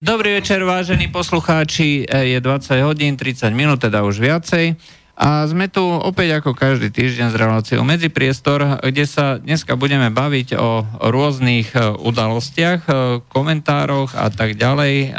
[0.00, 2.08] Dobrý večer, vážení poslucháči.
[2.08, 4.72] Je 20 hodín, 30 minút, teda už viacej.
[5.12, 10.56] A sme tu opäť ako každý týždeň s reláciou Medzipriestor, kde sa dneska budeme baviť
[10.56, 12.90] o rôznych e, udalostiach, e,
[13.28, 15.12] komentároch a tak ďalej.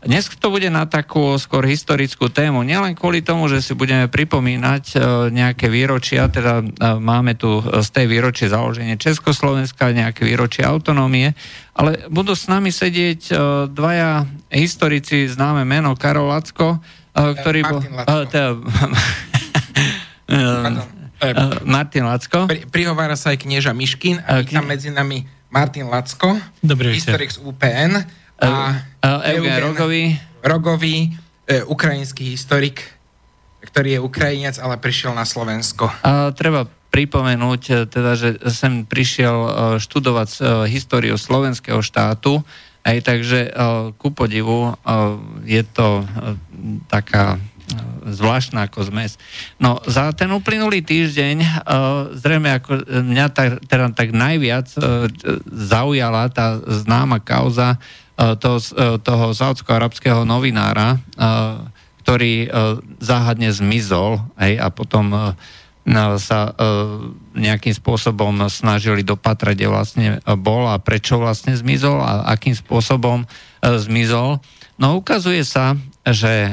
[0.00, 4.08] E, dnes to bude na takú skôr historickú tému, nielen kvôli tomu, že si budeme
[4.08, 4.96] pripomínať
[5.28, 6.64] nejaké výročia, teda
[6.96, 11.36] máme tu z tej výročie založenie Československa, nejaké výročie autonómie,
[11.76, 13.32] ale budú s nami sedieť
[13.68, 16.80] dvaja historici, známe meno Karol Lacko,
[17.12, 17.80] ktorý bol...
[18.32, 18.56] Teda,
[21.68, 22.48] Martin Lacko.
[22.48, 27.42] Pri, prihovára sa aj knieža Miškin a vítam medzi nami Martin Lacko, Dobrý historik z
[27.44, 28.80] UPN a,
[29.28, 30.16] Eugen Rogový.
[30.40, 31.12] Rogový,
[31.44, 32.80] e, ukrajinský historik,
[33.60, 35.92] ktorý je Ukrajinec, ale prišiel na Slovensko.
[36.00, 39.50] A treba pripomenúť, e, teda, že sem prišiel e,
[39.84, 40.28] študovať
[40.72, 42.40] históriu slovenského štátu
[42.80, 43.52] aj takže
[44.00, 44.72] ku podivu
[45.44, 46.00] je to
[46.88, 47.36] taká
[48.08, 49.20] zvláštna ako zmes.
[49.60, 51.68] No za ten uplynulý týždeň
[52.16, 54.72] zrejme ako mňa tak, teda tak najviac
[55.44, 57.76] zaujala tá známa kauza
[58.36, 61.64] toho, uh, toho saudsko-arabského novinára, uh,
[62.00, 62.50] ktorý
[62.98, 65.36] záhadne zmizol hej, a potom
[66.20, 66.52] sa e,
[67.40, 73.26] nejakým spôsobom snažili dopatrať, kde vlastne bol a prečo vlastne zmizol a akým spôsobom e,
[73.80, 74.38] zmizol.
[74.76, 76.52] No ukazuje sa, že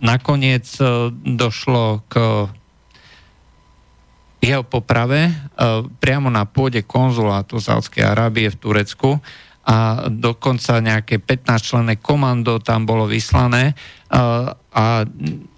[0.00, 0.64] nakoniec
[1.24, 2.44] došlo k
[4.44, 5.32] jeho poprave
[6.04, 9.24] priamo na pôde konzulátu Saudskej Arábie v Turecku
[9.64, 13.72] a dokonca nejaké 15 členné komando tam bolo vyslané
[14.74, 14.84] a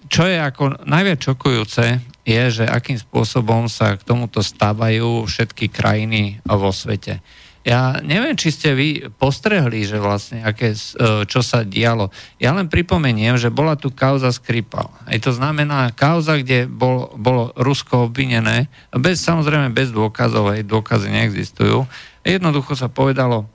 [0.07, 6.43] čo je ako najviac šokujúce, je, že akým spôsobom sa k tomuto stávajú všetky krajiny
[6.47, 7.23] vo svete.
[7.67, 12.15] Ja neviem, či ste vy postrehli, že vlastne aké, e, čo sa dialo.
[12.39, 14.87] Ja len pripomeniem, že bola tu kauza Skripal.
[15.03, 21.11] Aj to znamená kauza, kde bol, bolo Rusko obvinené, bez, samozrejme bez dôkazov, aj dôkazy
[21.11, 21.91] neexistujú.
[22.23, 23.51] Jednoducho sa povedalo,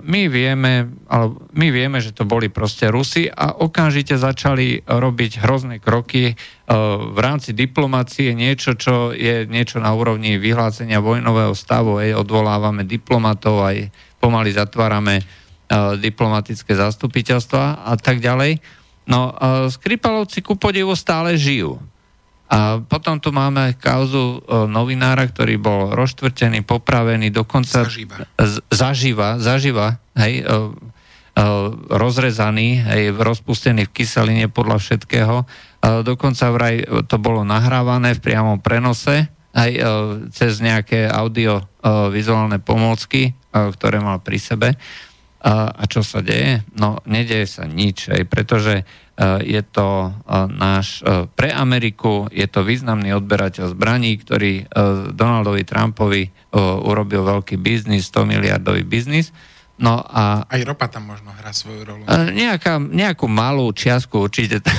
[0.00, 0.88] my vieme,
[1.52, 6.32] my vieme, že to boli proste Rusi a okamžite začali robiť hrozné kroky
[6.64, 12.00] v rámci diplomácie, niečo, čo je niečo na úrovni vyhlásenia vojnového stavu.
[12.00, 15.20] Aj odvolávame diplomatov, aj pomaly zatvárame
[16.00, 18.64] diplomatické zastupiteľstva a tak ďalej.
[19.12, 19.36] No,
[19.68, 21.76] Skripalovci ku podivu stále žijú.
[22.50, 29.38] A potom tu máme kauzu e, novinára, ktorý bol rozštvrtený, popravený, dokonca zaživa, z, zaživa,
[29.38, 30.54] zaživa hej, e, e,
[31.94, 35.36] rozrezaný, hej, rozpustený v kyseline podľa všetkého.
[35.80, 39.70] Dokonca vraj to bolo nahrávané v priamom prenose aj
[40.28, 44.68] cez nejaké audio-vizuálne pomôcky, ktoré mal pri sebe.
[45.40, 46.68] A čo sa deje?
[46.76, 48.84] No, nedeje sa nič, aj pretože
[49.44, 50.16] je to
[50.48, 51.04] náš,
[51.36, 54.64] pre Ameriku je to významný odberateľ zbraní, ktorý
[55.12, 59.28] Donaldovi Trumpovi urobil veľký biznis, 100 miliardový biznis.
[59.80, 60.44] No a...
[60.44, 62.04] Aj ropa tam možno hrá svoju rolu.
[62.32, 64.76] Nejaká, nejakú malú čiastku určite tam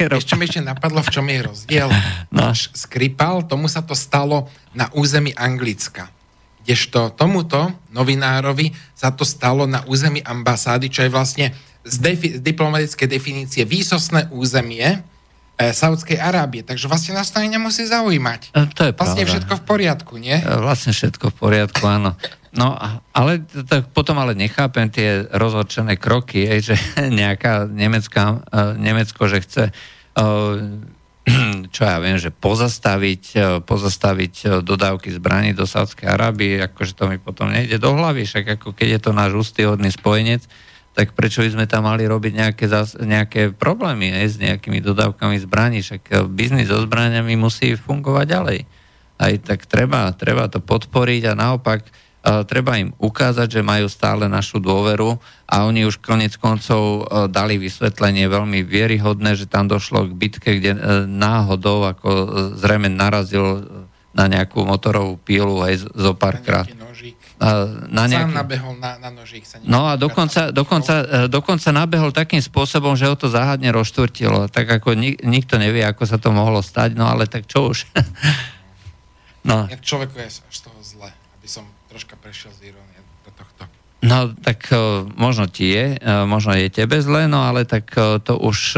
[0.00, 1.88] Ešte mi ešte napadlo, v čom je rozdiel.
[2.30, 2.54] No.
[2.54, 6.14] Náš Skripal, tomu sa to stalo na území Anglicka.
[6.62, 11.50] Kdežto tomuto novinárovi sa to stalo na území ambasády, čo je vlastne
[11.84, 15.00] z, defi- z diplomatickej definície výsostné územie
[15.56, 16.60] e, Saudskej Arábie.
[16.60, 18.52] Takže vlastne nás to ani nemusí zaujímať.
[18.52, 19.32] E, to je vlastne pravda.
[19.32, 20.36] všetko v poriadku, nie?
[20.36, 22.12] E, vlastne všetko v poriadku, áno.
[22.50, 22.74] No,
[23.14, 26.76] ale tak potom ale nechápem tie rozhorčené kroky, je, že
[27.22, 30.58] nejaká nemecká, uh, Nemecko, že chce uh,
[31.74, 37.52] čo ja viem, že pozastaviť, pozastaviť dodávky zbraní do Sádskej Arábie, akože to mi potom
[37.52, 40.48] nejde do hlavy, však ako keď je to náš ústyhodný spojenec,
[40.90, 45.36] tak prečo by sme tam mali robiť nejaké, zas, nejaké problémy aj s nejakými dodávkami
[45.38, 48.60] zbraní, však eh, biznis so zbraniami musí fungovať ďalej.
[49.20, 54.32] Aj tak treba, treba to podporiť a naopak uh, treba im ukázať, že majú stále
[54.32, 60.08] našu dôveru a oni už konec koncov uh, dali vysvetlenie veľmi vieryhodné, že tam došlo
[60.08, 60.72] k bitke, kde
[61.04, 62.08] náhodou ako
[62.56, 63.60] zrejme narazil
[64.16, 66.64] na nejakú motorovú pílu aj zo párkrát
[67.88, 68.28] na nejaký...
[68.28, 69.48] Sám nabehol na, na nožík.
[69.48, 74.52] Sa no a dokonca, dokonca, e, dokonca nabehol takým spôsobom, že ho to záhadne rozštvrtilo.
[74.52, 77.88] Tak ako nik, nikto nevie, ako sa to mohlo stať, no ale tak čo už.
[79.48, 79.64] no.
[79.72, 81.08] Jak človeku je až toho zle,
[81.40, 83.64] aby som troška prešiel z irónie do tohto.
[84.04, 87.88] No, tak uh, možno ti je, uh, možno je tebe zle, no ale tak
[88.20, 88.76] to už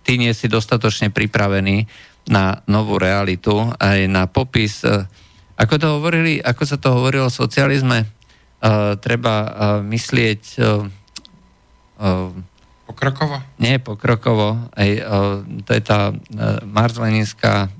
[0.00, 1.84] ty nie si dostatočne pripravený
[2.28, 4.80] na novú realitu, aj na popis
[5.58, 8.06] ako, to hovorili, ako sa to hovorilo o socializme?
[8.98, 9.34] treba
[9.86, 10.42] myslieť
[12.86, 13.36] pokrokovo?
[13.62, 14.70] Nie, pokrokovo.
[14.74, 14.90] Aj,
[15.62, 16.10] to je tá
[16.66, 17.70] marzleninská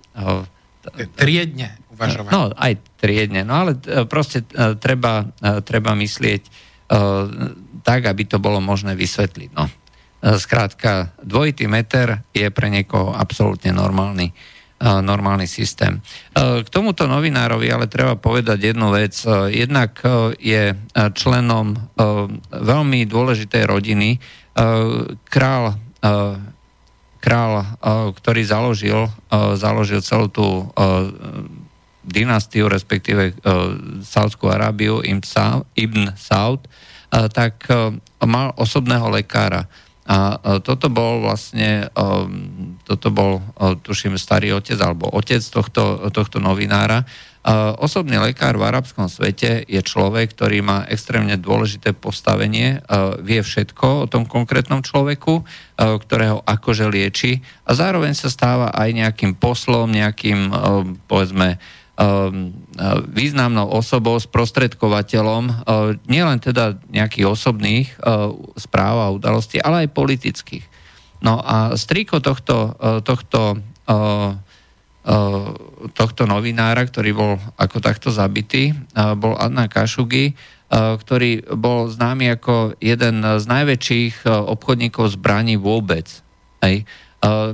[1.18, 2.30] triedne uvažovať.
[2.30, 4.46] No, aj triedne, no ale proste
[4.78, 5.26] treba,
[5.66, 6.42] treba myslieť
[7.82, 9.50] tak, aby to bolo možné vysvetliť.
[9.54, 9.66] No.
[10.18, 14.34] Skrátka, dvojitý meter je pre niekoho absolútne normálny
[14.78, 15.98] normálny systém.
[16.38, 19.18] K tomuto novinárovi ale treba povedať jednu vec.
[19.50, 19.98] Jednak
[20.38, 21.74] je členom
[22.54, 24.22] veľmi dôležitej rodiny.
[25.26, 25.64] Král,
[27.18, 27.52] král
[28.14, 29.10] ktorý založil,
[29.58, 30.70] založil celú tú
[32.06, 33.34] dynastiu, respektíve
[34.06, 36.64] Saudskú Arábiu, Ibn Saud,
[37.10, 37.66] tak
[38.22, 39.66] mal osobného lekára.
[40.08, 41.92] A toto bol vlastne,
[42.88, 43.44] toto bol,
[43.84, 47.04] tuším, starý otec alebo otec tohto, tohto novinára.
[47.78, 52.80] Osobný lekár v arabskom svete je človek, ktorý má extrémne dôležité postavenie,
[53.24, 55.44] vie všetko o tom konkrétnom človeku,
[55.78, 60.48] ktorého akože lieči a zároveň sa stáva aj nejakým poslom, nejakým,
[61.08, 61.56] povedzme,
[63.10, 65.66] významnou osobou, sprostredkovateľom
[66.04, 67.88] nielen teda nejakých osobných
[68.60, 70.77] správ a udalostí, ale aj politických.
[71.18, 73.58] No a striko tohto, tohto,
[75.94, 78.76] tohto novinára, ktorý bol ako takto zabitý,
[79.18, 80.38] bol Adnan Kašugi,
[80.70, 86.06] ktorý bol známy ako jeden z najväčších obchodníkov zbraní vôbec.
[86.60, 86.84] Hej.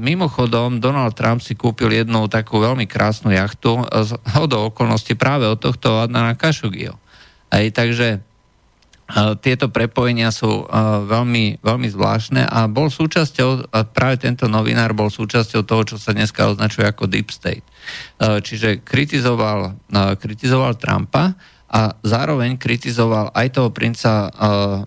[0.03, 5.57] Mimochodom, Donald Trump si kúpil jednu takú veľmi krásnu jachtu z hodou okolností práve od
[5.57, 7.01] tohto Adnana Kašugio.
[7.49, 8.21] Aj, takže
[9.45, 10.65] tieto prepojenia sú
[11.09, 16.49] veľmi, veľmi zvláštne a bol súčasťou, práve tento novinár bol súčasťou toho, čo sa dneska
[16.49, 17.67] označuje ako Deep State.
[18.21, 19.77] Čiže kritizoval,
[20.17, 21.37] kritizoval Trumpa,
[21.75, 24.31] a zároveň kritizoval aj toho princa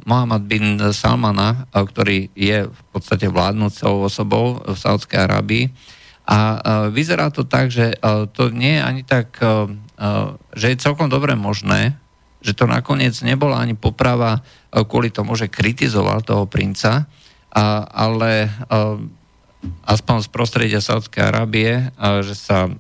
[0.07, 5.67] Mohamed bin Salmana, ktorý je v podstate vládnúcou osobou v Saudskej Arábii.
[6.31, 6.39] A
[6.87, 7.91] vyzerá to tak, že
[8.31, 9.35] to nie je ani tak,
[10.55, 11.99] že je celkom dobre možné,
[12.47, 17.03] že to nakoniec nebola ani poprava uh, kvôli tomu, že kritizoval toho princa,
[17.91, 18.95] ale uh,
[19.83, 22.71] aspoň z prostredia Saudskej Arábie, uh, že sa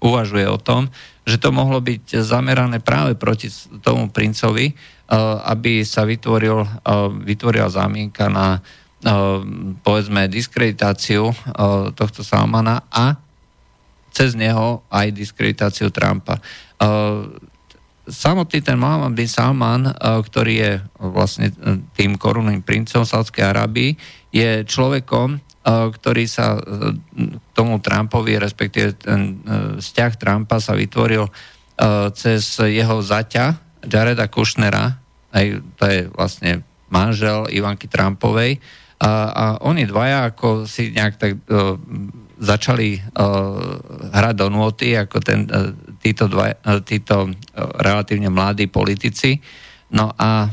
[0.00, 0.88] uvažuje o tom,
[1.28, 3.52] že to mohlo byť zamerané práve proti
[3.84, 4.72] tomu princovi,
[5.44, 6.64] aby sa vytvoril,
[7.20, 8.64] vytvorila zámienka na
[9.84, 11.36] povedzme diskreditáciu
[11.92, 13.20] tohto Salmana a
[14.08, 16.40] cez neho aj diskreditáciu Trumpa.
[18.04, 21.48] Samotný ten Mohammed bin Salman, ktorý je vlastne
[21.96, 23.96] tým korunným princom Sádskej Arábii,
[24.28, 26.60] je človekom, ktorý sa
[27.56, 29.40] tomu Trumpovi, respektíve ten
[29.80, 31.24] vzťah Trumpa sa vytvoril
[32.12, 33.56] cez jeho zaťa
[33.88, 35.00] Jareda Kushnera,
[35.32, 36.60] aj to je vlastne
[36.92, 38.60] manžel Ivanky Trumpovej,
[39.00, 41.40] a, a oni dvaja ako si nejak tak
[42.34, 43.78] začali uh,
[44.10, 45.46] hrať do nôty, ako ten,
[46.04, 47.32] títo, dva, uh, títo uh,
[47.80, 49.40] relatívne mladí politici.
[49.94, 50.50] No a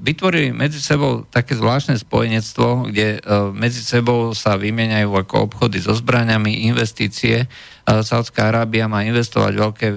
[0.00, 3.20] vytvorili medzi sebou také zvláštne spojenectvo, kde
[3.52, 7.44] medzi sebou sa vymieňajú ako obchody so zbraniami, investície.
[7.84, 9.88] Saudská Arábia má investovať veľké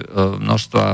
[0.44, 0.84] množstva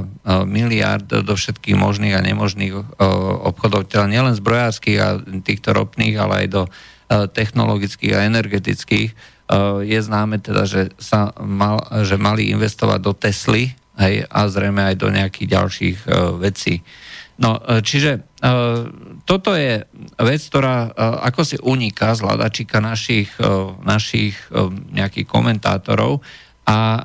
[0.46, 3.02] miliárd do všetkých možných a nemožných
[3.50, 6.62] obchodov, teda nielen zbrojárských a týchto ropných, ale aj do
[7.34, 9.10] technologických a energetických.
[9.86, 14.96] Je známe teda, že, sa mal, že mali investovať do Tesly hej, a zrejme aj
[14.98, 15.98] do nejakých ďalších
[16.43, 16.82] vecí.
[17.36, 18.24] No, e, čiže
[19.26, 19.82] toto je
[20.22, 23.32] vec, ktorá ako si uniká z hľadačika našich,
[23.82, 24.38] našich
[24.94, 26.22] nejakých komentátorov
[26.62, 27.03] a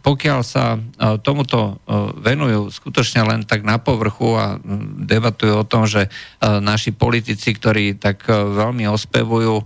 [0.00, 0.80] pokiaľ sa
[1.20, 1.84] tomuto
[2.16, 4.56] venujú skutočne len tak na povrchu a
[5.04, 6.08] debatujú o tom, že
[6.40, 9.60] naši politici, ktorí tak veľmi ospevujú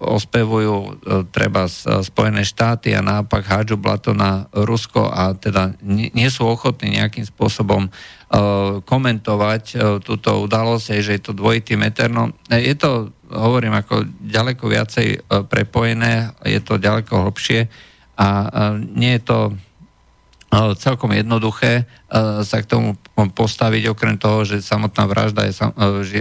[0.00, 1.68] ospevujú treba
[2.00, 7.92] Spojené štáty a naopak hádžu blato na Rusko a teda nie sú ochotní nejakým spôsobom
[8.32, 12.08] Eh, komentovať eh, túto udalosť, že je to dvojitý meter.
[12.08, 17.68] No, je to, hovorím, ako ďaleko viacej eh, prepojené, je to ďaleko hlbšie
[18.16, 18.28] a
[18.92, 19.38] nie je to
[20.76, 21.88] celkom jednoduché
[22.44, 25.56] sa k tomu postaviť, okrem toho, že samotná vražda je,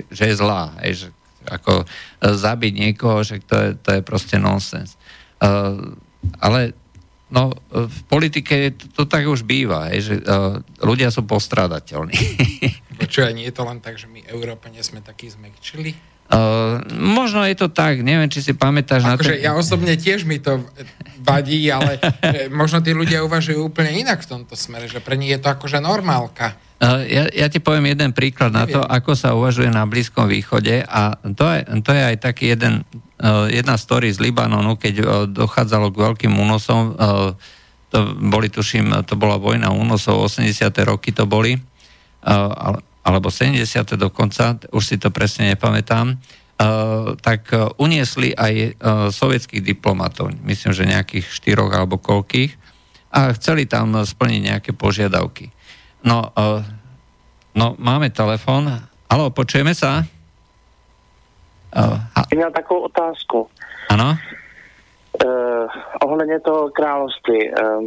[0.08, 0.72] že, je zlá.
[1.48, 1.86] Ako
[2.22, 5.00] zabiť niekoho, že to je, to je proste nonsens.
[6.42, 6.76] Ale
[7.32, 10.20] No, v politike to, to tak už býva, že
[10.84, 12.20] ľudia sú postrádateľní.
[13.08, 15.96] Čo nie je to len tak, že my Európania sme takí zmekčili?
[16.32, 19.28] Uh, možno je to tak, neviem, či si pamätáš na to.
[19.28, 20.64] Akože ja osobne tiež mi to
[21.20, 22.00] vadí, ale
[22.64, 25.84] možno tí ľudia uvažujú úplne inak v tomto smere, že pre nich je to akože
[25.84, 26.56] normálka.
[26.80, 28.64] Uh, ja, ja ti poviem jeden príklad Neviem.
[28.64, 32.56] na to, ako sa uvažuje na Blízkom východe a to je, to je aj taký
[32.56, 32.88] jeden,
[33.22, 37.36] uh, jedna story z Libanonu, keď uh, dochádzalo k veľkým únosom, uh,
[37.92, 40.48] to boli, tuším, to bola vojna únosov, 80.
[40.88, 43.98] roky to boli, uh, alebo 70.
[43.98, 46.18] dokonca, už si to presne nepamätám,
[46.62, 48.70] Uh, tak uh, uniesli aj uh,
[49.10, 52.54] sovietských diplomatov, myslím, že nejakých štyroch alebo koľkých,
[53.12, 55.52] a chceli tam splniť nejaké požiadavky.
[56.08, 56.32] No,
[57.54, 58.72] no máme telefon.
[59.12, 60.08] Halo, počujeme sa?
[62.34, 63.50] Měl takovou otázku.
[63.90, 64.18] Ano?
[65.26, 65.68] Uh,
[66.04, 67.52] ohledně toho království.
[67.52, 67.84] Uh,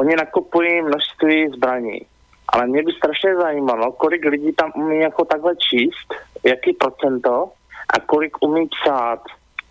[0.00, 2.00] oni nakupují množství zbraní.
[2.48, 6.08] Ale mě by strašně zajímalo, kolik lidí tam umí jako takhle číst,
[6.44, 7.52] jaký procento
[7.94, 9.20] a kolik umí psát.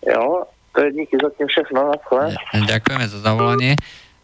[0.06, 0.42] Jo?
[0.72, 1.92] To je díky za tým všechno.
[2.54, 3.74] Ďakujeme za zavolanie.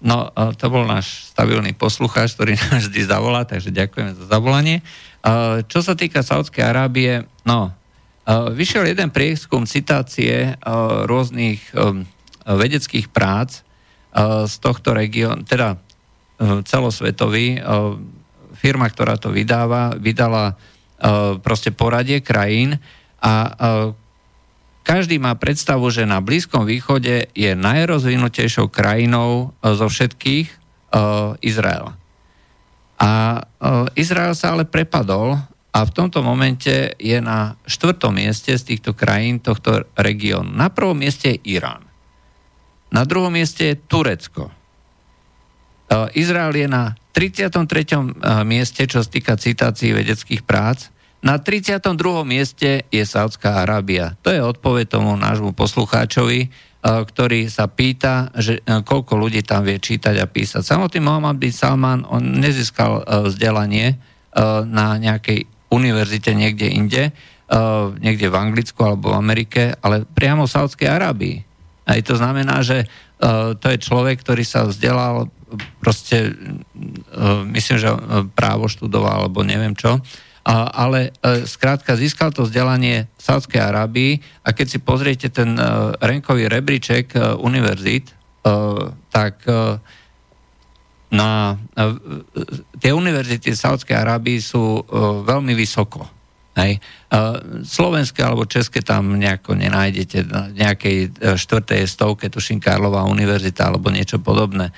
[0.04, 4.78] No, e, to bol náš stabilný poslucháč, ktorý nás vždy zavolá, takže ďakujeme za zavolanie.
[4.78, 4.82] E,
[5.64, 7.72] čo sa týka Saudskej Arábie, no, e,
[8.52, 10.60] vyšiel jeden prieskum citácie
[11.08, 11.72] rôznych
[12.44, 13.64] vedeckých prác
[14.44, 15.80] z tohto regiónu, teda
[16.68, 17.58] celosvetový
[18.64, 22.80] firma, ktorá to vydáva, vydala uh, proste poradie krajín
[23.20, 23.52] a uh,
[24.80, 31.92] každý má predstavu, že na Blízkom východe je najrozvinutejšou krajinou uh, zo všetkých uh, Izrael.
[32.96, 35.36] A uh, Izrael sa ale prepadol
[35.74, 40.48] a v tomto momente je na štvrtom mieste z týchto krajín, tohto regiónu.
[40.48, 41.84] Na prvom mieste je Irán.
[42.94, 44.54] Na druhom mieste je Turecko.
[46.14, 48.18] Izrael je na 33.
[48.18, 50.90] Eh, mieste, čo sa týka citácií vedeckých prác.
[51.24, 52.26] Na 32.
[52.26, 54.18] mieste je Saudská Arábia.
[54.26, 56.50] To je odpoveď tomu nášmu poslucháčovi, eh,
[56.82, 60.66] ktorý sa pýta, že eh, koľko ľudí tam vie čítať a písať.
[60.66, 63.96] Samotný Mohamed bin Salman, on nezískal vzdelanie
[64.66, 67.14] na nejakej univerzite niekde inde,
[68.02, 71.38] niekde v Anglicku alebo v Amerike, ale priamo v Saudskej Arábii.
[71.86, 72.90] Aj to znamená, že
[73.62, 75.30] to je človek, ktorý sa vzdelal
[75.80, 76.32] proste, e,
[77.50, 77.98] myslím, že e,
[78.32, 80.00] právo študoval, alebo neviem čo,
[80.44, 85.56] ale e, skrátka získal to vzdelanie v Sádskej Arábii a keď si pozriete ten
[86.04, 88.12] renkový rebríček univerzít,
[89.08, 89.40] tak
[91.08, 91.56] na,
[92.76, 94.84] tie univerzity v Sádskej Arábii sú
[95.24, 96.13] veľmi vysoko.
[96.54, 96.78] Hej.
[97.66, 103.90] Slovenské alebo české tam nejako nenájdete na nejakej e, štvrtej stovke, tuším Karlová univerzita alebo
[103.90, 104.70] niečo podobné.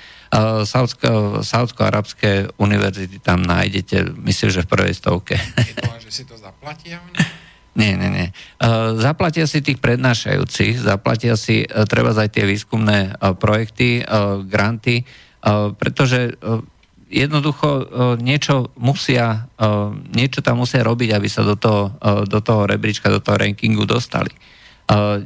[1.45, 5.37] Saudsko-arabské univerzity tam nájdete, myslím, že v prvej stovke.
[5.37, 6.97] Je to, že si to zaplatia
[7.77, 8.33] Nie, nie, nie.
[8.97, 14.01] Zaplatia si tých prednášajúcich, zaplatia si e, treba aj tie výskumné e, projekty,
[14.49, 15.05] granty,
[15.77, 16.33] pretože
[17.07, 17.83] jednoducho e,
[18.19, 19.69] niečo musia, e,
[20.11, 23.87] niečo tam musia robiť, aby sa do toho, e, do toho rebríčka, do toho rankingu
[23.87, 24.31] dostali.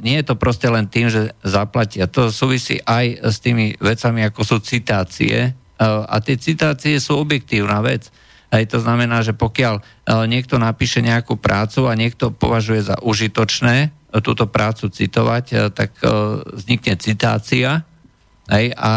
[0.02, 2.10] Nie je to proste len tým, že zaplatia.
[2.10, 5.54] To súvisí aj s tými vecami, ako sú citácie.
[5.78, 8.10] A tie citácie sú objektívna vec.
[8.50, 9.78] Aj to znamená, že pokiaľ
[10.26, 13.94] niekto napíše nejakú prácu a niekto považuje za užitočné
[14.26, 15.94] túto prácu citovať, tak
[16.58, 17.86] vznikne citácia
[18.52, 18.92] Hej, a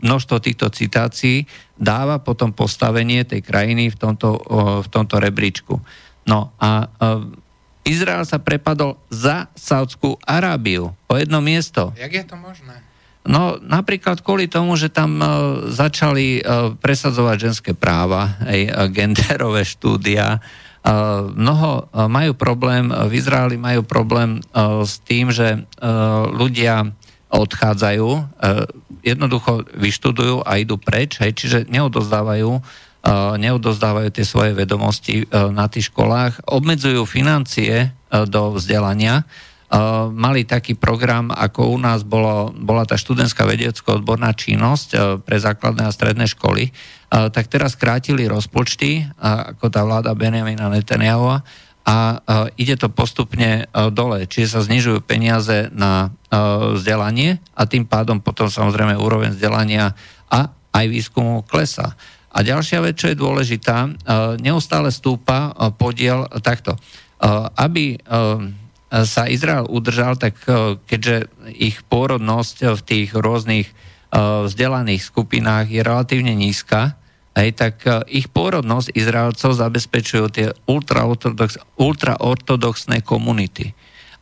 [0.00, 1.44] množstvo týchto citácií
[1.76, 4.40] dáva potom postavenie tej krajiny v tomto,
[4.80, 5.76] v tomto rebríčku.
[6.24, 6.88] No a
[7.84, 11.92] Izrael sa prepadol za Saudskú Arábiu o jedno miesto.
[12.00, 12.80] Jak je to možné?
[13.28, 15.28] No napríklad kvôli tomu, že tam uh,
[15.68, 20.40] začali uh, presadzovať ženské práva, uh, genderové štúdia.
[21.34, 24.38] Mnoho majú problém, v Izraeli majú problém
[24.86, 25.66] s tým, že
[26.30, 26.94] ľudia
[27.30, 28.22] odchádzajú, e,
[29.02, 32.60] jednoducho vyštudujú a idú preč, hej, čiže neodozdávajú, e,
[33.42, 39.26] neodozdávajú tie svoje vedomosti e, na tých školách, obmedzujú financie do vzdelania.
[40.14, 45.92] Mali taký program, ako u nás bolo, bola tá študentská vedecko-odborná činnosť pre základné a
[45.92, 46.70] stredné školy,
[47.10, 51.42] tak teraz krátili rozpočty, ako tá vláda Benjamina Netanyahu,
[51.86, 52.18] a
[52.58, 56.10] ide to postupne dole, čiže sa znižujú peniaze na
[56.74, 59.94] vzdelanie a tým pádom potom samozrejme úroveň vzdelania
[60.26, 61.94] a aj výskumu klesa.
[62.34, 63.86] A ďalšia vec, čo je dôležitá,
[64.42, 66.74] neustále stúpa podiel takto.
[67.54, 68.02] Aby
[68.90, 70.42] sa Izrael udržal, tak
[70.90, 73.70] keďže ich pôrodnosť v tých rôznych
[74.42, 76.98] vzdelaných skupinách je relatívne nízka,
[77.36, 83.76] hej, tak ich pôrodnosť Izraelcov zabezpečujú tie ultraortodox, ultraortodoxné komunity.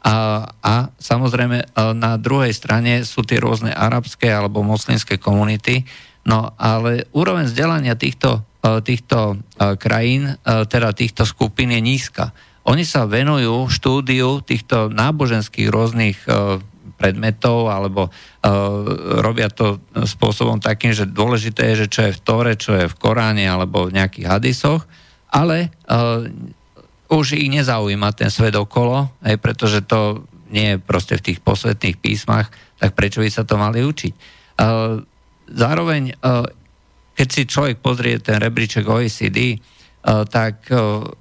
[0.05, 5.87] A, a samozrejme na druhej strane sú tie rôzne arabské alebo moslimské komunity,
[6.29, 8.45] no ale úroveň vzdelania týchto,
[8.85, 9.41] týchto
[9.81, 12.37] krajín, teda týchto skupín je nízka.
[12.69, 16.17] Oni sa venujú štúdiu týchto náboženských rôznych
[17.05, 18.09] predmetov alebo
[19.21, 19.77] robia to
[20.09, 23.85] spôsobom takým, že dôležité je, že čo je v Tore, čo je v Koráne alebo
[23.85, 24.89] v nejakých hadisoch,
[25.29, 25.69] ale
[27.13, 32.01] už ich nezaujíma ten svet okolo, aj pretože to nie je proste v tých posvetných
[32.01, 32.49] písmach,
[32.81, 34.15] tak prečo by sa to mali učiť?
[35.53, 36.03] Zároveň,
[37.13, 39.61] keď si človek pozrie ten rebríček OECD,
[40.33, 40.65] tak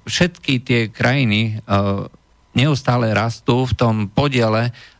[0.08, 1.60] všetky tie krajiny
[2.54, 4.93] neustále rastú v tom podiele uh,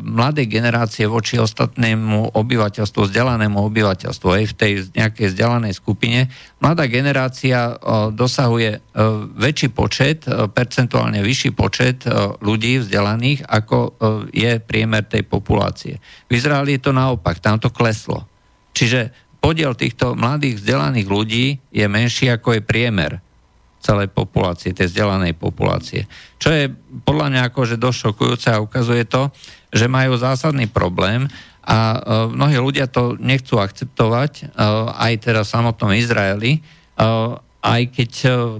[0.00, 6.32] mladej generácie voči ostatnému obyvateľstvu, vzdelanému obyvateľstvu, aj v tej nejakej vzdelanej skupine.
[6.64, 10.24] Mladá generácia uh, dosahuje uh, väčší počet,
[10.56, 12.08] percentuálne vyšší počet
[12.40, 13.96] ľudí vzdelaných, ako
[14.32, 16.00] je priemer tej populácie.
[16.28, 18.24] V Izraeli je to naopak, tam to kleslo.
[18.72, 19.12] Čiže
[19.44, 23.20] podiel týchto mladých vzdelaných ľudí je menší ako je priemer
[23.80, 26.04] celej populácie, tej vzdelanej populácie.
[26.36, 26.68] Čo je
[27.04, 29.32] podľa mňa akože dosť šokujúce a ukazuje to,
[29.72, 31.26] že majú zásadný problém
[31.64, 37.92] a uh, mnohí ľudia to nechcú akceptovať, uh, aj teda v samotnom Izraeli, uh, aj
[37.92, 38.12] keď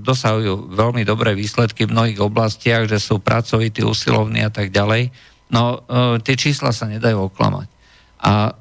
[0.04, 5.08] dosahujú veľmi dobré výsledky v mnohých oblastiach, že sú pracovití, usilovní a tak ďalej,
[5.56, 5.80] no
[6.20, 7.64] tie čísla sa nedajú oklamať.
[8.20, 8.52] A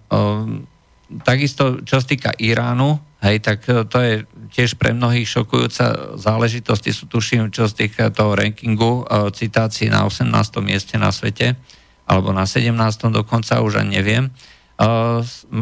[1.28, 4.24] takisto, čo sa týka Iránu, hej, tak to je
[4.56, 6.84] tiež pre mnohých šokujúca záležitosť.
[6.92, 10.26] Sú tuším, čo z týka toho rankingu e, citácií na 18.
[10.64, 11.60] mieste na svete,
[12.10, 12.74] alebo na 17.
[13.14, 14.28] dokonca, už ani neviem.
[14.28, 14.32] E,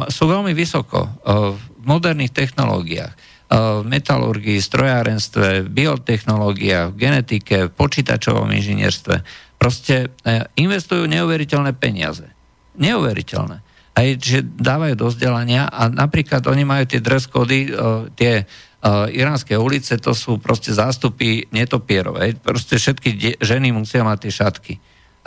[0.07, 1.09] sú veľmi vysoko e,
[1.57, 3.13] v moderných technológiách,
[3.47, 9.23] v metalurgii, strojárenstve, biotechnológiách, genetike, v počítačovom inžinierstve.
[9.55, 10.11] Proste
[10.59, 12.27] investujú neuveriteľné peniaze.
[12.75, 13.63] Neuveriteľné
[13.97, 17.73] aj že dávajú do vzdelania a napríklad oni majú tie dress kody,
[18.13, 22.21] tie uh, iránske ulice to sú proste zástupy netopierov.
[22.45, 24.73] Proste všetky de- ženy musia mať tie šatky.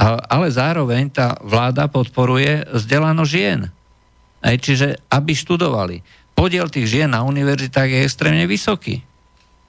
[0.00, 3.68] Ale zároveň tá vláda podporuje vzdelano žien.
[4.40, 6.00] Čiže aby študovali.
[6.32, 9.04] Podiel tých žien na univerzitách je extrémne vysoký.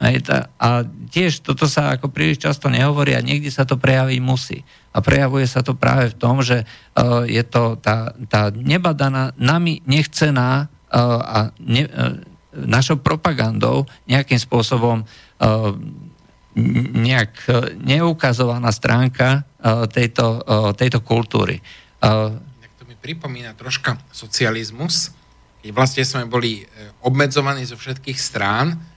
[0.02, 0.82] A
[1.14, 4.66] tiež toto sa ako príliš často nehovorí a niekde sa to prejaviť musí.
[4.92, 9.86] A prejavuje sa to práve v tom, že uh, je to tá, tá nebadaná, nami
[9.86, 12.18] nechcená uh, a ne, uh,
[12.52, 15.08] našou propagandou nejakým spôsobom
[17.00, 17.48] nejak
[17.80, 19.48] neukazovaná stránka
[19.88, 20.44] tejto,
[20.76, 21.64] tejto kultúry.
[22.04, 25.16] Tak to mi pripomína troška socializmus,
[25.64, 26.68] keď vlastne sme boli
[27.08, 28.90] obmedzovaní zo všetkých strán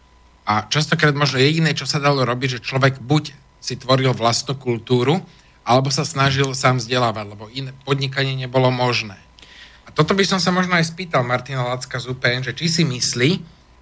[0.44, 3.32] a častokrát možno jediné, čo sa dalo robiť, že človek buď
[3.64, 5.24] si tvoril vlastnú kultúru,
[5.64, 9.16] alebo sa snažil sám vzdelávať, lebo iné podnikanie nebolo možné
[9.94, 13.30] toto by som sa možno aj spýtal Martina Lacka z UPN, že či si myslí,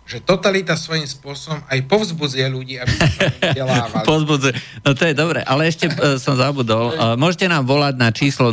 [0.03, 4.05] že totalita svojím spôsobom aj povzbudzuje ľudí, aby sa vzdelávali.
[4.13, 4.53] povzbudzuje.
[4.85, 6.93] No to je dobre, ale ešte uh, som zabudol.
[6.93, 8.53] Uh, môžete nám volať na číslo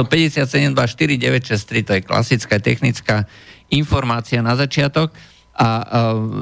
[0.00, 3.28] 0957249963, to je klasická technická
[3.68, 5.12] informácia na začiatok.
[5.54, 5.86] A uh,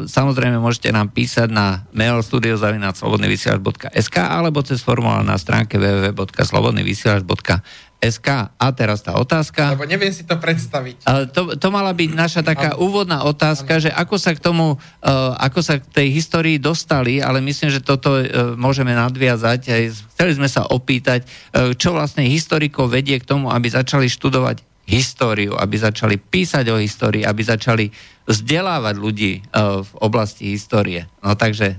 [0.08, 7.60] samozrejme môžete nám písať na mail studiozavinac.slobodnyvysielač.sk alebo cez formulár na stránke www.slobodnyvysielač.sk
[8.02, 8.50] SK.
[8.58, 9.78] A teraz tá otázka.
[9.78, 11.06] Lebo neviem si to predstaviť.
[11.30, 15.62] To, to mala byť naša taká úvodná otázka, že ako sa k tomu, uh, ako
[15.62, 19.60] sa k tej histórii dostali, ale myslím, že toto uh, môžeme nadviazať.
[19.70, 19.84] Aj
[20.18, 25.54] chceli sme sa opýtať, uh, čo vlastne historikov vedie k tomu, aby začali študovať históriu,
[25.54, 27.86] aby začali písať o histórii, aby začali
[28.26, 31.06] vzdelávať ľudí v oblasti histórie.
[31.22, 31.78] No takže,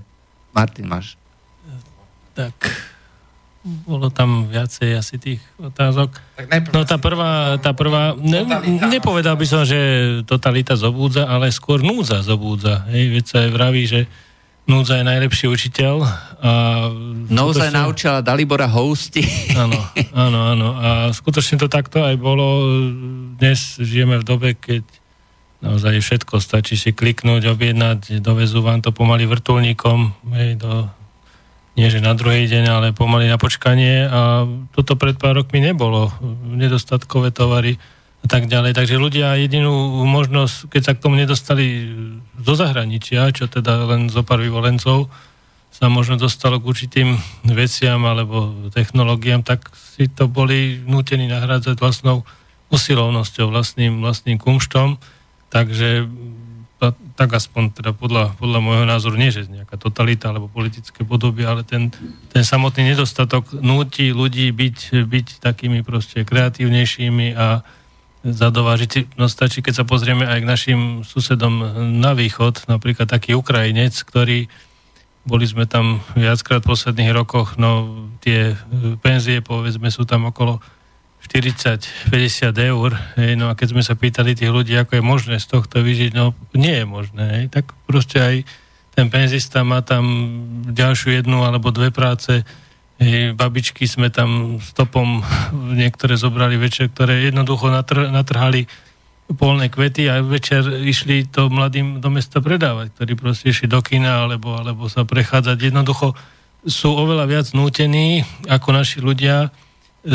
[0.56, 1.20] Martin, máš.
[2.34, 2.56] Tak,
[3.64, 6.20] bolo tam viacej asi tých otázok.
[6.74, 8.44] No tá prvá, tá prvá ne,
[8.90, 9.80] nepovedal by som, že
[10.26, 12.84] totalita zobúdza, ale skôr núdza zobúdza.
[12.90, 14.10] Hej, veď sa aj vraví, že
[14.68, 15.96] núdza je najlepší učiteľ.
[16.44, 16.52] A
[17.32, 17.80] Núdza skutočne...
[17.80, 19.24] naučila Dalibora hosti.
[19.56, 19.80] Áno,
[20.12, 20.70] áno, áno.
[20.76, 22.68] A skutočne to takto aj bolo.
[23.40, 24.84] Dnes žijeme v dobe, keď
[25.64, 30.92] naozaj všetko stačí si kliknúť, objednať, dovezú vám to pomaly vrtulníkom hej, do
[31.74, 34.46] nie že na druhý deň, ale pomaly na počkanie a
[34.78, 36.14] toto pred pár rokmi nebolo.
[36.54, 37.82] Nedostatkové tovary
[38.24, 38.72] a tak ďalej.
[38.72, 41.92] Takže ľudia jedinú možnosť, keď sa k tomu nedostali
[42.40, 45.12] zo zahraničia, čo teda len zo pár vyvolencov,
[45.74, 47.20] sa možno dostalo k určitým
[47.52, 52.24] veciam alebo technológiám, tak si to boli nútení nahrádzať vlastnou
[52.72, 55.02] usilovnosťou, vlastným, vlastným kumštom.
[55.52, 56.08] Takže
[57.14, 61.64] tak aspoň teda podľa, podľa môjho názoru, nie že nejaká totalita alebo politické podoby, ale
[61.64, 61.94] ten,
[62.34, 67.62] ten samotný nedostatok núti ľudí byť, byť takými proste kreatívnejšími a
[68.24, 69.20] zadovážiť.
[69.20, 71.60] No stačí, keď sa pozrieme aj k našim susedom
[72.00, 74.48] na východ, napríklad taký Ukrajinec, ktorý
[75.24, 78.60] boli sme tam viackrát v posledných rokoch, no tie
[79.00, 80.60] penzie povedzme sú tam okolo
[81.24, 82.12] 40-50
[82.60, 85.80] eur, hej, no a keď sme sa pýtali tých ľudí, ako je možné z tohto
[85.80, 88.36] vyžiť, no nie je možné, hej, tak proste aj
[88.92, 90.04] ten penzista má tam
[90.68, 92.44] ďalšiu jednu alebo dve práce,
[93.34, 95.24] babičky sme tam stopom
[95.76, 98.68] niektoré zobrali večer, ktoré jednoducho natr- natrhali
[99.34, 104.28] polné kvety a večer išli to mladým do mesta predávať, ktorí proste išli do kina
[104.28, 105.58] alebo, alebo sa prechádzať.
[105.58, 106.14] Jednoducho
[106.64, 109.52] sú oveľa viac nútení ako naši ľudia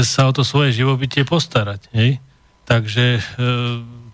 [0.04, 1.88] sa o to svoje živobytie postarať.
[1.96, 2.20] Hej?
[2.68, 3.20] Takže e,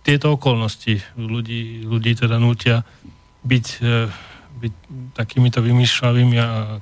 [0.07, 2.87] tieto okolnosti ľudí, ľudí teda nútia
[3.43, 4.07] byť, e,
[4.63, 4.75] byť
[5.19, 6.79] takýmito vymýšľavými a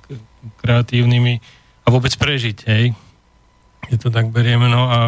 [0.60, 2.58] kreatívnymi a vôbec prežiť.
[2.66, 2.94] Hej?
[3.90, 4.70] Je to tak berieme.
[4.70, 4.98] No a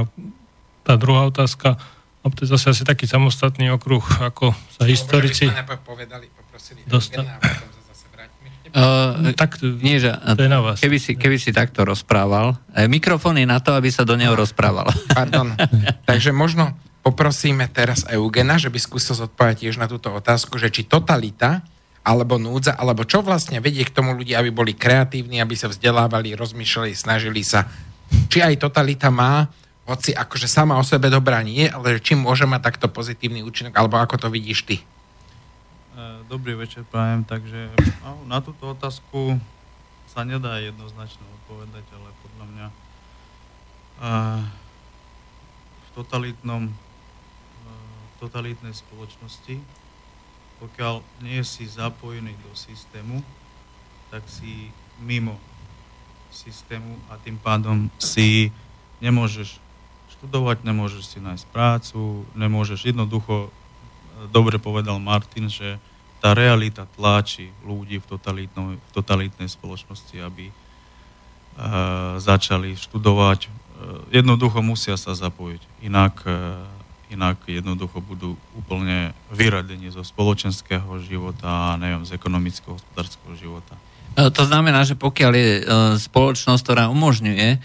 [0.82, 1.78] tá druhá otázka,
[2.20, 5.48] no to je zase asi taký samostatný okruh, ako sa historici...
[5.86, 6.28] Povedali,
[6.86, 7.30] dostali.
[8.74, 10.82] Uh, tak nie, že, to je na vás.
[10.82, 14.34] Keby, si, keby si takto rozprával, e, mikrofón je na to, aby sa do neho
[14.34, 14.90] rozprával.
[15.14, 15.54] Pardon.
[16.02, 16.74] Takže možno
[17.06, 21.62] poprosíme teraz Eugena, že by skúsil zodpovedať tiež na túto otázku, že či totalita
[22.04, 26.36] alebo núdza, alebo čo vlastne vedie k tomu ľudí, aby boli kreatívni, aby sa vzdelávali,
[26.36, 27.64] rozmýšľali, snažili sa.
[28.28, 29.48] Či aj totalita má,
[29.88, 33.96] hoci akože sama o sebe dobrá nie, ale či môže mať takto pozitívny účinok, alebo
[33.96, 34.76] ako to vidíš ty?
[36.28, 37.24] Dobrý večer, prajem.
[37.24, 37.72] Takže
[38.28, 39.40] na túto otázku
[40.08, 42.66] sa nedá jednoznačne odpovedať, ale podľa mňa
[45.80, 46.68] v totalitnom
[48.04, 49.60] v totalitnej spoločnosti,
[50.64, 53.20] pokiaľ nie si zapojený do systému,
[54.08, 54.72] tak si
[55.04, 55.36] mimo
[56.32, 58.48] systému a tým pádom si
[59.04, 59.60] nemôžeš
[60.16, 63.52] študovať, nemôžeš si nájsť prácu, nemôžeš jednoducho,
[64.32, 65.76] dobre povedal Martin, že
[66.24, 68.16] tá realita tláči ľudí v,
[68.56, 73.52] v totalitnej spoločnosti, aby uh, začali študovať.
[73.52, 76.64] Uh, jednoducho musia sa zapojiť, inak, uh,
[77.12, 79.03] inak jednoducho budú úplne
[79.34, 83.74] vyradení zo spoločenského života a neviem, z ekonomického, hospodárskeho života.
[84.14, 85.50] To znamená, že pokiaľ je
[85.98, 87.58] spoločnosť, ktorá umožňuje,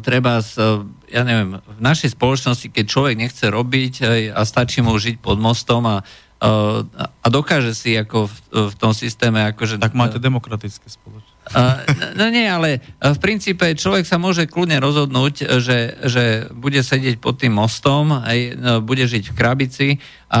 [0.00, 3.94] treba, z, ja neviem, v našej spoločnosti, keď človek nechce robiť
[4.32, 5.96] a stačí mu žiť pod mostom a
[6.44, 8.36] a dokáže si ako v,
[8.68, 9.80] v tom systéme akože...
[9.80, 11.33] Tak máte demokratické spoločnosti.
[12.18, 15.78] No nie, ale v princípe človek sa môže kľudne rozhodnúť, že,
[16.08, 19.88] že bude sedieť pod tým mostom, aj, no, bude žiť v krabici
[20.32, 20.40] a,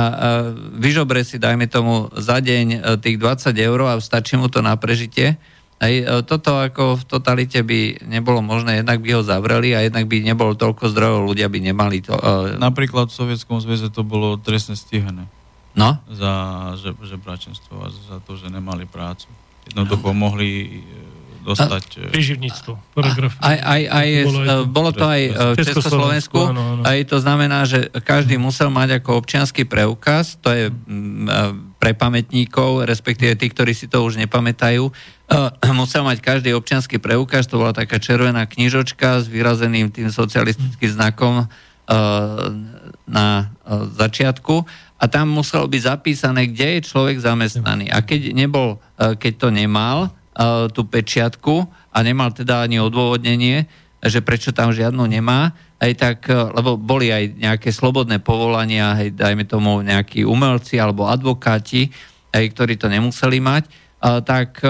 [0.80, 4.74] vyžobre si, dajme tomu, za deň e, tých 20 eur a stačí mu to na
[4.80, 5.36] prežitie.
[5.78, 10.08] Aj e, toto ako v totalite by nebolo možné, jednak by ho zavreli a jednak
[10.08, 12.16] by nebolo toľko zdrojov, ľudia by nemali to.
[12.16, 12.56] Uh...
[12.56, 15.28] Napríklad v Sovietskom zväze to bolo trestne stíhané.
[15.74, 15.98] No?
[16.06, 16.32] Za
[16.78, 19.26] že, žebračenstvo a za to, že nemali prácu.
[19.70, 20.68] Jednoducho mohli e,
[21.44, 22.08] dostať...
[22.08, 22.72] Príživníctvo.
[23.44, 26.38] Aj, aj, aj, bolo, aj to, bolo to aj v Československu.
[26.40, 26.82] Áno, áno.
[26.82, 30.64] Aj to znamená, že každý musel mať ako občianský preukaz, to je
[31.76, 34.88] pre pamätníkov, respektíve tí, ktorí si to už nepamätajú,
[35.80, 41.44] musel mať každý občianský preukaz, to bola taká červená knižočka s vyrazeným tým socialistickým znakom
[43.04, 43.52] na
[43.94, 44.64] začiatku
[45.04, 47.92] a tam muselo byť zapísané, kde je človek zamestnaný.
[47.92, 50.10] A keď, nebol, e, keď to nemal, e,
[50.72, 53.68] tú pečiatku a nemal teda ani odôvodnenie,
[54.04, 59.18] že prečo tam žiadnu nemá, aj tak, e, lebo boli aj nejaké slobodné povolania, aj
[59.18, 61.92] dajme tomu nejakí umelci alebo advokáti,
[62.32, 63.64] aj ktorí to nemuseli mať,
[64.26, 64.60] tak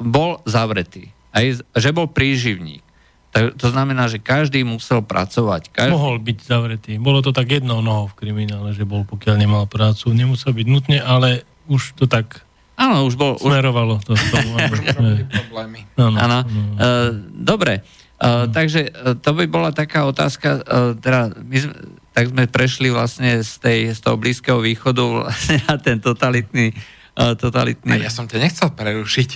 [0.00, 1.12] bol zavretý.
[1.28, 1.44] Aj,
[1.76, 2.80] že bol príživník.
[3.30, 5.70] Tak, to znamená, že každý musel pracovať.
[5.70, 5.94] Každý...
[5.94, 6.92] Mohol byť zavretý.
[6.98, 10.10] Bolo to tak jednou nohou v kriminále, že bol, pokiaľ nemal prácu.
[10.10, 12.42] Nemusel byť nutne, ale už to tak
[12.80, 13.36] Áno, už bol...
[13.36, 14.16] Smerovalo to.
[14.16, 14.56] Tomu,
[15.36, 15.84] problémy.
[16.00, 16.16] Áno.
[16.16, 16.38] áno.
[16.80, 17.84] Uh, dobre,
[18.16, 21.76] uh, takže uh, to by bola taká otázka, uh, teda my sme,
[22.16, 26.99] tak sme prešli vlastne z, tej, z toho Blízkeho východu vlastne na ten totalitný uh,
[27.14, 28.00] totalitný.
[28.00, 29.30] A ja som ťa nechcel prerušiť.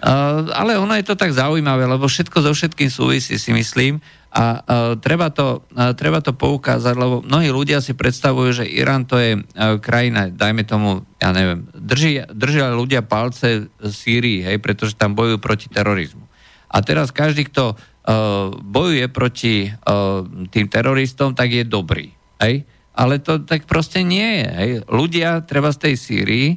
[0.60, 4.00] ale ono je to tak zaujímavé, lebo všetko so všetkým súvisí, si myslím.
[4.36, 4.60] A
[5.00, 5.64] treba to,
[5.96, 9.40] treba to poukázať, lebo mnohí ľudia si predstavujú, že Irán to je
[9.80, 15.72] krajina, dajme tomu, ja neviem, drží, držia ľudia palce Sýrii, hej, pretože tam bojujú proti
[15.72, 16.20] terorizmu.
[16.68, 20.20] A teraz každý, kto uh, bojuje proti uh,
[20.52, 22.12] tým teroristom, tak je dobrý.
[22.36, 22.68] Hej?
[22.96, 24.48] ale to tak proste nie je.
[24.48, 24.70] Hej.
[24.88, 26.48] Ľudia, treba z tej Sýrii,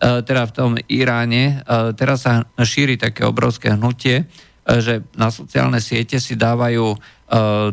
[0.00, 1.64] teda v tom Iráne,
[1.96, 4.28] teraz sa šíri také obrovské hnutie,
[4.66, 6.98] že na sociálne siete si dávajú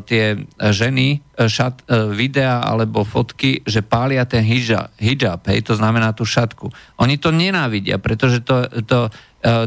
[0.06, 6.26] tie ženy šat, videa alebo fotky, že pália ten hijab, hijab, hej, to znamená tú
[6.26, 6.70] šatku.
[7.02, 9.10] Oni to nenávidia, pretože to, to,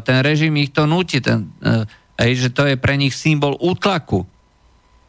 [0.03, 1.51] ten režim ich to núti, ten,
[2.19, 4.27] hej, že to je pre nich symbol útlaku.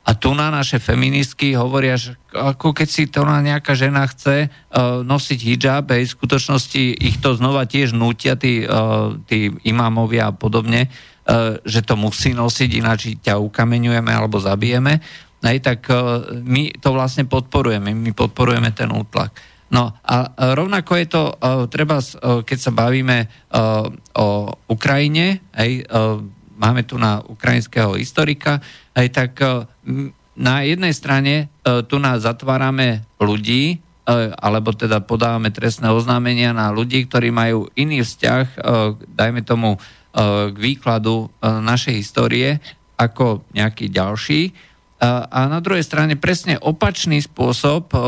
[0.07, 4.47] A tu na naše feministky hovoria, že ako keď si to na nejaká žena chce
[4.47, 10.31] uh, nosiť hijab, hej, v skutočnosti ich to znova tiež nútia, tí, uh, tí imámovia
[10.31, 10.87] a podobne,
[11.27, 15.03] E, že to musí nosiť, ináč ťa ukameňujeme alebo zabijeme,
[15.43, 15.95] hej, tak e,
[16.39, 19.35] my to vlastne podporujeme, my podporujeme ten útlak.
[19.67, 21.99] No a rovnako je to, e, treba,
[22.47, 23.27] keď sa bavíme
[24.15, 24.27] o
[24.71, 25.83] Ukrajine, hej,
[26.57, 28.59] máme tu na ukrajinského historika,
[28.97, 29.37] hej, tak
[30.37, 33.77] na jednej strane tu nás zatvárame ľudí,
[34.41, 38.45] alebo teda podávame trestné oznámenia na ľudí, ktorí majú iný vzťah,
[39.05, 39.77] dajme tomu
[40.17, 42.57] E, k výkladu e, našej histórie
[42.97, 44.49] ako nejaký ďalší.
[45.05, 47.99] A na druhej strane presne opačný spôsob e,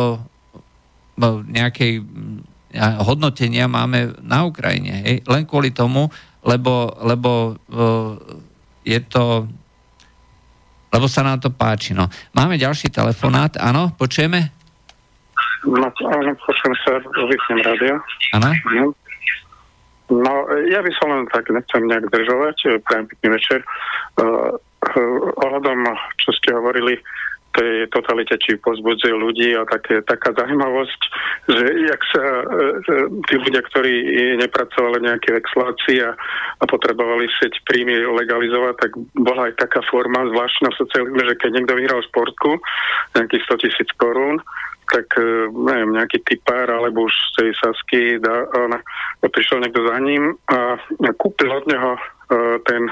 [1.53, 2.01] nejakej
[3.05, 5.05] hodnotenia máme na Ukrajine.
[5.05, 5.15] Hej?
[5.29, 6.09] Len kvôli tomu,
[6.43, 7.59] lebo, lebo
[8.87, 9.47] je to
[10.89, 11.93] lebo sa nám to páči.
[11.93, 12.09] No.
[12.33, 14.49] Máme ďalší telefonát, áno, počujeme?
[15.61, 17.93] No, áno, počujem sa, vypnem rádio.
[18.33, 18.49] Áno?
[20.09, 20.31] No,
[20.65, 23.61] ja by som len tak, nechcem nejak držovať, prajem pekný večer.
[24.17, 24.57] Uh,
[24.97, 25.85] uh, ohľadom,
[26.17, 26.97] čo ste hovorili,
[27.55, 31.01] tej totalite, či pozbudzuje ľudí a také, taká zaujímavosť,
[31.49, 32.45] že jak sa uh,
[33.25, 33.93] tí ľudia, ktorí
[34.37, 36.13] nepracovali nejaké exlácii a,
[36.59, 40.77] a potrebovali sieť príjmy legalizovať, tak bola aj taká forma zvláštna v
[41.19, 42.57] že keď niekto vyhral sportku,
[43.17, 44.41] nejakých 100 tisíc korún,
[44.89, 48.81] tak e, neviem, nejaký typár alebo už z tej Sasky da, ona,
[49.21, 50.81] prišiel niekto za ním a
[51.21, 52.89] kúpil od neho uh, ten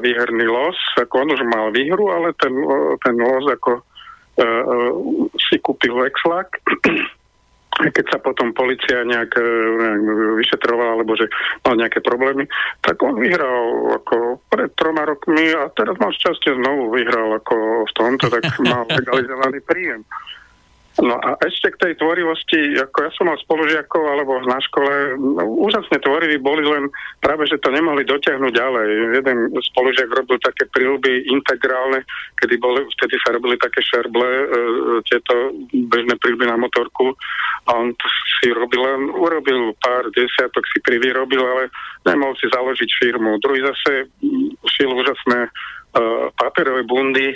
[0.00, 4.90] výherný los, ako on už mal výhru, ale ten, uh, ten los ako uh,
[5.36, 6.60] si kúpil exlak
[7.80, 10.02] keď sa potom policia nejak, nejak
[10.36, 11.26] vyšetrovala, alebo že
[11.64, 12.44] mal nejaké problémy,
[12.84, 17.92] tak on vyhral ako pred troma rokmi a teraz mal šťastie znovu vyhral ako v
[17.96, 20.04] tomto, tak mal legalizovaný príjem.
[21.00, 25.64] No a ešte k tej tvorivosti, ako ja som mal spolužiakov alebo na škole, no,
[25.64, 26.92] úžasne tvoriví boli, len
[27.24, 28.88] práve, že to nemohli dotiahnuť ďalej.
[29.16, 29.38] Jeden
[29.72, 32.04] spolužiak robil také príľuby integrálne,
[32.36, 34.46] kedy boli, vtedy sa robili také šerble, e,
[35.08, 37.16] tieto bežné príľuby na motorku
[37.64, 37.96] a on
[38.36, 41.72] si robil len, urobil pár desiatok, si privyrobil, ale
[42.04, 43.40] nemohol si založiť firmu.
[43.40, 44.12] Druhý zase
[44.76, 45.50] šil úžasné e,
[46.36, 47.32] papierové bundy,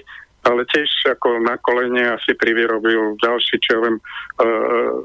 [0.46, 3.96] ale tiež ako na kolene asi privyrobil ďalší, čo ja viem,
[4.38, 5.02] uh,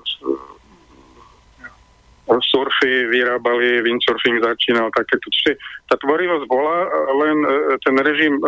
[2.39, 5.27] surfy vyrábali, windsurfing začínal takéto.
[5.27, 5.59] Čiže
[5.91, 6.87] tá tvorivosť bola,
[7.19, 7.37] len
[7.83, 8.39] ten režim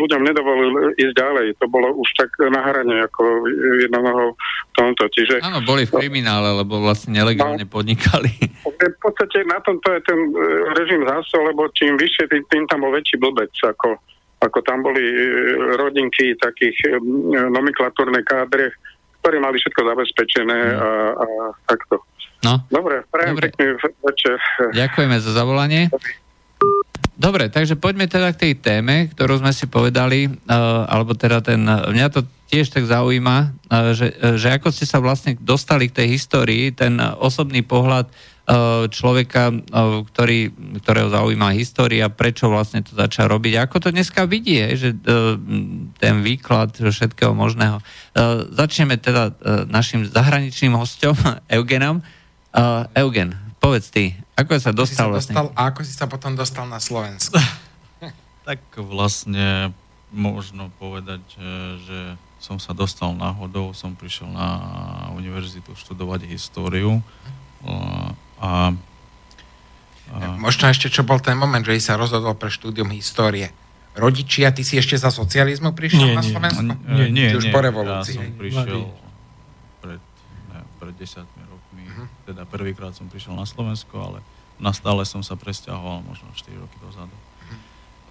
[0.00, 1.46] ľuďom nedovolil ísť ďalej.
[1.62, 3.46] To bolo už tak na hrane, ako
[3.86, 4.34] jednoho
[4.74, 5.06] tomto.
[5.14, 8.34] Čiže, Áno, boli v kriminále, lebo vlastne nelegálne no, podnikali.
[8.64, 10.18] V podstate na tomto je ten
[10.76, 13.52] režim zásol, lebo čím vyššie, tým, tým tam bol väčší blbec.
[13.60, 13.96] Ako,
[14.44, 15.16] ako tam boli e,
[15.80, 17.00] rodinky takých e,
[17.48, 18.76] nomenklatúrne kádre,
[19.24, 20.76] ktorí mali všetko zabezpečené mm.
[20.76, 21.26] a, a
[21.64, 22.04] takto.
[22.44, 22.60] No.
[22.68, 23.48] Dobre, prajem Dobre.
[23.48, 23.64] pekný
[24.04, 24.36] večer.
[24.76, 25.88] Ďakujeme za zavolanie.
[27.16, 31.62] Dobre, takže poďme teda k tej téme, ktorú sme si povedali, uh, alebo teda ten,
[31.64, 36.04] mňa to tiež tak zaujíma, uh, že, uh, že ako ste sa vlastne dostali k
[36.04, 38.33] tej histórii, ten osobný pohľad uh,
[38.92, 40.52] človeka, eh, ktorý,
[40.84, 43.56] ktorého zaujíma história, prečo vlastne to začal robiť.
[43.64, 44.98] Ako to dneska vidí, že eh,
[45.96, 47.80] ten výklad všetkého možného.
[48.54, 49.34] Začneme teda
[49.66, 51.16] našim zahraničným hostom,
[51.56, 52.04] Eugenom.
[52.94, 55.58] Eugen, povedz ty, ako sa dostal, ako si sa dostal vlastne?
[55.58, 57.34] A ako si sa potom dostal na Slovensku?
[58.48, 59.74] tak vlastne
[60.14, 61.26] možno povedať,
[61.82, 61.98] že
[62.38, 64.48] som sa dostal náhodou, som prišiel na
[65.16, 67.02] univerzitu študovať históriu
[68.44, 68.50] a,
[70.12, 70.36] a...
[70.36, 73.48] Možno ešte, čo bol ten moment, že sa rozhodol pre štúdium histórie.
[73.94, 76.66] Rodičia, ty si ešte za socializmu prišiel nie, na Slovensku?
[76.84, 77.54] Nie, nie, nie, už nie.
[77.54, 78.18] po revolúcii.
[78.18, 78.80] Ja som prišiel
[79.78, 80.02] pred,
[80.50, 82.06] ne, pred desiatmi rokmi, uh-huh.
[82.26, 84.18] teda prvýkrát som prišiel na Slovensko, ale
[84.58, 87.14] na stále som sa presťahoval možno 4 roky dozadu.
[87.14, 87.58] Uh-huh.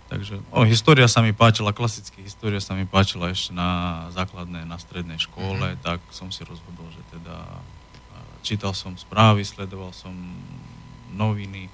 [0.08, 4.80] Takže o, história sa mi páčila, klasická história sa mi páčila ešte na základnej, na
[4.80, 5.84] strednej škole, uh-huh.
[5.84, 7.60] tak som si rozhodol, že teda
[8.43, 10.12] čítal som správy, sledoval som
[11.15, 11.71] noviny,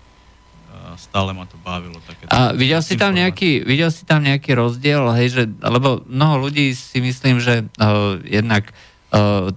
[0.95, 1.97] stále ma to bavilo.
[2.05, 6.47] Také a videl si, tam nejaký, videl si tam nejaký rozdiel, hej, že, lebo mnoho
[6.47, 8.69] ľudí si myslím, že uh, jednak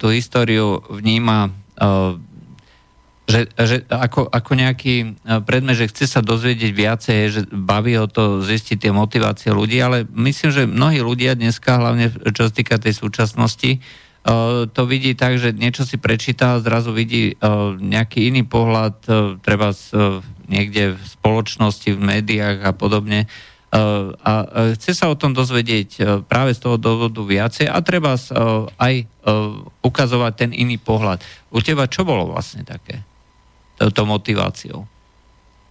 [0.00, 1.52] tú históriu vníma
[3.28, 8.40] že, že ako, ako nejaký predmet, že chce sa dozvedieť viacej, že baví ho to
[8.40, 12.96] zistiť tie motivácie ľudí, ale myslím, že mnohí ľudia dneska, hlavne čo sa týka tej
[12.96, 13.78] súčasnosti,
[14.70, 17.34] to vidí tak, že niečo si prečíta a zrazu vidí
[17.82, 19.02] nejaký iný pohľad,
[19.42, 19.74] treba
[20.46, 23.26] niekde v spoločnosti, v médiách a podobne.
[23.72, 24.32] A
[24.76, 28.14] chce sa o tom dozvedieť práve z toho dôvodu viacej a treba
[28.78, 28.94] aj
[29.80, 31.24] ukazovať ten iný pohľad.
[31.50, 33.02] U teba čo bolo vlastne také?
[33.82, 34.86] touto motiváciou?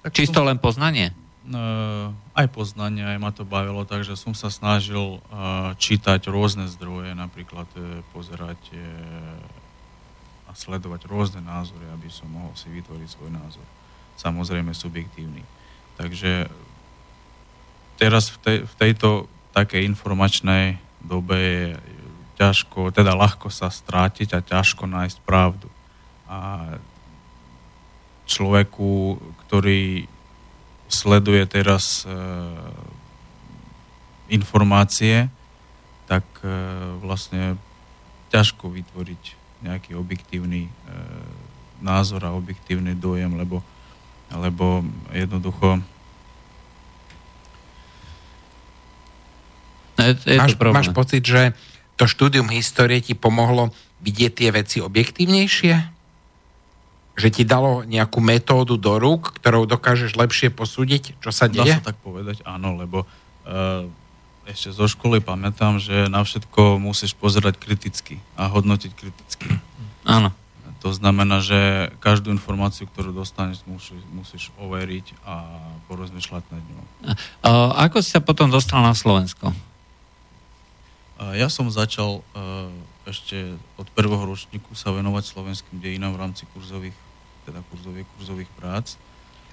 [0.04, 1.16] Tak Čisto len poznanie?
[1.42, 7.18] Uh, aj poznanie, aj ma to bavilo, takže som sa snažil uh, čítať rôzne zdroje,
[7.18, 8.62] napríklad uh, pozerať
[10.46, 13.64] a sledovať rôzne názory, aby som mohol si vytvoriť svoj názor.
[14.20, 15.48] Samozrejme subjektívny.
[15.96, 16.52] Takže
[17.96, 19.10] teraz v, tej, v tejto
[19.56, 21.66] takej informačnej dobe je
[22.36, 25.72] ťažko, teda ľahko sa strátiť a ťažko nájsť pravdu.
[26.28, 26.68] A
[28.28, 30.11] človeku, ktorý
[30.94, 32.12] sleduje teraz e,
[34.32, 35.32] informácie,
[36.08, 36.52] tak e,
[37.00, 37.56] vlastne
[38.32, 39.24] ťažko vytvoriť
[39.64, 40.72] nejaký objektívny e,
[41.82, 43.64] názor a objektívny dojem, lebo,
[44.32, 45.82] lebo jednoducho
[50.02, 51.54] je, je máš, máš pocit, že
[51.96, 53.70] to štúdium histórie ti pomohlo
[54.02, 56.01] vidieť tie veci objektívnejšie?
[57.22, 61.78] Že ti dalo nejakú metódu do rúk, ktorou dokážeš lepšie posúdiť, čo sa deje?
[61.78, 63.86] Dá sa tak povedať, áno, lebo uh,
[64.50, 69.48] ešte zo školy pamätám, že na všetko musíš pozerať kriticky a hodnotiť kriticky.
[70.02, 70.34] Áno.
[70.82, 75.46] To znamená, že každú informáciu, ktorú dostaneš, musíš, musíš overiť a
[75.86, 76.86] porozmýšľať nad ňou.
[77.46, 77.50] A
[77.86, 79.54] ako si sa potom dostal na Slovensko?
[81.38, 82.74] Ja som začal uh,
[83.06, 86.98] ešte od prvého ročníku sa venovať slovenským dejinám v rámci kurzových
[87.52, 88.96] teda kurzových, kurzových prác.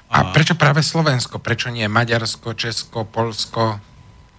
[0.09, 1.43] A, a prečo práve Slovensko?
[1.43, 3.83] Prečo nie Maďarsko, Česko, Polsko,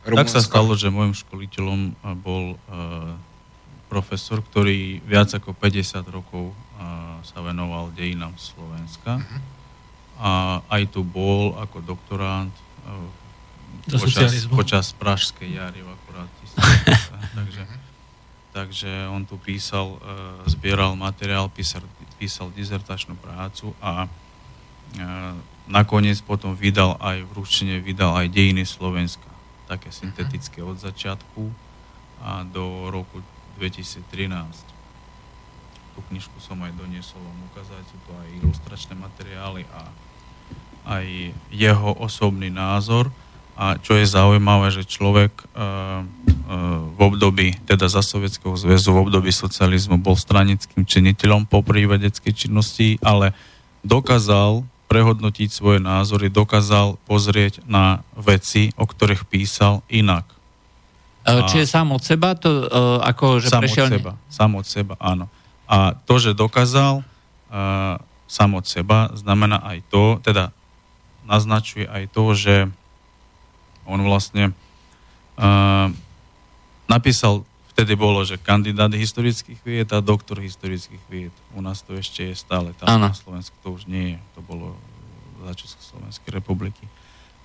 [0.08, 0.18] Rumunsko?
[0.18, 3.14] Tak sa stalo, že môjim školiteľom bol uh,
[3.92, 9.22] profesor, ktorý viac ako 50 rokov uh, sa venoval dejinám Slovenska.
[9.22, 9.42] Uh-huh.
[10.20, 10.32] A
[10.74, 12.54] aj tu bol ako doktorant
[12.90, 13.06] uh,
[13.94, 16.32] počas, počas Pražskej jary akurát.
[17.38, 17.64] takže,
[18.58, 20.02] takže on tu písal, uh,
[20.50, 21.86] zbieral materiál, písal,
[22.20, 24.08] písal dizertačnú prácu a e,
[25.72, 29.32] nakoniec potom vydal aj v ruštine vydal aj dejiny Slovenska,
[29.72, 31.48] také syntetické od začiatku
[32.20, 33.24] a do roku
[33.56, 34.04] 2013.
[35.96, 39.82] Tú knižku som aj doniesol vám ukázať, sú to aj ilustračné materiály a
[41.00, 41.06] aj
[41.54, 43.14] jeho osobný názor.
[43.60, 46.08] A čo je zaujímavé, že človek uh,
[46.98, 52.98] v období, teda za Sovietskeho zväzu, v období socializmu bol stranickým činiteľom po vedeckej činnosti,
[53.06, 53.38] ale
[53.86, 60.26] dokázal prehodnotiť svoje názory, dokázal pozrieť na veci, o ktorých písal inak.
[61.22, 62.34] A, Čiže sám od seba?
[62.34, 63.86] To, uh, ako, že sám prešiel...
[63.86, 65.30] od seba, sám od seba, áno.
[65.70, 70.50] A to, že dokázal uh, sám od seba, znamená aj to, teda
[71.30, 72.56] naznačuje aj to, že
[73.86, 74.58] on vlastne
[75.38, 75.94] uh,
[76.90, 81.36] napísal, vtedy bolo, že kandidát historických vied a doktor historických vied.
[81.56, 84.76] U nás to ešte je stále, tam na Slovensku to už nie je, to bolo
[85.46, 86.84] za Československej republiky.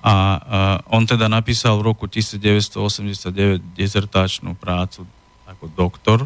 [0.04, 5.07] A uh, on teda napísal v roku 1989 dizertačnú prácu
[5.46, 6.18] ako doktor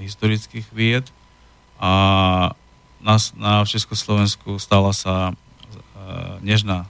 [0.00, 1.10] historických vied
[1.76, 1.90] a
[3.02, 6.86] na, na Československu stala sa uh, nežná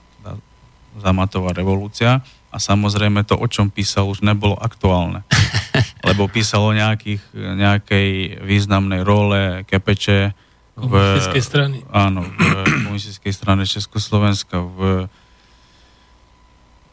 [1.01, 2.21] zamatová revolúcia
[2.53, 5.25] a samozrejme to, o čom písal, už nebolo aktuálne.
[6.07, 10.37] Lebo písal o nejakých, nejakej významnej role kepeče
[10.77, 11.77] v komunistickej strany.
[11.89, 12.41] Áno, v
[12.85, 15.09] komunistickej strane Československa v,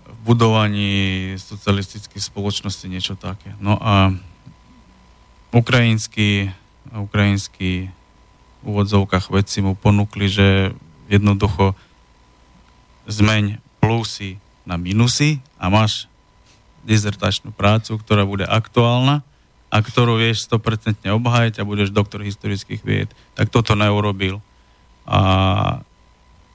[0.08, 0.92] v budovaní
[1.36, 3.52] socialistickej spoločnosti, niečo také.
[3.60, 4.16] No a
[5.52, 6.48] ukrajinský,
[6.88, 7.92] ukrajinský
[8.60, 10.76] v úvodzovkách vedci mu ponúkli, že
[11.08, 11.72] jednoducho
[13.08, 14.36] zmeň plusy
[14.70, 16.06] na minusy a máš
[16.87, 19.26] dizertačnú prácu, ktorá bude aktuálna
[19.70, 23.11] a ktorú vieš 100% obhájiť a budeš doktor historických vied.
[23.35, 24.38] Tak toto neurobil.
[25.11, 25.20] A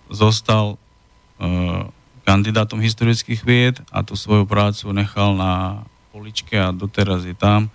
[0.07, 1.91] zostal uh,
[2.23, 5.83] kandidátom historických vied a tú svoju prácu nechal na
[6.15, 7.67] poličke a doteraz je tam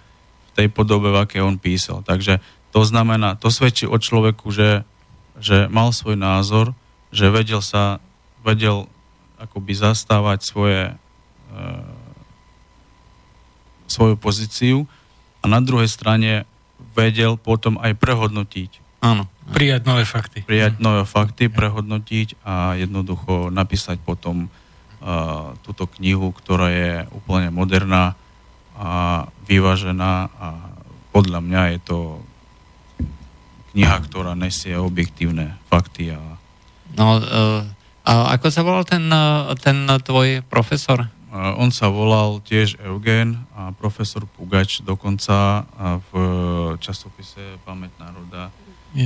[0.49, 2.01] v tej podobe, v aké on písal.
[2.03, 2.41] Takže
[2.75, 4.83] to znamená, to svedčí o človeku, že,
[5.39, 6.73] že mal svoj názor,
[7.11, 7.99] že vedel sa,
[8.43, 8.91] vedel
[9.41, 10.82] akoby zastávať svoje,
[11.51, 11.62] e,
[13.88, 14.84] svoju pozíciu
[15.41, 16.45] a na druhej strane
[16.93, 18.70] vedel potom aj prehodnotiť.
[19.01, 19.24] Áno.
[19.51, 20.45] Prijať nové fakty.
[20.45, 20.82] Prijať mm.
[20.84, 28.14] nové fakty, prehodnotiť a jednoducho napísať potom uh, túto knihu, ktorá je úplne moderná
[28.76, 30.49] a vyvážená a
[31.11, 31.99] podľa mňa je to
[33.74, 36.14] kniha, ktorá nesie objektívne fakty.
[36.14, 36.20] A...
[36.95, 37.66] No, uh,
[38.05, 41.07] a ako sa volal ten, uh, ten tvoj profesor?
[41.31, 45.63] Uh, on sa volal tiež Eugen a profesor Pugač dokonca
[46.11, 46.13] v
[46.83, 48.51] časopise Pamäť národa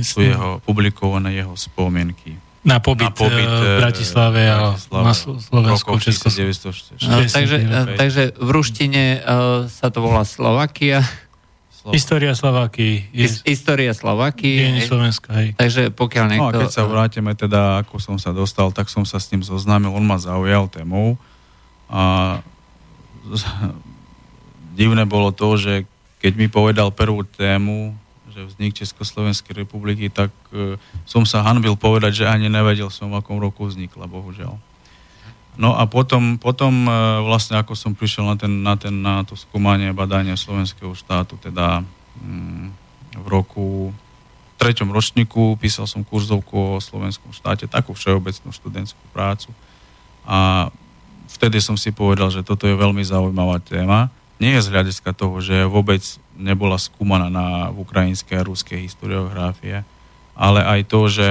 [0.01, 2.33] sú jeho, publikované jeho spomienky.
[2.65, 6.73] Na pobyt, na pobyt v Bratislave a na Slovensku, Československu.
[7.05, 7.57] No, takže,
[7.93, 11.05] takže v ruštine uh, sa to volá Slovakia.
[11.85, 12.01] Slova.
[12.01, 13.05] História Slovaky.
[13.13, 13.29] Je...
[13.45, 14.49] História Slovaky.
[14.57, 15.53] Je Slovenska, hej.
[15.53, 16.41] Takže pokiaľ niekto...
[16.41, 19.45] No a keď sa vrátime teda, ako som sa dostal, tak som sa s ním
[19.45, 21.13] zoznámil, on ma zaujal témou
[21.85, 22.41] a
[24.81, 25.85] divné bolo to, že
[26.17, 27.93] keď mi povedal prvú tému,
[28.33, 33.21] že vznik Československej republiky, tak e, som sa hanbil povedať, že ani nevedel som, v
[33.21, 34.57] akom roku vznikla, bohužiaľ.
[35.55, 36.91] No a potom, potom e,
[37.23, 41.79] vlastne ako som prišiel na, ten, na, ten, na to skúmanie badania slovenského štátu, teda
[42.19, 42.65] mm,
[43.23, 43.95] v roku
[44.55, 49.51] v treťom ročníku písal som kurzovku o slovenskom štáte, takú všeobecnú študentskú prácu.
[50.23, 50.71] A
[51.27, 54.07] vtedy som si povedal, že toto je veľmi zaujímavá téma.
[54.39, 56.03] Nie je z hľadiska toho, že vôbec
[56.35, 59.87] nebola skúmaná na v ukrajinskej a ruskej historiografie,
[60.35, 61.27] ale aj to, že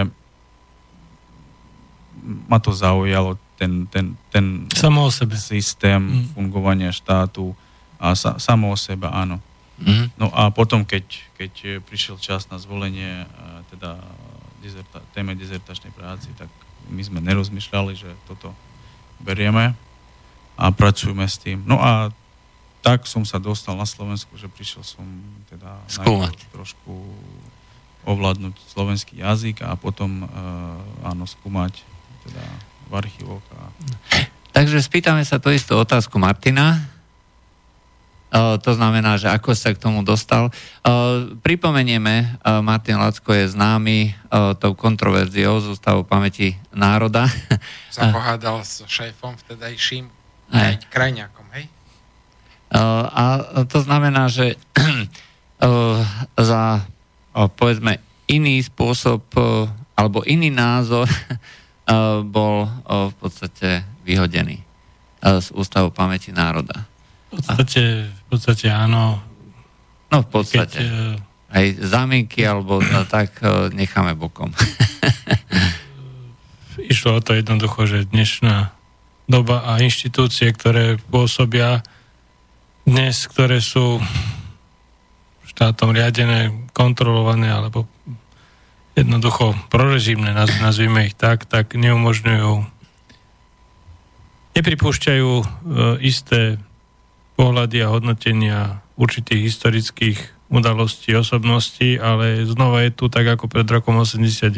[2.49, 4.45] ma to zaujalo ten, ten, ten
[4.77, 5.41] samo o sebe.
[5.41, 6.37] systém mm.
[6.37, 7.57] fungovania štátu
[7.97, 9.41] a sa, samo o sebe, áno.
[9.81, 10.13] Mm.
[10.21, 11.05] No a potom, keď,
[11.35, 13.27] keď prišiel čas na zvolenie
[13.73, 13.99] teda
[14.63, 16.53] dizerta, téme dizertačnej práci, tak
[16.93, 18.53] my sme nerozmýšľali, že toto
[19.25, 19.73] berieme
[20.55, 21.65] a pracujeme s tým.
[21.65, 22.13] No a
[22.85, 25.03] tak som sa dostal na Slovensku, že prišiel som
[25.49, 26.37] teda skúmať.
[26.53, 26.93] trošku
[28.05, 30.29] ovládnuť slovenský jazyk a potom uh,
[31.09, 31.81] áno, skúmať
[32.29, 32.45] teda
[32.89, 33.45] v archívoch.
[33.55, 33.71] A...
[34.55, 36.95] Takže spýtame sa to istú otázku Martina.
[38.35, 40.51] Uh, to znamená, že ako sa k tomu dostal.
[40.83, 47.31] Uh, pripomenieme, uh, Martin Lacko je známy uh, tou kontroverziou z Ústavu pamäti národa.
[47.95, 50.11] Sa pohádal s šéfom vtedajším
[50.91, 51.67] krajňakom, hej?
[52.75, 53.23] A
[53.71, 54.59] to znamená, že
[56.51, 56.63] za
[57.55, 59.23] povedzme iný spôsob
[59.95, 61.07] alebo iný názor
[62.25, 64.65] bol v podstate vyhodený
[65.25, 66.85] z Ústavu pamäti národa.
[67.29, 69.21] V podstate, v podstate áno.
[70.13, 70.81] No v podstate.
[70.81, 73.39] Keď, aj zámienky alebo tak
[73.71, 74.51] necháme bokom.
[76.93, 78.75] Išlo o to jednoducho, že dnešná
[79.31, 81.81] doba a inštitúcie, ktoré pôsobia
[82.85, 84.03] dnes, ktoré sú
[85.49, 87.87] štátom riadené, kontrolované alebo
[88.95, 92.63] jednoducho prorežimné, nazvime ich tak, tak neumožňujú,
[94.55, 95.45] nepripúšťajú e,
[96.07, 96.63] isté
[97.35, 98.59] pohľady a hodnotenia
[98.95, 104.55] určitých historických udalostí, osobností, ale znova je tu tak ako pred rokom 89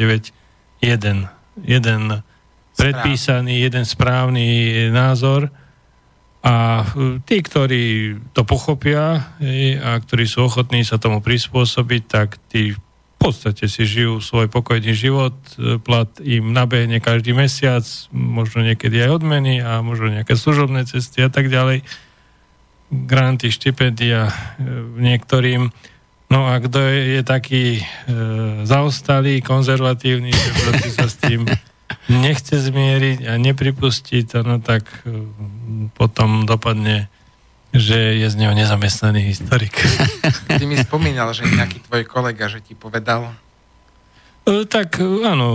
[0.84, 1.18] jeden,
[1.64, 2.02] jeden
[2.76, 4.46] predpísaný, jeden správny
[4.92, 5.48] názor,
[6.46, 7.84] a e, tí, ktorí
[8.30, 9.34] to pochopia
[9.82, 12.70] a ktorí sú ochotní sa tomu prispôsobiť, tak tí
[13.26, 17.82] podstate si žijú svoj pokojný život, e, plat im nabehne každý mesiac,
[18.14, 21.82] možno niekedy aj odmeny a možno nejaké služobné cesty a tak ďalej.
[22.94, 24.34] Granty, štipendia e,
[25.02, 25.74] niektorým.
[26.30, 27.82] No a kto je, je taký e,
[28.62, 31.46] zaostalý, konzervatívny, že sa s tým
[32.06, 35.26] nechce zmieriť a nepripustiť no tak e,
[35.94, 37.10] potom dopadne,
[37.76, 39.76] že je z neho nezamestnaný historik.
[40.58, 43.32] Ty mi spomínal, že nejaký tvoj kolega, že ti povedal?
[44.46, 45.48] E, tak áno.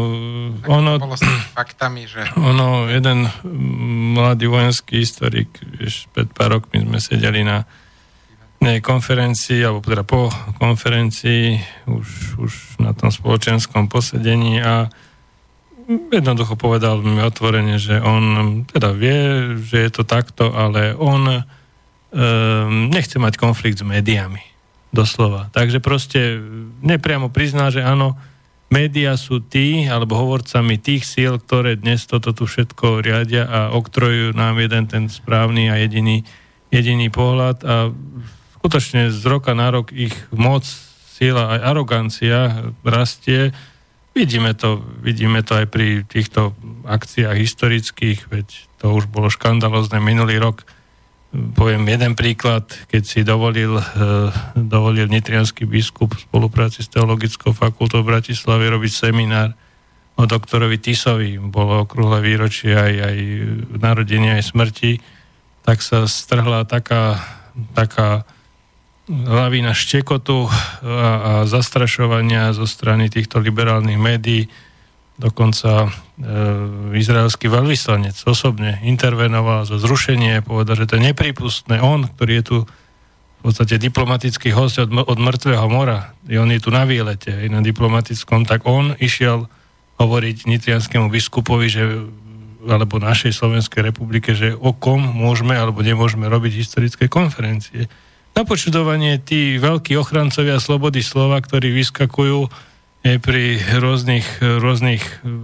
[0.61, 2.27] Tak ono, bolo s tými faktami, že...
[2.35, 3.29] Ono, jeden
[4.15, 5.47] mladý vojenský historik,
[5.79, 7.63] vieš, pred pár rokmi sme sedeli na
[8.61, 10.29] nej konferencii, alebo teda po
[10.61, 11.57] konferencii,
[11.89, 12.07] už,
[12.37, 14.85] už na tom spoločenskom posedení a
[15.89, 19.19] jednoducho povedal mi otvorene, že on teda vie,
[19.57, 21.41] že je to takto, ale on
[22.11, 24.43] um, nechce mať konflikt s médiami.
[24.91, 25.47] Doslova.
[25.55, 26.43] Takže proste
[26.83, 28.19] nepriamo prizná, že áno,
[28.67, 34.35] médiá sú tí, alebo hovorcami tých síl, ktoré dnes toto tu všetko riadia a oktrojujú
[34.35, 36.27] nám jeden ten správny a jediný,
[36.75, 37.87] jediný pohľad a
[38.59, 40.67] skutočne z roka na rok ich moc,
[41.15, 42.39] síla aj arogancia
[42.83, 43.55] rastie
[44.11, 46.51] Vidíme to, vidíme to aj pri týchto
[46.83, 48.47] akciách historických, veď
[48.83, 50.67] to už bolo škandalozne minulý rok.
[51.31, 53.83] Poviem jeden príklad, keď si dovolil, e,
[54.59, 59.55] dovolil nitrianský biskup v spolupráci s Teologickou fakultou v Bratislave robiť seminár
[60.19, 63.17] o doktorovi Tisovi, bolo okrúhle výročie aj, aj
[63.79, 64.99] narodenia, aj smrti,
[65.63, 67.15] tak sa strhla taká,
[67.71, 68.27] taká
[69.07, 70.51] lavína štekotu a,
[70.83, 74.51] a zastrašovania zo strany týchto liberálnych médií,
[75.19, 75.89] dokonca e,
[76.95, 81.83] izraelský veľvyslanec osobne intervenoval za zrušenie, povedal, že to je nepripustné.
[81.83, 82.57] On, ktorý je tu
[83.41, 87.61] v podstate diplomatický host od, od mŕtvého mora, on je tu na výlete, aj na
[87.65, 89.49] diplomatickom, tak on išiel
[89.97, 91.83] hovoriť nitrianskému biskupovi, že
[92.61, 97.89] alebo našej Slovenskej republike, že o kom môžeme alebo nemôžeme robiť historické konferencie.
[98.37, 102.47] Na počudovanie tí veľkí ochrancovia slobody slova, ktorí vyskakujú
[103.01, 105.41] je pri rôznych, rôznych eh,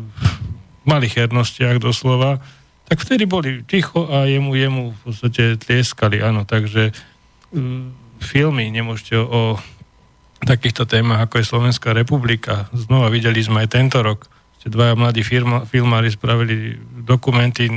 [0.88, 2.39] malých hernostiach doslova,
[2.88, 6.95] tak vtedy boli ticho a jemu, jemu v podstate tlieskali, áno, takže
[7.51, 7.91] um,
[8.24, 9.60] filmy nemôžete o,
[10.47, 12.72] takýchto témach, ako je Slovenská republika.
[12.72, 14.32] Znova videli sme aj tento rok,
[14.64, 17.68] že dvaja mladí firma, filmári spravili dokumenty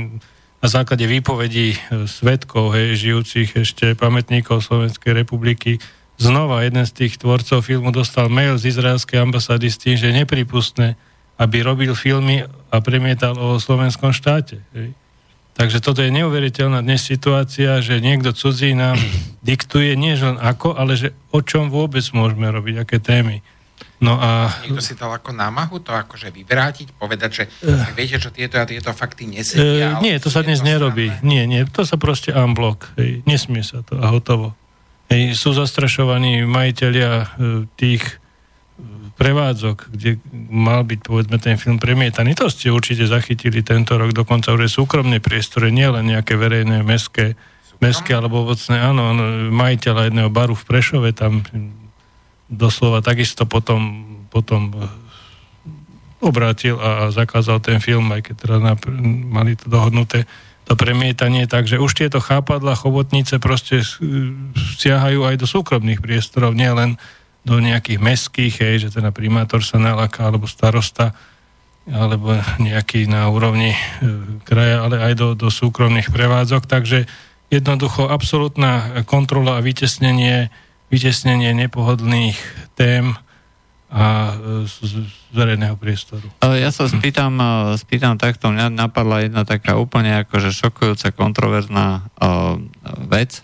[0.61, 5.81] na základe výpovedí eh, svetkov, hej, žijúcich ešte pamätníkov Slovenskej republiky,
[6.21, 10.19] znova jeden z tých tvorcov filmu dostal mail z izraelskej ambasády s tým, že je
[10.21, 10.93] nepripustné,
[11.41, 14.61] aby robil filmy a premietal o slovenskom štáte.
[14.77, 14.93] Hej.
[15.51, 18.95] Takže toto je neuveriteľná dnes situácia, že niekto cudzí nám
[19.49, 23.41] diktuje nie len ako, ale že o čom vôbec môžeme robiť, aké témy.
[24.01, 24.49] No a...
[24.65, 28.65] Niekto si dal ako námahu to akože vyvrátiť, povedať, že uh, viete, že tieto a
[28.65, 29.97] tieto fakty nesedia.
[29.97, 31.13] Uh, nie, to sa dnes nerobí.
[31.21, 32.97] Nie, nie, to sa proste unblock.
[32.97, 33.21] Hej.
[33.29, 34.57] Nesmie sa to a hotovo.
[35.11, 37.25] Hej, sú zastrašovaní majiteľia e,
[37.75, 38.15] tých e,
[39.19, 42.31] prevádzok, kde mal byť povedzme ten film premietaný.
[42.39, 47.35] To ste určite zachytili tento rok, dokonca už súkromné priestore, nie len nejaké verejné mestské,
[47.83, 48.79] mestské alebo ovocné.
[48.79, 49.11] Áno,
[49.51, 51.43] majiteľa jedného baru v Prešove tam
[52.47, 54.87] doslova takisto potom, potom e,
[56.23, 58.57] obrátil a zakázal ten film, aj keď teda
[59.27, 60.23] mali to dohodnuté
[60.71, 63.83] to premietanie, takže už tieto chápadla, chobotnice proste
[64.79, 66.95] siahajú aj do súkromných priestorov, nielen
[67.43, 71.11] do nejakých mestských, hej, že teda primátor sa naláka, alebo starosta,
[71.91, 73.79] alebo nejaký na úrovni e,
[74.47, 77.03] kraja, ale aj do, do súkromných prevádzok, takže
[77.51, 80.55] jednoducho absolútna kontrola a vytesnenie,
[80.87, 82.39] vytesnenie nepohodlných
[82.79, 83.11] tém
[83.91, 84.93] a z, z
[85.35, 86.31] verejného priestoru.
[86.39, 87.35] Ja sa spýtam,
[87.75, 92.07] spýtam takto, mňa napadla jedna taká úplne akože šokujúca, kontroverzná
[93.11, 93.43] vec.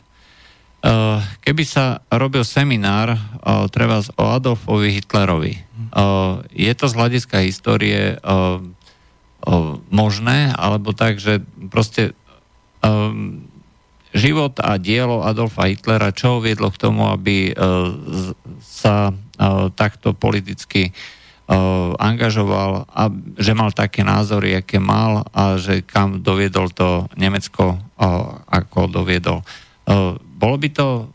[1.43, 3.19] Keby sa robil seminár
[3.75, 5.53] treba o Adolfovi Hitlerovi,
[6.55, 8.15] je to z hľadiska histórie
[9.91, 12.15] možné, alebo tak, že proste
[14.15, 17.51] život a dielo Adolfa Hitlera, čo viedlo k tomu, aby
[18.63, 19.11] sa
[19.77, 23.07] takto politicky uh, angažoval a
[23.37, 29.45] že mal také názory, aké mal a že kam doviedol to Nemecko, uh, ako doviedol.
[30.37, 31.07] Bolo by to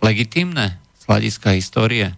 [0.00, 2.16] legitimné z hľadiska histórie?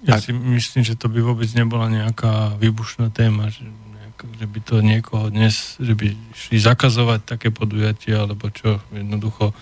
[0.00, 4.58] Ja si myslím, že to by vôbec nebola nejaká výbušná téma, že, nejak, že by
[4.64, 9.52] to niekoho dnes, že by šli zakazovať také podujatia, alebo čo, jednoducho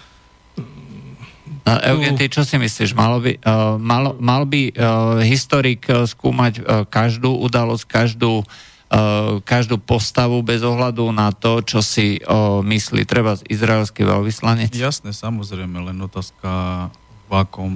[1.66, 2.94] Uh, Eugen, ty čo si myslíš?
[2.94, 9.42] Malo by, uh, mal, mal by uh, historik uh, skúmať uh, každú udalosť, každú, uh,
[9.42, 14.70] každú postavu bez ohľadu na to, čo si uh, myslí treba izraelský veľvyslanec?
[14.70, 16.86] Jasné, samozrejme, len otázka
[17.26, 17.74] v akom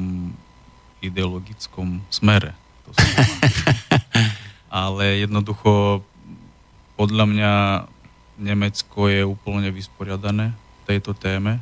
[1.02, 2.54] ideologickom smere.
[2.86, 2.94] To
[4.86, 6.06] Ale jednoducho
[6.94, 7.52] podľa mňa
[8.38, 11.58] Nemecko je úplne vysporiadané v tejto téme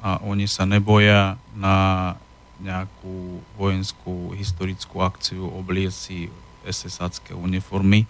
[0.00, 2.16] a oni sa neboja na
[2.60, 6.28] nejakú vojenskú historickú akciu obliec si
[6.64, 8.04] SS-acké uniformy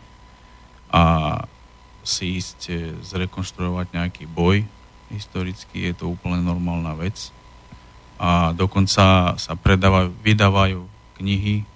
[0.91, 1.34] a
[2.03, 4.66] si ísť zrekonštruovať nejaký boj
[5.11, 7.30] historicky, je to úplne normálna vec.
[8.18, 10.80] A dokonca sa predávajú, vydávajú
[11.18, 11.66] knihy,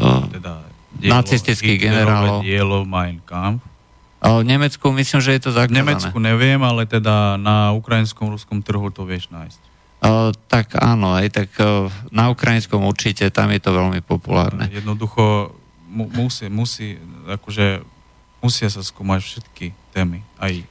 [0.00, 0.64] uh, teda
[0.96, 2.40] dielo, nacistických generálov.
[2.44, 3.73] Dielo Mein Kampf
[4.24, 5.76] a v Nemecku myslím, že je to zakázané.
[5.76, 9.60] V Nemecku neviem, ale teda na ukrajinskom ruskom trhu to vieš nájsť.
[10.04, 14.72] O, tak áno, aj tak o, na ukrajinskom určite, tam je to veľmi populárne.
[14.72, 15.52] Jednoducho
[15.92, 16.96] mu, musí, musí,
[17.28, 17.84] akože
[18.40, 20.64] musia sa skúmať všetky témy, aj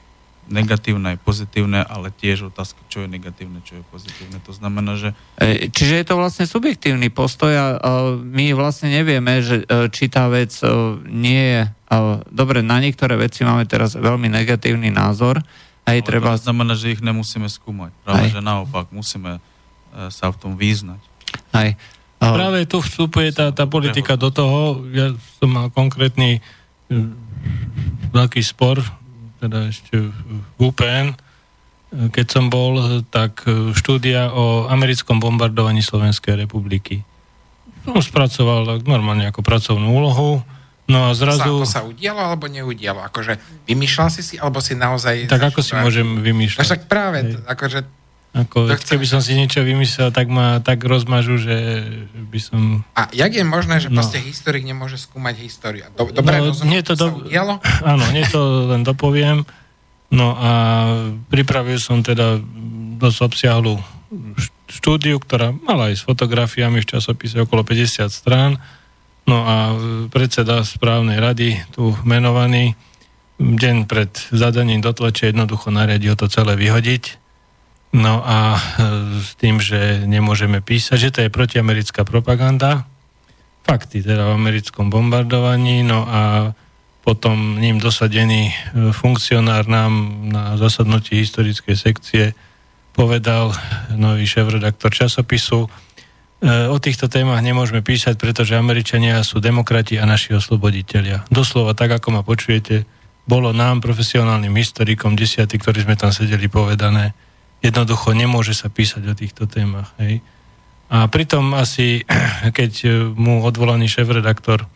[0.48, 4.40] negatívne, aj pozitívne, ale tiež otázka, čo je negatívne, čo je pozitívne.
[4.44, 5.16] To znamená, že...
[5.40, 10.28] E, čiže je to vlastne subjektívny postoj a my vlastne nevieme, že e, či tá
[10.28, 10.68] vec e,
[11.08, 11.62] nie je...
[12.34, 15.38] Dobre, na niektoré veci máme teraz veľmi negatívny názor,
[15.86, 16.34] Aj Ale treba...
[16.34, 17.92] to znamená, že ich nemusíme skúmať.
[18.02, 18.32] Práve, Aj.
[18.32, 19.38] že naopak, musíme
[20.10, 20.98] sa v tom význať.
[21.54, 21.78] Aj.
[22.18, 24.82] Práve tu vstupuje tá, tá politika do toho.
[24.90, 26.40] Ja som mal konkrétny
[28.10, 28.80] veľký spor,
[29.44, 31.16] teda ešte v UPN, e,
[32.08, 33.44] keď som bol, tak
[33.76, 37.04] štúdia o americkom bombardovaní Slovenskej republiky.
[37.84, 40.40] Som spracoval normálne ako pracovnú úlohu
[40.84, 41.64] No a zrazu...
[41.64, 43.00] To sa, to sa udialo alebo neudialo?
[43.08, 45.32] Akože vymýšľal si si, alebo si naozaj...
[45.32, 46.60] Tak ako si môžem vymýšľať?
[46.60, 47.40] No však práve, Hej.
[47.48, 47.78] akože...
[48.34, 52.82] Ako, keby som si niečo vymyslel, tak ma tak rozmažu, že by som...
[52.98, 54.02] A jak je možné, že no.
[54.02, 55.86] proste historik nemôže skúmať históriu?
[55.94, 57.06] Do, dobre, no, rozumiem, nie to, do...
[57.30, 57.62] udialo?
[57.94, 59.46] Áno, nie to len dopoviem.
[60.10, 60.50] No a
[61.30, 62.42] pripravil som teda
[62.98, 63.78] dosť obsiahlu
[64.66, 68.58] štúdiu, ktorá mala aj s fotografiami v časopise okolo 50 strán
[69.24, 69.72] No a
[70.12, 72.76] predseda správnej rady, tu menovaný,
[73.40, 77.23] deň pred zadaním do tlače jednoducho nariadil to celé vyhodiť.
[77.94, 78.60] No a e,
[79.22, 82.90] s tým, že nemôžeme písať, že to je protiamerická propaganda,
[83.62, 86.52] fakty teda v americkom bombardovaní, no a
[87.06, 88.54] potom ním dosadený e,
[88.90, 92.24] funkcionár nám na zasadnutí historickej sekcie
[92.94, 93.50] povedal,
[93.94, 95.66] nový šéf-redaktor časopisu,
[96.44, 101.24] E, o týchto témach nemôžeme písať, pretože Američania sú demokrati a naši osloboditeľia.
[101.32, 102.84] Doslova tak, ako ma počujete,
[103.24, 107.16] bolo nám, profesionálnym historikom, desiatí, ktorí sme tam sedeli, povedané,
[107.64, 109.96] jednoducho nemôže sa písať o týchto témach.
[109.96, 110.20] Hej.
[110.92, 112.04] A pritom asi,
[112.58, 112.72] keď
[113.16, 114.68] mu odvolaný šéf-redaktor e,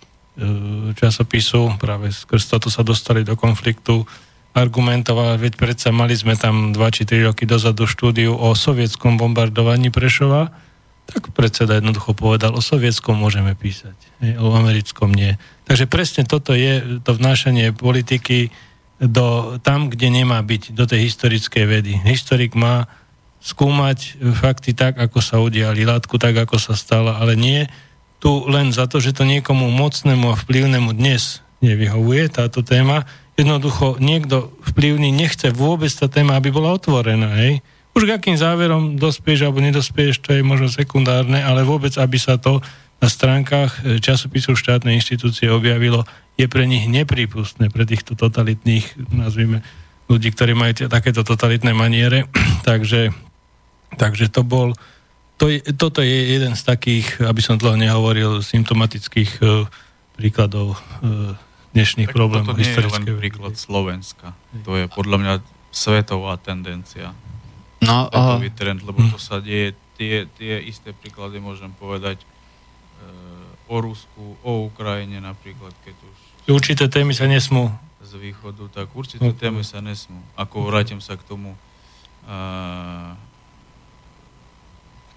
[0.96, 4.08] časopisu, práve skrz toto sa dostali do konfliktu,
[4.56, 9.92] argumentoval, veď predsa mali sme tam 2 či 3 roky dozadu štúdiu o sovietskom bombardovaní
[9.92, 10.50] Prešova,
[11.08, 13.96] tak predseda jednoducho povedal, o sovietskom môžeme písať,
[14.36, 15.40] o americkom nie.
[15.64, 18.52] Takže presne toto je to vnášanie politiky
[18.98, 21.92] do, tam, kde nemá byť, do tej historickej vedy.
[22.02, 22.90] Historik má
[23.38, 27.70] skúmať fakty tak, ako sa udiali, látku tak, ako sa stala, ale nie
[28.18, 33.06] tu len za to, že to niekomu mocnému a vplyvnému dnes nevyhovuje táto téma.
[33.38, 37.38] Jednoducho niekto vplyvný nechce vôbec tá téma, aby bola otvorená.
[37.38, 37.62] Hej?
[37.94, 42.34] Už k akým záverom dospieš alebo nedospieš, to je možno sekundárne, ale vôbec, aby sa
[42.42, 42.58] to
[42.98, 46.02] na stránkach e, časopisu štátnej inštitúcie objavilo,
[46.38, 49.62] je pre nich neprípustné, pre týchto totalitných, nazvime,
[50.10, 52.26] ľudí, ktorí majú takéto totalitné maniere.
[52.68, 53.14] takže,
[53.94, 54.74] takže to bol,
[55.38, 59.66] to je, toto je jeden z takých, aby som dlho nehovoril, symptomatických uh,
[60.18, 61.38] príkladov uh,
[61.78, 62.54] dnešných tak problémov.
[62.54, 64.34] To nie je len príklad Slovenska.
[64.66, 65.34] To je podľa mňa
[65.70, 67.14] svetová tendencia.
[67.78, 72.18] No, svetový trend, lebo to sa deje, tie, tie isté príklady môžem povedať
[73.68, 76.16] o Rusku, o Ukrajine napríklad, keď už...
[76.48, 77.68] Určité témy sa nesmú.
[78.00, 79.48] Z východu, tak určité okay.
[79.48, 80.18] témy sa nesmú.
[80.34, 81.52] Ako vrátim sa k tomu,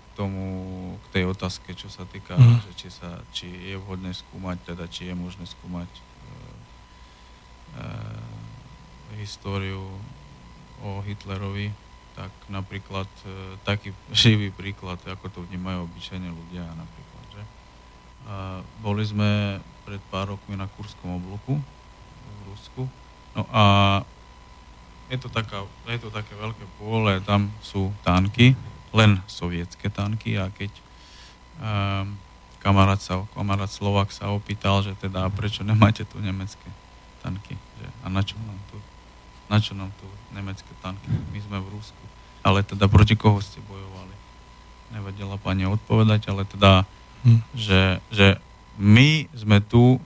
[0.04, 0.46] k tomu,
[1.00, 2.60] k tej otázke, čo sa týka, mm.
[2.68, 6.02] že či, sa, či je vhodné skúmať, teda či je možné skúmať e,
[7.80, 9.80] e, históriu
[10.84, 11.72] o Hitlerovi
[12.16, 17.01] tak napríklad e, taký živý príklad, ako to vnímajú obyčajní ľudia napríklad,
[18.80, 22.84] boli sme pred pár rokmi na Kurskom obloku v Rusku,
[23.36, 23.64] no a
[25.12, 28.56] je to, taká, je to také veľké pole, tam sú tanky,
[28.96, 30.40] len sovietské tanky.
[30.40, 30.72] A keď
[31.60, 32.16] um,
[32.64, 36.64] kamarát, sa, kamarát Slovak sa opýtal, že teda prečo nemáte tu nemecké
[37.20, 38.80] tanky, že, a na čo nám tu,
[39.52, 42.04] na čo nám tu nemecké tanky, my sme v Rusku.
[42.40, 44.16] Ale teda proti koho ste bojovali.
[44.96, 46.88] Nevedela pani odpovedať, ale teda,
[47.24, 47.40] hm.
[47.54, 48.28] že, že
[48.82, 50.00] my sme tu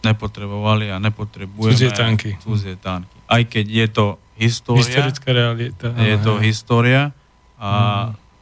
[0.00, 2.30] nepotrebovali a nepotrebujeme cudzie tanky.
[2.40, 3.16] cudzie tanky.
[3.28, 4.06] Aj keď je to
[4.40, 5.86] história, historická realita.
[6.00, 7.12] Je to história
[7.60, 7.70] a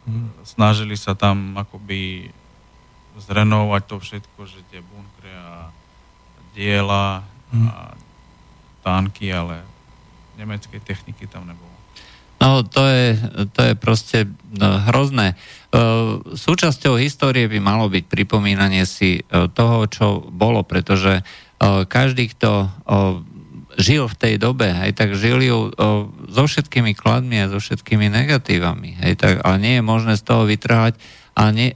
[0.06, 0.46] mm.
[0.46, 2.30] snažili sa tam akoby
[3.18, 5.74] zrenovať to všetko, že tie bunkre a
[6.54, 7.66] diela mm.
[7.66, 7.74] a
[8.86, 9.66] tanky, ale
[10.38, 11.74] nemeckej techniky tam nebolo.
[12.38, 13.18] No, to je,
[13.50, 15.34] to je proste no, hrozné.
[15.34, 15.36] E,
[16.38, 21.22] súčasťou histórie by malo byť pripomínanie si e, toho, čo bolo, pretože e,
[21.84, 22.70] každý, kto
[23.78, 25.70] žil v tej dobe, aj tak žil ju
[26.26, 28.98] so všetkými kladmi a so všetkými negatívami.
[29.06, 30.98] Hej, tak, ale nie je možné z toho vytrhať
[31.38, 31.70] a nie,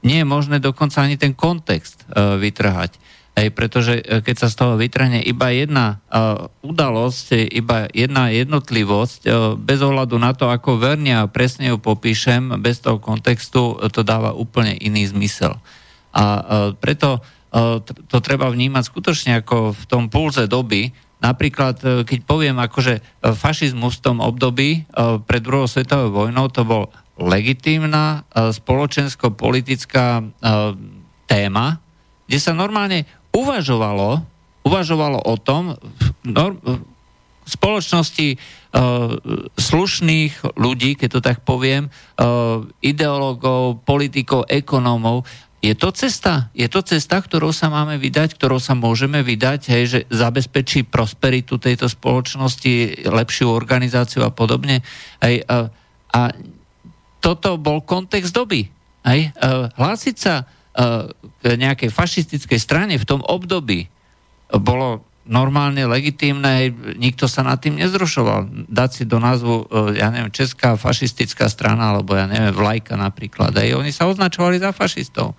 [0.00, 2.96] nie je možné dokonca ani ten kontext vytrhať.
[3.34, 9.20] Hej, pretože e, keď sa z toho vytrhne iba jedna uh, udalosť, iba jedna jednotlivosť,
[9.26, 13.90] uh, bez ohľadu na to, ako verne a presne ju popíšem, bez toho kontextu, uh,
[13.90, 15.58] to dáva úplne iný zmysel.
[16.14, 16.42] A uh,
[16.78, 22.60] preto uh, to treba vnímať skutočne ako v tom pulze doby, napríklad, e, keď poviem,
[22.60, 24.84] akože fašizmus v tom období
[25.24, 30.20] pred druhou svetovou vojnou, to bol legitímna spoločensko-politická
[31.24, 31.66] téma,
[32.28, 34.22] kde sa normálne uvažovalo,
[34.62, 35.74] uvažovalo o tom
[36.24, 38.40] v spoločnosti
[39.58, 41.92] slušných ľudí, keď to tak poviem,
[42.80, 45.28] ideológov, politikov, ekonómov,
[45.64, 46.52] je to cesta?
[46.52, 51.56] Je to cesta, ktorou sa máme vydať, ktorou sa môžeme vydať, hej, že zabezpečí prosperitu
[51.56, 54.84] tejto spoločnosti, lepšiu organizáciu a podobne.
[55.24, 55.72] Hej, a,
[56.12, 56.20] a
[57.24, 58.68] toto bol kontext doby.
[59.08, 59.32] Hej,
[59.80, 60.44] hlásiť sa
[60.74, 63.86] k nejakej fašistickej strane v tom období
[64.50, 66.68] bolo normálne, legitímne,
[67.00, 68.68] nikto sa nad tým nezrušoval.
[68.68, 69.64] Dať si do názvu,
[69.96, 73.56] ja neviem, Česká fašistická strana, alebo ja neviem, Vlajka napríklad.
[73.56, 75.32] Aj oni sa označovali za fašistov.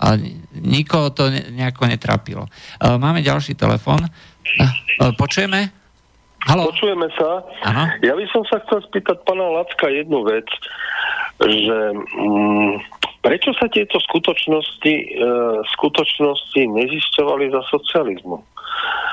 [0.00, 0.18] A
[0.56, 2.48] nikoho to nejako netrapilo.
[2.80, 4.02] Máme ďalší telefon.
[5.14, 5.70] Počujeme?
[6.48, 6.72] Halo?
[6.72, 7.44] Počujeme sa.
[7.68, 7.84] Ano?
[8.00, 10.48] Ja by som sa chcel spýtať pana Lacka jednu vec,
[11.38, 15.06] že mm, prečo sa tieto skutočnosti, e,
[15.76, 18.36] skutočnosti nezisťovali za socializmu?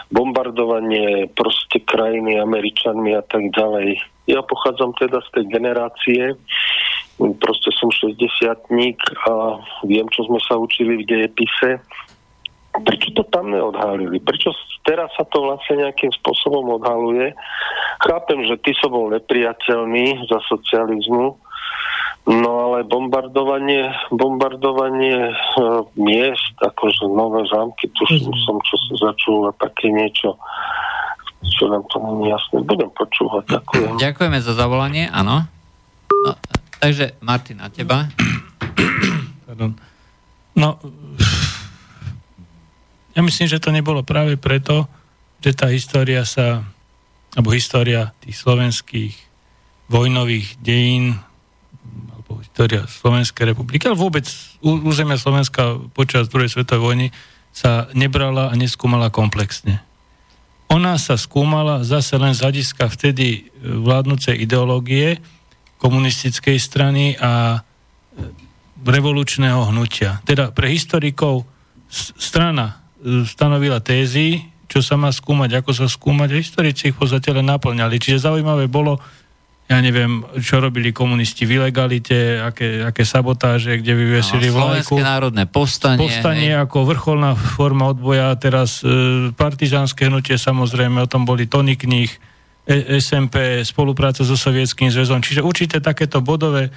[0.08, 4.00] Bombardovanie proste krajiny Američanmi a tak ďalej.
[4.32, 6.22] Ja pochádzam teda z tej generácie,
[7.18, 8.16] proste som 60
[9.28, 9.34] a
[9.84, 11.82] viem, čo sme sa učili v dejepise.
[12.78, 14.22] Prečo to tam neodhalili?
[14.22, 14.54] Prečo
[14.86, 17.34] teraz sa to vlastne nejakým spôsobom odhaluje?
[18.06, 21.34] Chápem, že ty som bol nepriateľný za socializmu,
[22.28, 25.36] no ale bombardovanie, bombardovanie e,
[25.96, 28.44] miest, akože nové zámky, tu mm-hmm.
[28.44, 30.36] som čo sa začul a také niečo
[31.48, 32.58] čo nám to nie je jasné.
[32.66, 33.46] Budem počúvať.
[33.62, 34.02] Ďakujem.
[34.02, 35.46] Ďakujeme za zavolanie, áno.
[36.26, 36.34] No,
[36.78, 38.06] Takže, Martin, a teba?
[39.50, 39.74] Pardon.
[40.54, 40.78] No,
[43.18, 44.86] ja myslím, že to nebolo práve preto,
[45.42, 46.62] že tá história sa,
[47.34, 49.14] alebo história tých slovenských
[49.90, 51.18] vojnových dejín,
[52.58, 54.26] história Slovenskej republiky, ale vôbec
[54.66, 57.08] územia Slovenska počas druhej svetovej vojny
[57.54, 59.86] sa nebrala a neskúmala komplexne.
[60.74, 65.22] Ona sa skúmala zase len z hľadiska vtedy vládnucej ideológie,
[65.78, 67.62] komunistickej strany a
[68.82, 70.26] revolučného hnutia.
[70.26, 71.46] Teda pre historikov
[72.18, 77.06] strana e, stanovila tézy, čo sa má skúmať, ako sa skúmať a historici ich v
[77.06, 78.02] podstate len naplňali.
[78.02, 78.98] Čiže zaujímavé bolo,
[79.68, 84.96] ja neviem, čo robili komunisti v ilegalite, aké, aké sabotáže, kde vyvesili no, vlajku.
[84.96, 86.00] Slovenské národné povstanie.
[86.00, 86.64] Povstanie hej.
[86.64, 88.88] ako vrcholná forma odboja, teraz e,
[89.36, 92.08] partizánske hnutie, samozrejme, o tom boli tony kníh,
[93.00, 96.68] SMP, spolupráca so Sovietským zväzom, čiže určité takéto bodové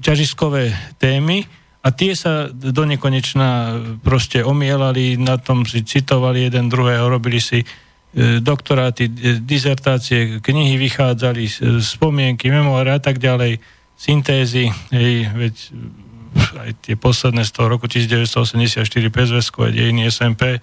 [0.00, 1.48] ťažiskové témy
[1.80, 7.64] a tie sa do nekonečna proste omielali, na tom si citovali jeden druhého, robili si
[7.64, 7.66] e,
[8.42, 11.46] doktoráty, e, dizertácie, knihy vychádzali,
[11.78, 13.62] spomienky, memoáre a tak ďalej,
[13.94, 15.54] syntézy, hej, veď
[16.62, 20.58] aj tie posledné z toho roku 1984 PSVskové dejiny SMP,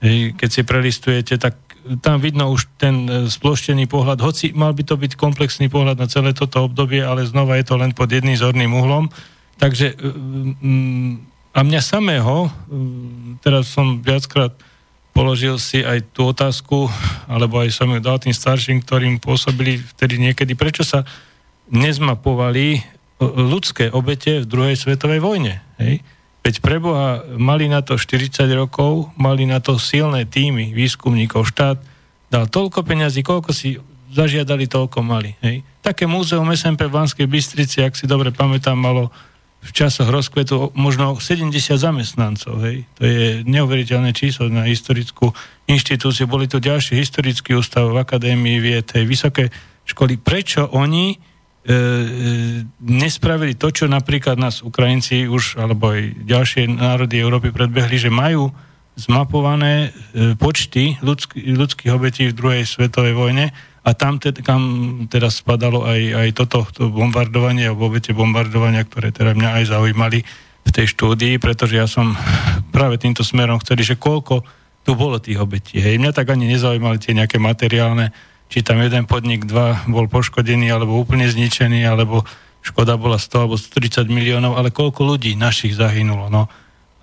[0.00, 1.58] hej, keď si prelistujete, tak
[2.00, 6.08] tam vidno už ten e, sploštený pohľad, hoci mal by to byť komplexný pohľad na
[6.08, 9.08] celé toto obdobie, ale znova je to len pod jedným zorným uhlom.
[9.56, 10.04] Takže e,
[11.52, 12.50] a mňa samého, e,
[13.40, 14.52] teraz som viackrát
[15.18, 16.86] položil si aj tú otázku,
[17.26, 21.02] alebo aj som ju dal tým starším, ktorým pôsobili vtedy niekedy, prečo sa
[21.74, 22.86] nezmapovali
[23.18, 25.58] ľudské obete v druhej svetovej vojne.
[25.82, 26.06] Hej?
[26.46, 31.50] Veď preboha mali na to 40 rokov, mali na to silné týmy výskumníkov.
[31.50, 31.82] Štát
[32.30, 33.74] dal toľko peňazí, koľko si
[34.14, 35.34] zažiadali, toľko mali.
[35.42, 35.66] Hej.
[35.82, 39.10] Také múzeum SMP v Banskej Bystrici, ak si dobre pamätám, malo
[39.68, 42.64] v časoch rozkvetu možno 70 zamestnancov.
[42.64, 42.88] Hej.
[42.96, 45.36] To je neuveriteľné číslo na historickú
[45.68, 46.24] inštitúciu.
[46.24, 49.52] Boli tu ďalšie historický ústav v Akadémii vied, hej, vysoké
[49.84, 50.16] školy.
[50.16, 51.20] Prečo oni
[51.68, 51.76] E, e,
[52.80, 58.48] nespravili to, čo napríklad nás Ukrajinci už, alebo aj ďalšie národy Európy predbehli, že majú
[58.96, 63.52] zmapované e, počty ľudský, ľudských obetí v druhej svetovej vojne
[63.82, 64.62] a tam, te, kam
[65.06, 70.22] teraz spadalo aj, aj toto to bombardovanie alebo obete bombardovania, ktoré teda mňa aj zaujímali
[70.66, 72.12] v tej štúdii, pretože ja som
[72.74, 74.44] práve týmto smerom chceli, že koľko
[74.82, 75.78] tu bolo tých obetí.
[75.80, 78.10] Hej, mňa tak ani nezaujímali tie nejaké materiálne
[78.48, 82.24] či tam jeden podnik, dva bol poškodený alebo úplne zničený, alebo
[82.64, 86.32] škoda bola 100 alebo 130 miliónov, ale koľko ľudí našich zahynulo.
[86.32, 86.48] No.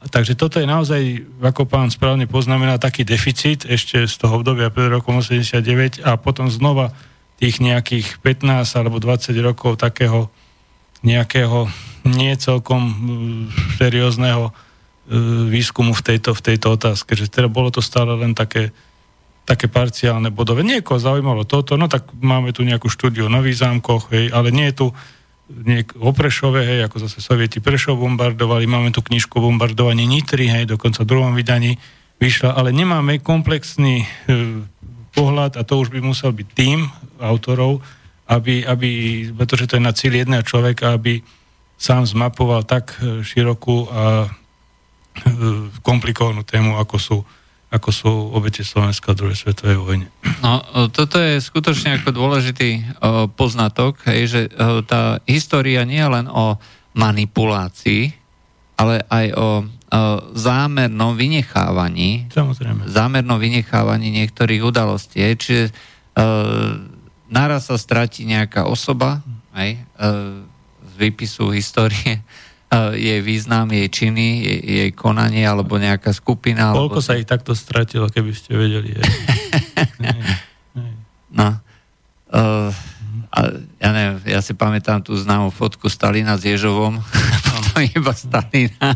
[0.05, 4.93] Takže toto je naozaj, ako pán správne poznamená, taký deficit ešte z toho obdobia pred
[4.93, 6.93] rokom 89 a potom znova
[7.41, 10.29] tých nejakých 15 alebo 20 rokov takého
[11.05, 11.69] nejakého
[12.05, 12.81] nie celkom
[13.77, 14.49] seriózneho
[15.49, 17.13] výskumu v tejto, v tejto otázke.
[17.13, 18.73] Že teda bolo to stále len také
[19.45, 20.65] také parciálne bodové.
[20.65, 24.73] Niekoho zaujímalo toto, no tak máme tu nejakú štúdiu o Nových zámkoch, hej, ale nie
[24.73, 24.87] je tu
[25.49, 30.49] niek- o Prešove, hej, ako zase sovieti Prešov bombardovali, máme tu knižku o bombardovaní Nitry,
[30.49, 31.77] hej, dokonca v druhom vydaní
[32.17, 34.07] vyšla, ale nemáme komplexný e,
[35.13, 36.87] pohľad a to už by musel byť tým
[37.19, 37.83] autorov,
[38.25, 38.89] aby, aby,
[39.37, 41.21] pretože to je na cíl jedného človeka, aby
[41.77, 44.29] sám zmapoval tak e, širokú a e,
[45.83, 47.17] komplikovanú tému, ako sú
[47.75, 50.07] ako sú obete Slovenska v druhej svetovej vojne.
[50.39, 50.63] No,
[50.95, 56.31] toto je skutočne ako dôležitý uh, poznatok, hej, že uh, tá história nie je len
[56.31, 56.55] o
[56.95, 58.15] manipulácii,
[58.79, 59.67] ale aj o uh,
[60.31, 62.31] zámernom vynechávaní.
[62.31, 62.87] Samozrejme.
[62.87, 65.19] Zámernom vynechávaní niektorých udalostí.
[65.19, 65.65] Hej, čiže
[67.27, 69.19] naraz sa stratí nejaká osoba
[69.51, 69.83] hej,
[70.79, 72.23] z výpisu histórie
[72.95, 76.75] jej význam, jej činy, jej, jej konanie alebo nejaká skupina.
[76.75, 77.05] Koľko alebo...
[77.05, 78.95] sa ich takto stratilo, keby ste vedeli?
[81.39, 81.59] no.
[82.31, 82.71] Uh,
[83.35, 83.39] a
[83.79, 87.03] ja neviem, ja si pamätám tú známu fotku Stalina s Ježovom,
[87.51, 88.95] potom iba Stalina.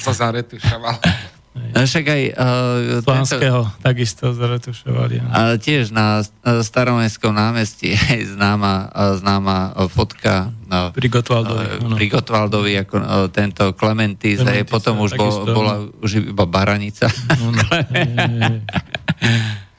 [0.00, 0.96] sa zaretušoval.
[1.72, 2.22] No však aj...
[2.36, 5.22] Uh, Slanského tento, takisto zretušovali.
[5.32, 11.64] A tiež na staromestskom námestí je známa, známa fotka uh, pri Gotwaldovi.
[11.80, 17.08] Uh, pri Gotwaldovi ako uh, tento Clementis, Clementis potom už bol, bola už iba Baranica.
[17.40, 17.66] No, no,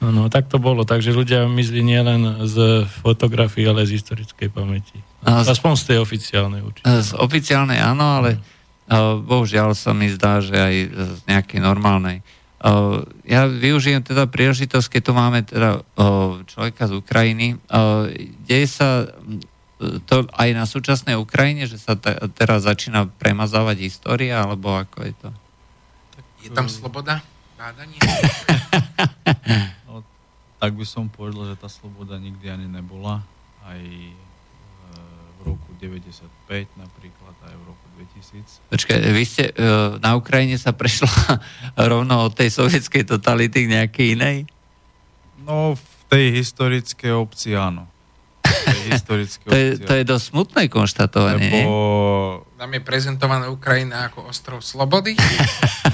[0.02, 0.82] no, no, tak to bolo.
[0.82, 4.98] Takže ľudia myslí nielen z fotografií, ale z historickej pamäti.
[5.26, 6.86] Aspoň z tej oficiálnej určite.
[6.86, 8.55] Z oficiálnej áno, ale
[9.26, 12.22] bohužiaľ sa mi zdá, že aj z nejakej normálnej.
[13.26, 15.82] Ja využijem teda príležitosť, keď tu máme teda
[16.46, 17.46] človeka z Ukrajiny.
[18.46, 19.10] Deje sa
[20.08, 21.94] to aj na súčasnej Ukrajine, že sa
[22.32, 25.28] teraz začína premazávať história, alebo ako je to?
[26.46, 27.20] Je tam sloboda?
[27.60, 28.00] Bádanie?
[29.86, 30.00] no,
[30.56, 33.20] tak by som povedal, že tá sloboda nikdy ani nebola.
[33.66, 33.82] Aj
[35.46, 36.26] roku 95
[36.74, 38.68] napríklad aj v roku 2000.
[38.68, 39.52] Počkaj, vy ste e,
[40.04, 41.08] na Ukrajine sa prešla
[41.90, 44.36] rovno od tej sovietskej totality k nejakej inej?
[45.40, 47.88] No, v tej historickej obci áno.
[49.08, 51.64] to, je, to je dosť smutné konštatovanie.
[51.64, 52.46] Lebo...
[52.56, 55.16] Nám je prezentovaná Ukrajina ako ostrov slobody.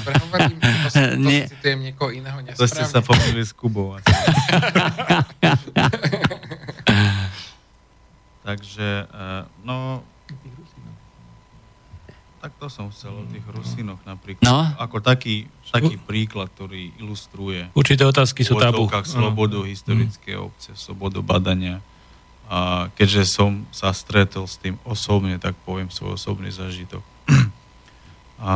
[0.05, 0.59] Hovorím,
[0.95, 1.49] to, Nie.
[1.49, 2.61] citujem niekoho iného nesprávne.
[2.61, 3.99] To ste sa pomýlili s Kubou.
[8.43, 10.03] Takže, eh, no,
[12.43, 14.43] tak to som chcel o tých Rusinoch napríklad.
[14.43, 14.67] No?
[14.83, 18.91] Ako taký, taký príklad, ktorý ilustruje určité otázky sú tabu.
[19.07, 19.71] slobodu, no.
[19.71, 21.79] historické obce, slobodu badania.
[22.51, 27.07] A keďže som sa stretol s tým osobne, tak poviem svoj osobný zažitok.
[28.43, 28.53] A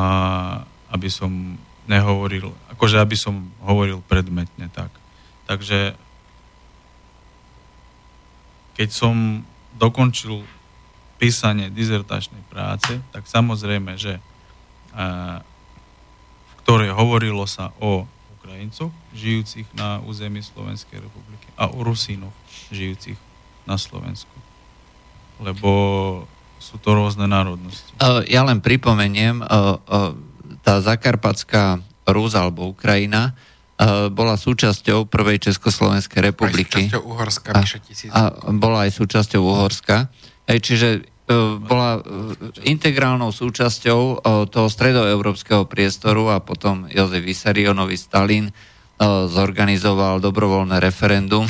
[0.91, 1.55] aby som
[1.87, 4.91] nehovoril, akože aby som hovoril predmetne tak.
[5.47, 5.95] Takže
[8.75, 9.47] keď som
[9.79, 10.43] dokončil
[11.17, 14.21] písanie dizertačnej práce, tak samozrejme, že
[16.47, 18.09] v ktorej hovorilo sa o
[18.41, 22.33] Ukrajincoch, žijúcich na území Slovenskej republiky a o Rusínoch,
[22.73, 23.17] žijúcich
[23.67, 24.33] na Slovensku.
[25.43, 25.71] Lebo
[26.57, 27.93] sú to rôzne národnosti.
[28.29, 29.45] Ja len pripomeniem,
[30.65, 33.37] tá zakarpatská Rus alebo Ukrajina
[34.09, 36.89] bola súčasťou prvej Československej republiky.
[36.89, 37.53] Aj súčasťou Uhorska,
[38.17, 40.09] a, a bola aj súčasťou Uhorska.
[40.47, 42.03] Hej, čiže uh, bola uh,
[42.63, 48.55] integrálnou súčasťou uh, toho stredoeurópskeho priestoru a potom Jozef Vysarionovi Stalin
[49.29, 51.45] zorganizoval dobrovoľné referendum.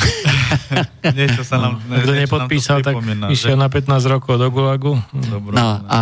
[1.15, 1.79] niečo sa nám...
[1.87, 2.99] Ne, Kto nepodpísal, tak
[3.31, 4.99] išiel na 15 rokov do Gulagu.
[5.55, 6.01] No a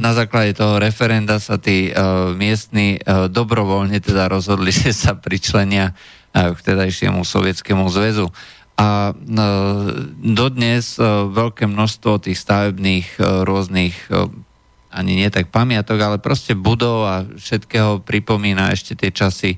[0.00, 5.92] na základe toho referenda sa tí uh, miestni uh, dobrovoľne teda rozhodli, že sa pričlenia
[5.92, 8.32] uh, k tedajšiemu sovietskému zväzu.
[8.80, 9.44] A no,
[10.24, 14.32] dodnes e, veľké množstvo tých stavebných e, rôznych e,
[14.88, 19.52] ani nie tak pamiatok, ale proste budov a všetkého pripomína ešte tie časy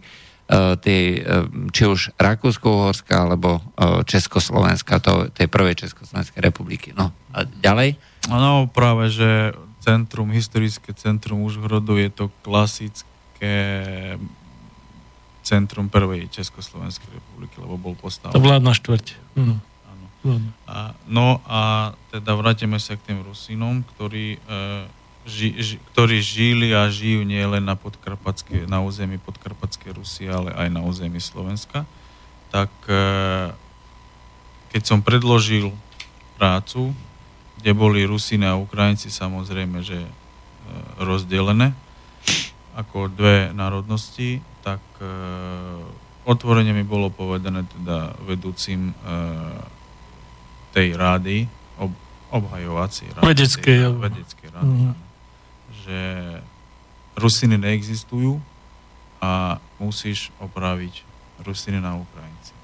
[0.85, 1.25] tie,
[1.73, 3.65] či už Rakúsko-Uhorska alebo
[4.05, 6.93] Československa, to, tej prvej Československej republiky.
[6.93, 7.97] No a ďalej?
[8.29, 13.57] No práve, že centrum, historické centrum Užhrodu je to klasické
[15.43, 18.35] centrum prvej Československej republiky, lebo bol postavený.
[18.35, 19.07] To vládna štvrť.
[19.35, 19.59] No.
[20.71, 24.87] A, no a teda vrátime sa k tým Rusinom, ktorí, e,
[25.27, 30.55] ži, ži, ktorí žili a žijú nie len na, podkarpatské, na území podkarpatskej Rusy, ale
[30.55, 31.83] aj na území Slovenska.
[32.55, 33.03] Tak e,
[34.71, 35.75] keď som predložil
[36.39, 36.95] prácu,
[37.59, 40.11] kde boli Rusiny a Ukrajinci samozrejme, že e,
[41.03, 41.75] rozdelené
[42.79, 45.11] ako dve národnosti, tak e,
[46.25, 48.95] otvorene mi bolo povedané teda vedúcim
[50.73, 51.45] tej rády,
[51.77, 51.93] ob,
[52.33, 54.95] obhajovací rády, vedeckej, tej, vedeckej rády, mm.
[55.85, 55.99] že
[57.19, 58.41] Rusiny neexistujú
[59.21, 61.05] a musíš opraviť
[61.45, 62.55] Rusiny na Ukrajinci.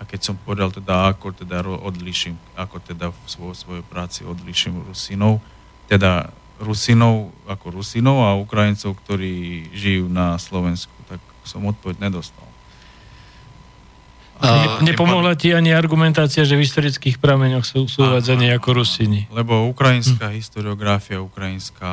[0.00, 4.80] A keď som povedal teda, ako teda odliším, ako teda v svojej, svojej práci odliším
[4.88, 5.44] Rusinov,
[5.92, 10.92] teda Rusinov ako Rusinov a Ukrajincov, ktorí žijú na Slovensku,
[11.44, 12.50] som odpoveď nedostal.
[14.40, 19.28] A ne, nepomohla ti ani argumentácia, že v historických prameňoch sú, sú uvádzaní ako Rusini.
[19.28, 20.36] Lebo ukrajinská hm.
[20.40, 21.92] historiografia, ukrajinská,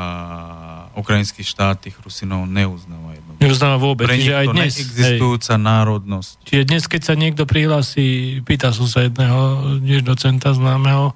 [0.96, 3.32] ukrajinský štát tých Rusinov neuznáva jedno.
[3.44, 4.08] Neuznáva vôbec.
[4.08, 5.64] Pre nich aj dnes, neexistujúca hej.
[5.68, 6.36] národnosť.
[6.48, 11.12] Čiže dnes, keď sa niekto prihlási, pýta som sa jedného tiež docenta známeho,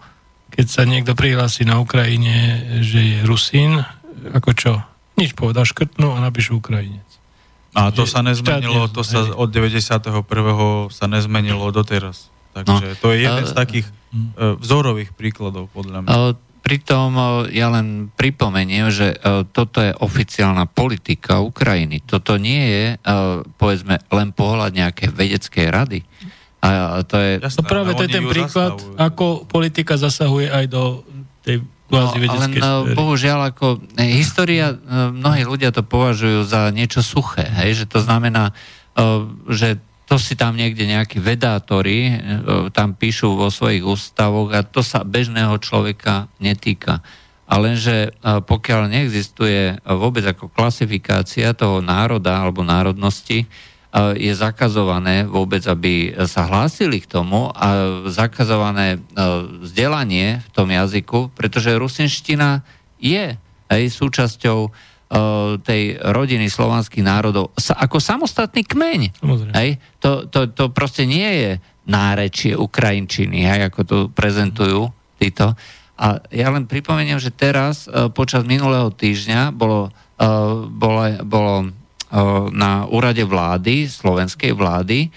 [0.51, 3.79] keď sa niekto prihlási na Ukrajine, že je Rusín,
[4.35, 4.73] ako čo?
[5.15, 7.10] Nič povedal, škrtnú a napíšu Ukrajinec.
[7.71, 10.11] A to sa nezmenilo, to sa od 91.
[10.91, 12.27] sa nezmenilo doteraz.
[12.51, 16.11] Takže no, to je jeden z takých uh, vzorových príkladov, podľa mňa.
[16.61, 22.03] Pritom uh, ja len pripomeniem, že uh, toto je oficiálna politika Ukrajiny.
[22.03, 22.85] Toto nie je,
[23.55, 25.99] povedzme, len pohľad nejakej vedeckej rady.
[26.61, 27.41] A to je...
[27.41, 28.99] Jasné, no práve to je ten príklad, zasahujú.
[28.99, 31.01] ako politika zasahuje aj do
[31.41, 34.75] tej No, ale no, bohužiaľ, ako e, história, e,
[35.11, 38.55] mnohí ľudia to považujú za niečo suché, hej, že to znamená,
[38.95, 39.75] e, že
[40.07, 42.11] to si tam niekde nejakí vedátori
[42.75, 46.99] tam píšu vo svojich ústavoch a to sa bežného človeka netýka.
[47.47, 53.47] A lenže pokiaľ neexistuje vôbec ako klasifikácia toho národa alebo národnosti,
[53.91, 58.99] je zakazované vôbec, aby sa hlásili k tomu a zakazované e,
[59.67, 62.63] vzdelanie v tom jazyku, pretože rusinština
[63.03, 63.35] je
[63.67, 64.69] aj súčasťou e,
[65.59, 69.01] tej rodiny slovanských národov ako samostatný kmeň.
[69.59, 69.75] Hej?
[69.99, 71.51] To, to, to proste nie je
[71.83, 74.87] nárečie Ukrajinčiny, hej, ako to prezentujú
[75.19, 75.51] títo.
[75.99, 79.93] A ja len pripomeniem, že teraz počas minulého týždňa bolo,
[80.73, 81.53] bolo, bolo
[82.51, 85.07] na úrade vlády, slovenskej vlády,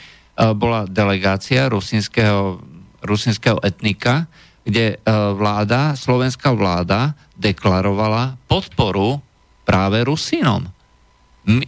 [0.54, 2.58] bola delegácia rusinského,
[3.02, 4.26] rusinského etnika,
[4.64, 4.98] kde
[5.36, 9.20] vláda, slovenská vláda deklarovala podporu
[9.66, 10.64] práve Rusinom.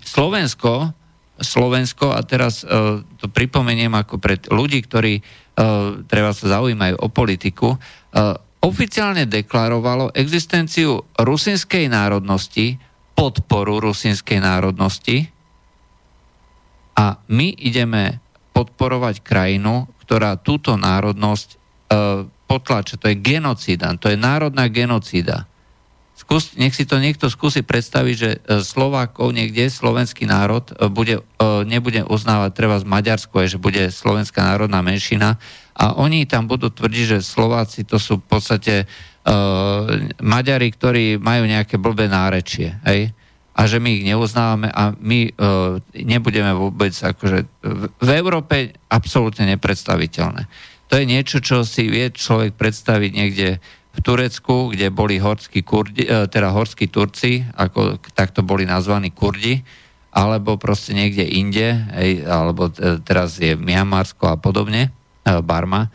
[0.00, 0.94] Slovensko,
[1.36, 2.64] Slovensko, a teraz
[3.20, 5.20] to pripomeniem ako pred ľudí, ktorí
[6.08, 7.76] treba sa zaujímajú o politiku,
[8.64, 12.80] oficiálne deklarovalo existenciu rusinskej národnosti
[13.16, 15.32] podporu rusinskej národnosti
[16.96, 18.20] a my ideme
[18.52, 21.56] podporovať krajinu, ktorá túto národnosť e,
[22.48, 22.96] potlača.
[23.00, 25.48] To je genocída, to je národná genocída.
[26.16, 31.20] Skús, nech si to niekto skúsi predstaviť, že e, Slovákov niekde, slovenský národ, e, bude,
[31.20, 35.36] e, nebude uznávať treba z Maďarsko, že bude slovenská národná menšina
[35.76, 38.88] a oni tam budú tvrdiť, že Slováci to sú v podstate
[40.22, 42.78] Maďari, ktorí majú nejaké blbé nárečie.
[42.86, 43.10] Hej?
[43.56, 47.48] a že my ich neuznávame a my uh, nebudeme vôbec akože
[47.96, 50.44] v Európe absolútne nepredstaviteľné.
[50.92, 53.48] To je niečo, čo si vie človek predstaviť niekde
[53.96, 59.64] v Turecku, kde boli horskí, kurdi, uh, teda horskí Turci, ako takto boli nazvaní Kurdi,
[60.12, 61.76] alebo proste niekde inde,
[62.24, 62.72] alebo
[63.04, 64.88] teraz je Miamarsko a podobne,
[65.44, 65.92] Barma,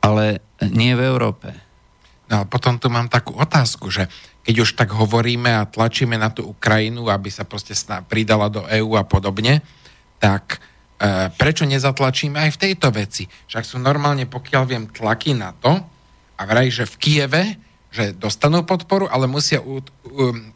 [0.00, 1.56] ale nie v Európe.
[2.30, 4.06] No a potom tu mám takú otázku, že
[4.46, 7.74] keď už tak hovoríme a tlačíme na tú Ukrajinu, aby sa proste
[8.06, 9.60] pridala do EÚ a podobne,
[10.22, 13.26] tak e, prečo nezatlačíme aj v tejto veci?
[13.26, 15.74] Však sú normálne, pokiaľ viem, tlaky na to
[16.38, 17.42] a vraj, že v Kieve,
[17.90, 19.82] že dostanú podporu, ale musia, um,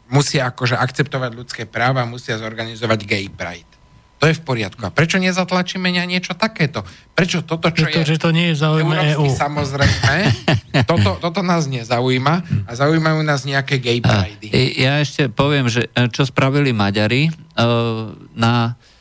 [0.07, 3.74] musia akože akceptovať ľudské práva, musia zorganizovať gay pride.
[4.15, 4.79] To je v poriadku.
[4.79, 6.87] A prečo nezatlačíme na niečo takéto?
[7.11, 8.15] Prečo toto, čo to, je...
[8.15, 9.27] Že to nie je zaujímavé EU.
[9.27, 10.15] Samozrejme,
[10.89, 14.47] toto, toto nás nezaujíma a zaujímajú nás nejaké gay pride.
[14.79, 18.94] Ja ešte poviem, že e, čo spravili Maďari uh, na uh,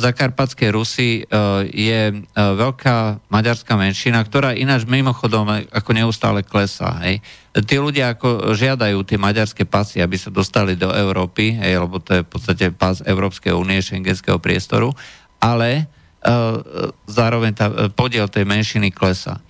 [0.00, 2.24] Zakarpatskej Rusy uh, je uh,
[2.56, 6.96] veľká maďarská menšina, ktorá ináč mimochodom ako neustále klesá.
[7.04, 7.20] Hej.
[7.68, 12.16] Tí ľudia ako žiadajú tie maďarské pasy, aby sa dostali do Európy, hej, lebo to
[12.16, 14.96] je v podstate pas Európskej únie, šengenského priestoru,
[15.42, 15.90] ale
[17.08, 17.66] zároveň tá,
[17.96, 19.40] podiel tej menšiny klesá.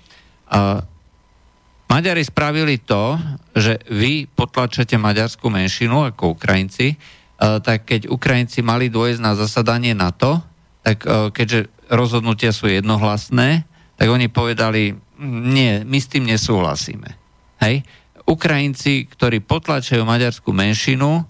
[1.91, 3.19] Maďari spravili to,
[3.59, 9.97] že vy potlačate maďarskú menšinu ako Ukrajinci, Eh, tak keď Ukrajinci mali dôjsť na zasadanie
[9.97, 10.45] NATO,
[10.85, 13.65] tak eh, keďže rozhodnutia sú jednohlasné,
[13.97, 17.17] tak oni povedali, mm, nie, my s tým nesúhlasíme.
[17.65, 17.83] Hej?
[18.29, 21.27] Ukrajinci, ktorí potlačajú maďarskú menšinu,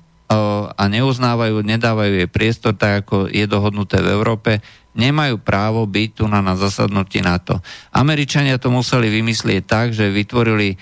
[0.71, 4.63] a neuznávajú, nedávajú jej priestor, tak ako je dohodnuté v Európe,
[4.95, 7.59] nemajú právo byť tu na, na zasadnutí NATO.
[7.91, 10.79] Američania to museli vymyslieť tak, že vytvorili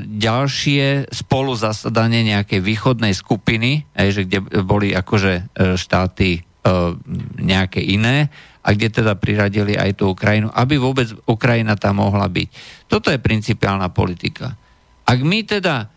[0.00, 6.96] ďalšie spolu zasadanie nejakej východnej skupiny, že kde boli akože uh, štáty uh,
[7.36, 8.32] nejaké iné
[8.64, 12.48] a kde teda priradili aj tú Ukrajinu, aby vôbec Ukrajina tam mohla byť.
[12.88, 14.56] Toto je principiálna politika.
[15.04, 15.90] Ak my teda,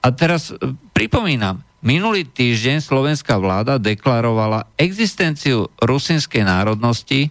[0.00, 0.56] a teraz
[0.96, 7.28] pripomínam, Minulý týždeň slovenská vláda deklarovala existenciu rusinskej národnosti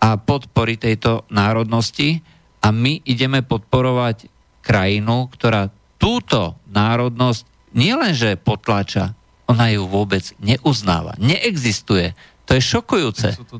[0.00, 2.24] a podpory tejto národnosti
[2.64, 4.39] a my ideme podporovať
[4.70, 7.42] krajinu, ktorá túto národnosť
[7.74, 9.18] nielenže potlača,
[9.50, 11.18] ona ju vôbec neuznáva.
[11.18, 12.14] Neexistuje.
[12.46, 13.34] To je šokujúce.
[13.50, 13.58] To,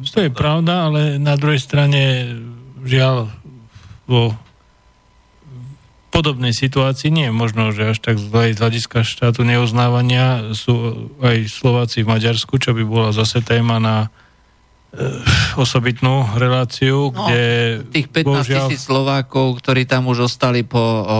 [0.00, 2.32] to je pravda, ale na druhej strane
[2.80, 3.28] žiaľ
[4.08, 4.32] vo
[6.10, 12.02] podobnej situácii nie je možno, že až tak z hľadiska štátu neuznávania sú aj Slováci
[12.02, 14.10] v Maďarsku, čo by bola zase téma na
[15.54, 17.42] osobitnú reláciu, no, kde...
[17.94, 18.66] Tých 15 bohužiaľ...
[18.66, 21.16] tisíc Slovákov, ktorí tam už ostali po o,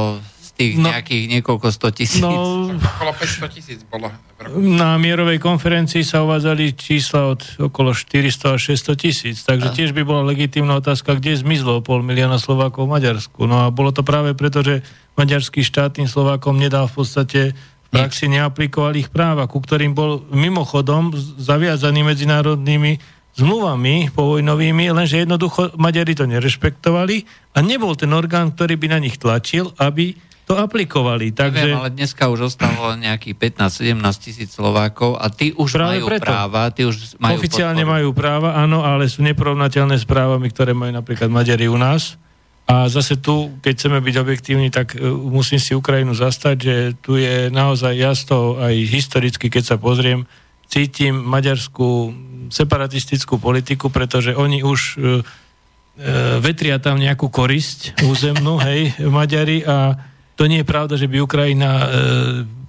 [0.61, 2.21] tých no, nejakých niekoľko sto tisíc.
[2.21, 4.13] No, okolo 500 tisíc bolo.
[4.61, 9.75] Na mierovej konferencii sa uvádzali čísla od okolo 400 až 600 tisíc, takže a.
[9.75, 13.49] tiež by bola legitímna otázka, kde zmizlo pol milióna Slovákov v Maďarsku.
[13.49, 14.85] No a bolo to práve preto, že
[15.17, 20.23] maďarský štát tým Slovákom nedal v podstate v praxi neaplikoval ich práva, ku ktorým bol
[20.31, 21.11] mimochodom
[21.41, 27.25] zaviazaný medzinárodnými zmluvami povojnovými, lenže jednoducho Maďari to nerešpektovali
[27.57, 30.13] a nebol ten orgán, ktorý by na nich tlačil, aby
[30.51, 31.31] to aplikovali.
[31.31, 31.63] Takže...
[31.63, 36.27] Neviem, ale dneska už ostalo nejakých 15-17 tisíc Slovákov a tí už Práve majú preto.
[36.27, 37.95] práva, tí už majú Oficiálne podporu.
[37.95, 42.19] majú práva, áno, ale sú neporovnateľné s právami, ktoré majú napríklad Maďari u nás.
[42.67, 47.15] A zase tu, keď chceme byť objektívni, tak uh, musím si Ukrajinu zastať, že tu
[47.15, 50.27] je naozaj jasno aj historicky, keď sa pozriem,
[50.71, 52.15] cítim maďarskú
[52.51, 59.99] separatistickú politiku, pretože oni už uh, uh, vetria tam nejakú korisť územnú, hej, Maďari a
[60.41, 61.87] to nie je pravda, že by Ukrajina e,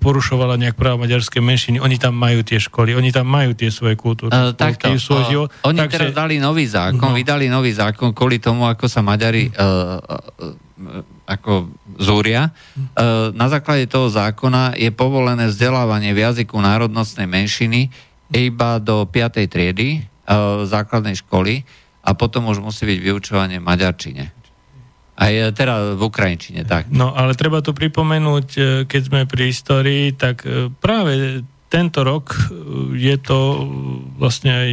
[0.03, 1.79] porušovala nejak práva maďarské menšiny.
[1.79, 4.27] Oni tam majú tie školy, oni tam majú tie svoje kultúry.
[4.27, 5.47] Uh, takto, svoj život.
[5.63, 7.15] Oni Takže, teraz dali nový zákon, no.
[7.15, 10.70] vydali nový zákon kvôli tomu, ako sa Maďari uh, uh,
[11.25, 12.51] ako zúria.
[12.75, 17.91] Uh, na základe toho zákona je povolené vzdelávanie v jazyku národnostnej menšiny
[18.32, 19.43] iba do 5.
[19.51, 21.63] triedy uh, základnej školy
[22.01, 24.34] a potom už musí byť vyučovanie maďarčine.
[25.21, 26.89] Aj e, teda v Ukrajinčine, tak.
[26.89, 32.34] No, ale treba to pripomenúť, e, keď sme pri histórii, tak e, práve tento rok
[32.97, 33.69] je to
[34.19, 34.71] vlastne aj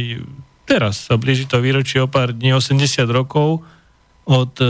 [0.69, 3.65] teraz sa blíži to výročie o pár dní, 80 rokov
[4.29, 4.69] od e,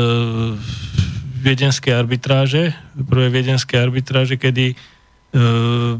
[1.40, 4.76] viedenskej arbitráže, prvej viedenskej arbitráže, kedy e,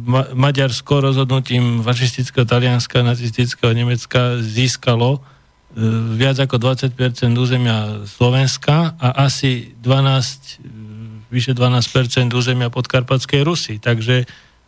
[0.04, 5.24] Ma- Maďarsko rozhodnutím fašistického, talianska, nacistického Nemecka získalo
[5.70, 5.86] E,
[6.18, 6.98] viac ako 20%
[7.38, 10.74] územia Slovenska a asi 12, e,
[11.30, 13.78] vyše 12% územia podkarpatskej Rusy.
[13.78, 14.26] Takže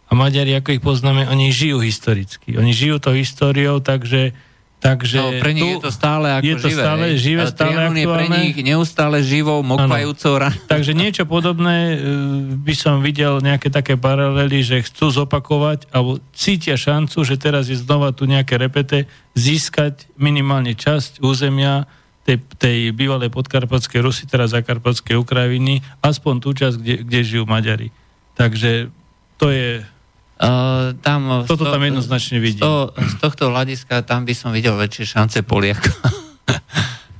[0.07, 2.59] a Maďari, ako ich poznáme, oni žijú historicky.
[2.59, 4.35] Oni žijú to históriou, takže
[4.81, 6.81] Takže no, pre nich tu, je to stále ako je to živé.
[6.81, 10.57] Stále živé, stále je pre nich neustále živou, mokvajúcou ranou.
[10.65, 11.95] Takže niečo podobné e,
[12.57, 17.77] by som videl nejaké také paralely, že chcú zopakovať, alebo cítia šancu, že teraz je
[17.77, 19.05] znova tu nejaké repete,
[19.37, 21.85] získať minimálne časť územia
[22.25, 27.93] tej, tej bývalej podkarpatskej Rusy, teraz zakarpatskej Ukrajiny, aspoň tú časť, kde, kde žijú Maďari.
[28.33, 28.89] Takže
[29.37, 29.85] to je
[30.41, 32.65] Uh, tam, Toto tam jednoznačne vidím.
[32.65, 35.93] To, z tohto hľadiska tam by som videl väčšie šance Poliakov.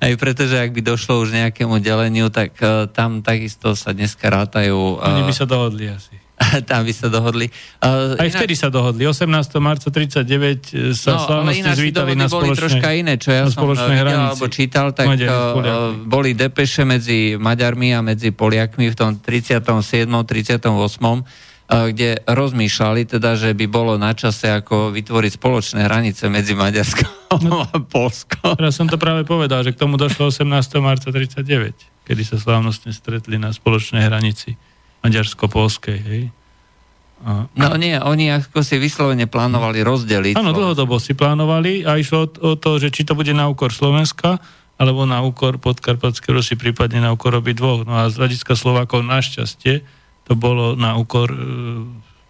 [0.02, 4.98] Aj pretože ak by došlo už nejakému deleniu, tak uh, tam takisto sa dneska rátajú...
[4.98, 6.18] Uh, Oni by sa dohodli asi.
[6.70, 7.46] tam by sa dohodli.
[7.78, 8.42] Uh, Aj inak...
[8.42, 9.06] vtedy sa dohodli.
[9.06, 9.30] 18.
[9.62, 13.86] marca 39 sa no, slávnosti zvítali na spoločné, boli troška iné, čo ja som videl
[13.86, 14.18] hranici.
[14.34, 19.62] alebo čítal, tak uh, boli depeše medzi Maďarmi a medzi Poliakmi v tom 37.
[19.62, 27.08] 38 kde rozmýšľali teda, že by bolo na čase ako vytvoriť spoločné hranice medzi Maďarskom
[27.48, 28.60] no, a Polskom.
[28.60, 30.52] Teraz som to práve povedal, že k tomu došlo 18.
[30.84, 34.60] marca 39, kedy sa slávnostne stretli na spoločnej hranici
[35.08, 36.24] maďarsko-polskej, hej.
[37.22, 37.46] A...
[37.54, 40.34] No nie, oni ako si vyslovene plánovali rozdeliť.
[40.42, 43.70] Áno, dlhodobo si plánovali a išlo o, o to, že či to bude na úkor
[43.70, 44.42] Slovenska,
[44.82, 47.86] alebo na úkor podkarpatského Rusy, prípadne na úkor obi dvoch.
[47.86, 49.86] No a z hľadiska Slovákov našťastie
[50.26, 51.40] to bolo na úkor e,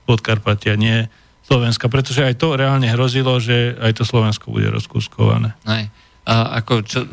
[0.07, 1.07] Podkarpatia, nie
[1.45, 5.51] Slovenska, pretože aj to reálne hrozilo, že aj to Slovensko bude rozkúskované.
[5.67, 5.87] Aj.
[6.23, 7.03] A ako čo,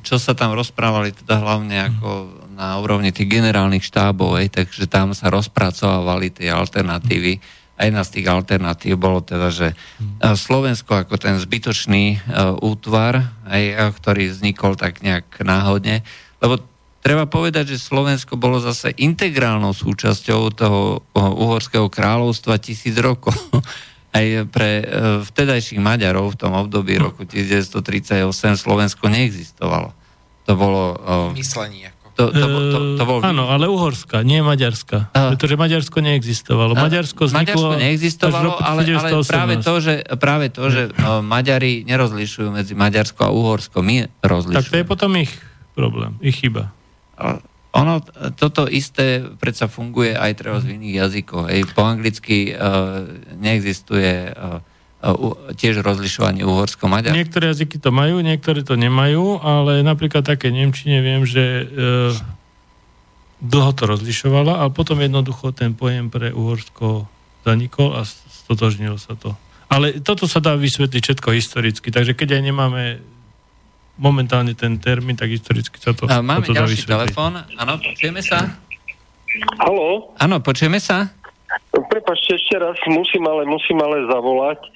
[0.00, 2.10] čo sa tam rozprávali, teda hlavne ako
[2.54, 7.42] na úrovni tých generálnych štábov, aj, takže tam sa rozpracovávali tie alternatívy.
[7.74, 9.74] A jedna z tých alternatív bolo teda, že
[10.22, 12.22] Slovensko ako ten zbytočný
[12.62, 16.06] útvar, aj, ktorý vznikol tak nejak náhodne,
[16.38, 16.62] lebo
[17.04, 23.36] treba povedať, že Slovensko bolo zase integrálnou súčasťou toho uhorského kráľovstva tisíc rokov.
[24.14, 24.86] Aj pre
[25.26, 28.22] vtedajších Maďarov v tom období roku 1938
[28.56, 29.90] Slovensko neexistovalo.
[30.46, 30.82] To bolo...
[31.34, 31.90] Myslenie.
[32.14, 33.18] To, to, to, to bol...
[33.26, 35.10] Áno, ale Uhorska, nie Maďarska.
[35.10, 36.78] Uh, pretože Maďarsko neexistovalo.
[36.78, 37.74] Maďarsko vzniklo...
[37.74, 40.82] Maďarsko neexistovalo, ale, ale práve to, že, práve to, že
[41.26, 44.62] Maďari nerozlišujú medzi Maďarsko a Uhorsko, my rozlišujeme.
[44.62, 45.34] Tak to je potom ich
[45.74, 46.70] problém, ich chyba.
[47.14, 47.38] Uh,
[47.74, 47.98] ono,
[48.38, 51.50] toto isté predsa funguje aj treba v iných jazykoch.
[51.50, 51.74] Hej.
[51.74, 53.02] Po anglicky uh,
[53.34, 54.62] neexistuje uh,
[55.52, 57.18] tiež rozlišovanie uhorsko-maďarsko.
[57.18, 61.64] Niektoré jazyky to majú, niektoré to nemajú, ale napríklad také Nemčine viem, že e,
[63.44, 67.04] dlho to rozlišovala, ale potom jednoducho ten pojem pre Uhorsko
[67.44, 69.36] zanikol a stotožnilo sa to.
[69.68, 72.82] Ale toto sa dá vysvetliť všetko historicky, takže keď aj nemáme
[73.98, 77.38] momentálne ten termín, tak historicky sa to, a máme to ďalší telefón.
[77.54, 78.58] Áno, počujeme sa?
[79.58, 80.14] Haló?
[80.18, 81.10] Áno, počujeme sa?
[81.70, 84.60] Prepačte, ešte raz musím ale, musím ale zavolať.
[84.62, 84.70] E,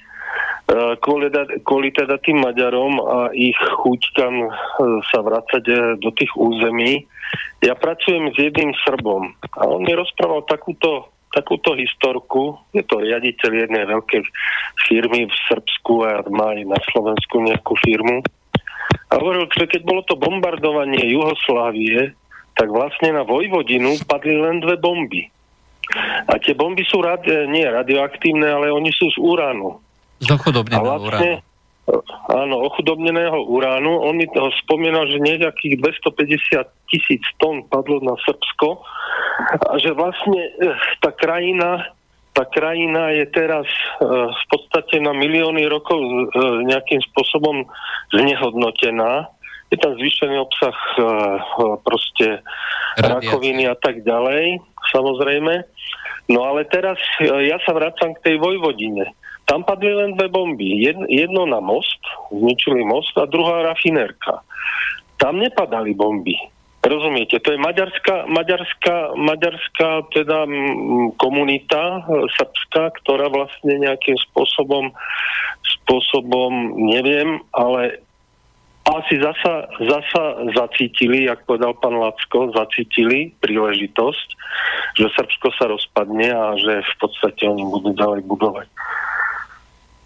[1.03, 1.27] kvôli,
[1.63, 4.49] kvôli teda tým Maďarom a ich chuťkam e,
[5.11, 7.03] sa vrácať e, do tých území.
[7.63, 12.55] Ja pracujem s jedným Srbom a on mi rozprával takúto, takúto historku.
[12.71, 14.23] Je to riaditeľ jednej veľkej
[14.87, 18.23] firmy v Srbsku a má aj na Slovensku nejakú firmu.
[19.09, 22.13] A hovoril, že keď bolo to bombardovanie Juhoslávie,
[22.53, 25.25] tak vlastne na Vojvodinu padli len dve bomby.
[26.29, 29.81] A tie bomby sú radi- nie radioaktívne, ale oni sú z uránu.
[30.21, 31.47] Z ochudobneného vlastne, uránu.
[32.29, 34.05] Áno, ochudobneného uránu.
[34.05, 38.85] On mi to spomínal, že nejakých 250 tisíc tón padlo na Srbsko
[39.65, 41.89] a že vlastne eh, tá krajina
[42.33, 43.65] tá krajina je teraz
[43.99, 47.65] uh, v podstate na milióny rokov uh, nejakým spôsobom
[48.15, 49.27] znehodnotená.
[49.69, 52.41] Je tam zvýšený obsah uh, proste
[52.97, 53.09] Radiaci.
[53.09, 55.61] rakoviny a tak ďalej, samozrejme.
[56.29, 59.17] No ale teraz ja sa vrácam k tej Vojvodine.
[59.49, 60.85] Tam padli len dve bomby.
[61.09, 61.97] Jedno na most,
[62.29, 64.45] zničili most a druhá rafinérka.
[65.17, 66.37] Tam nepadali bomby.
[66.79, 70.47] Rozumiete, to je maďarská, maďarská, maďarská teda
[71.19, 74.95] komunita e, srbská, ktorá vlastne nejakým spôsobom,
[75.59, 77.99] spôsobom neviem, ale
[78.87, 80.23] asi zasa, zasa
[80.55, 84.27] zacítili, ako povedal pán Lacko, zacítili príležitosť,
[84.97, 88.67] že Srbsko sa rozpadne a že v podstate oni budú ďalej budovať.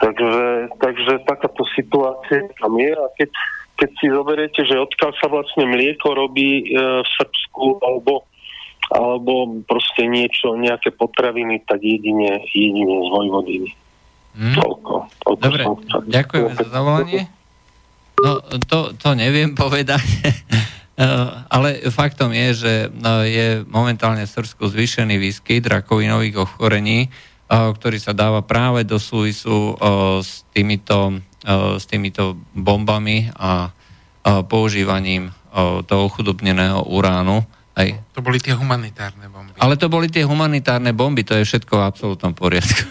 [0.04, 3.32] Takže, takže takáto situácia tam je a keď,
[3.74, 8.30] keď si zoberiete, že odkiaľ sa vlastne mlieko robí e, v Srbsku alebo,
[8.94, 13.70] alebo proste niečo, nejaké potraviny, tak jedine, jedine z Vojvodiny.
[14.34, 14.56] Hmm.
[14.58, 15.64] Toľko, toľko Dobre,
[16.10, 17.22] ďakujem za zavolanie.
[18.18, 18.40] No,
[18.70, 20.06] to, to neviem povedať,
[20.98, 21.06] e,
[21.50, 27.10] ale faktom je, že no, je momentálne v Srbsku zvýšený výskyt rakovinových ochorení,
[27.54, 29.78] ktorý sa dáva práve do súvisu
[30.26, 31.22] s týmito,
[31.78, 33.70] s týmito bombami a
[34.48, 35.30] používaním
[35.86, 37.44] toho chudobneného uránu.
[37.74, 37.90] Aj.
[38.14, 39.58] To boli tie humanitárne bomby.
[39.58, 42.86] Ale to boli tie humanitárne bomby, to je všetko v absolútnom poriadku.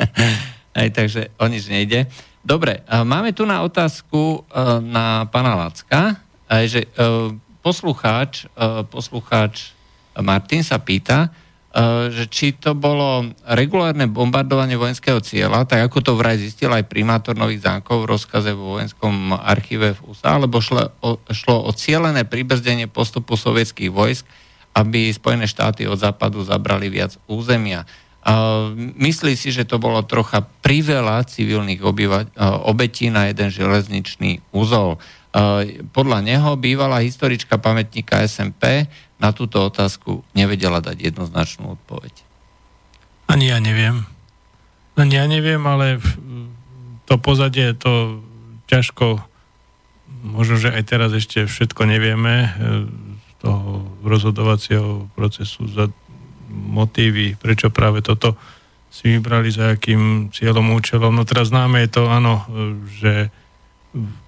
[0.78, 2.08] Aj, takže o nič nejde.
[2.40, 4.46] Dobre, máme tu na otázku
[4.80, 6.16] na pana Lacka,
[6.48, 6.80] aj, že
[7.60, 8.48] poslucháč,
[8.88, 9.76] poslucháč
[10.16, 11.28] Martin sa pýta,
[12.08, 17.36] že či to bolo regulárne bombardovanie vojenského cieľa, tak ako to vraj zistil aj primátor
[17.36, 22.24] Nových zámkov v rozkaze vo vojenskom archíve v USA, alebo šlo o, šlo o cieľené
[22.24, 24.24] pribrzdenie postupu sovietských vojsk,
[24.80, 27.84] aby Spojené štáty od západu zabrali viac územia.
[28.24, 34.40] Uh, myslí si, že to bolo trocha priveľa civilných obyva- uh, obetí na jeden železničný
[34.56, 34.96] úzol.
[35.92, 38.88] Podľa neho bývalá historička pamätníka SMP
[39.18, 42.14] na túto otázku nevedela dať jednoznačnú odpoveď.
[43.28, 44.06] Ani ja neviem.
[44.98, 46.02] Ani ja neviem, ale
[47.06, 48.22] to pozadie, to
[48.66, 49.22] ťažko,
[50.22, 52.50] možno, že aj teraz ešte všetko nevieme,
[53.18, 55.86] z toho rozhodovacieho procesu za
[56.50, 58.34] motívy, prečo práve toto
[58.88, 61.12] si vybrali za akým cieľom, účelom.
[61.12, 62.48] No teraz známe je to, áno,
[62.98, 63.30] že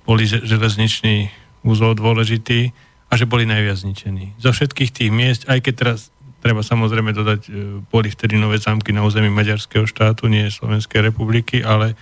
[0.05, 1.33] boli železničný
[1.65, 2.73] úzol dôležitý,
[3.11, 4.39] a že boli najviac zničení.
[4.39, 5.99] Zo všetkých tých miest, aj keď teraz
[6.41, 7.51] treba samozrejme dodať, e,
[7.91, 11.99] boli vtedy nové zámky na území Maďarského štátu, nie Slovenskej republiky, ale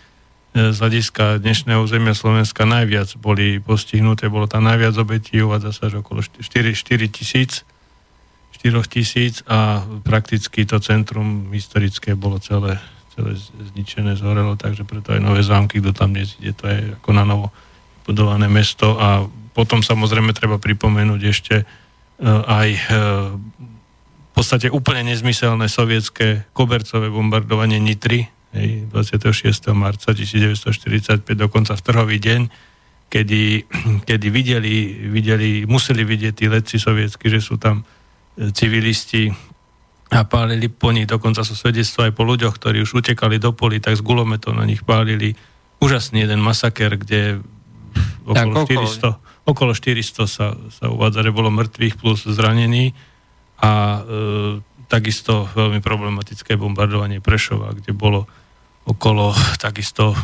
[0.54, 5.84] e, z hľadiska dnešného územia Slovenska najviac boli postihnuté, bolo tam najviac obetí, uvádza sa,
[5.90, 7.64] že okolo 4, 4 tisíc
[8.58, 12.82] 4 tisíc a prakticky to centrum historické bolo celé,
[13.14, 13.38] celé
[13.74, 17.22] zničené, zhorelo, takže preto aj nové zámky, kto tam dnes ide, to je ako na
[17.22, 17.54] novo
[18.08, 21.68] budované mesto a potom samozrejme treba pripomenúť ešte
[22.24, 29.74] aj v podstate úplne nezmyselné sovietské kobercové bombardovanie Nitry, hej, 26.
[29.74, 32.40] marca 1945, dokonca v trhový deň,
[33.10, 33.66] kedy,
[34.08, 34.74] kedy videli,
[35.10, 39.30] videli, museli vidieť tí letci sovietsky, že sú tam e, civilisti
[40.08, 43.82] a pálili po nich, dokonca sú svedectvo aj po ľuďoch, ktorí už utekali do poli,
[43.82, 45.36] tak z gulometov na nich pálili
[45.78, 47.44] úžasný jeden masaker, kde
[48.28, 52.92] okolo, tak, 400, okolo 400 sa, sa uvádza, že bolo mŕtvych plus zranení
[53.58, 54.00] a e,
[54.88, 58.28] takisto veľmi problematické bombardovanie Prešova, kde bolo
[58.88, 60.16] okolo, takisto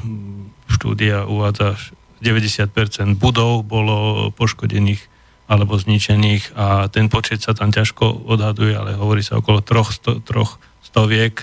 [0.68, 1.76] štúdia uvádza
[2.24, 5.12] 90% budov bolo poškodených
[5.44, 10.16] alebo zničených a ten počet sa tam ťažko odhaduje, ale hovorí sa okolo troch, sto,
[10.24, 11.36] troch stoviek.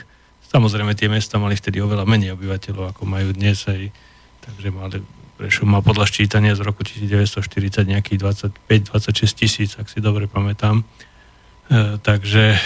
[0.49, 3.93] Samozrejme, tie mesta mali vtedy oveľa menej obyvateľov, ako majú dnes aj,
[4.41, 5.05] takže mali,
[5.41, 8.21] Prešov má podľa ščítania z roku 1940 nejakých
[8.61, 10.85] 25-26 tisíc, ak si dobre pamätám.
[10.85, 12.59] E, takže, e,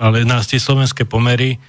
[0.00, 1.60] ale nás tie slovenské pomery,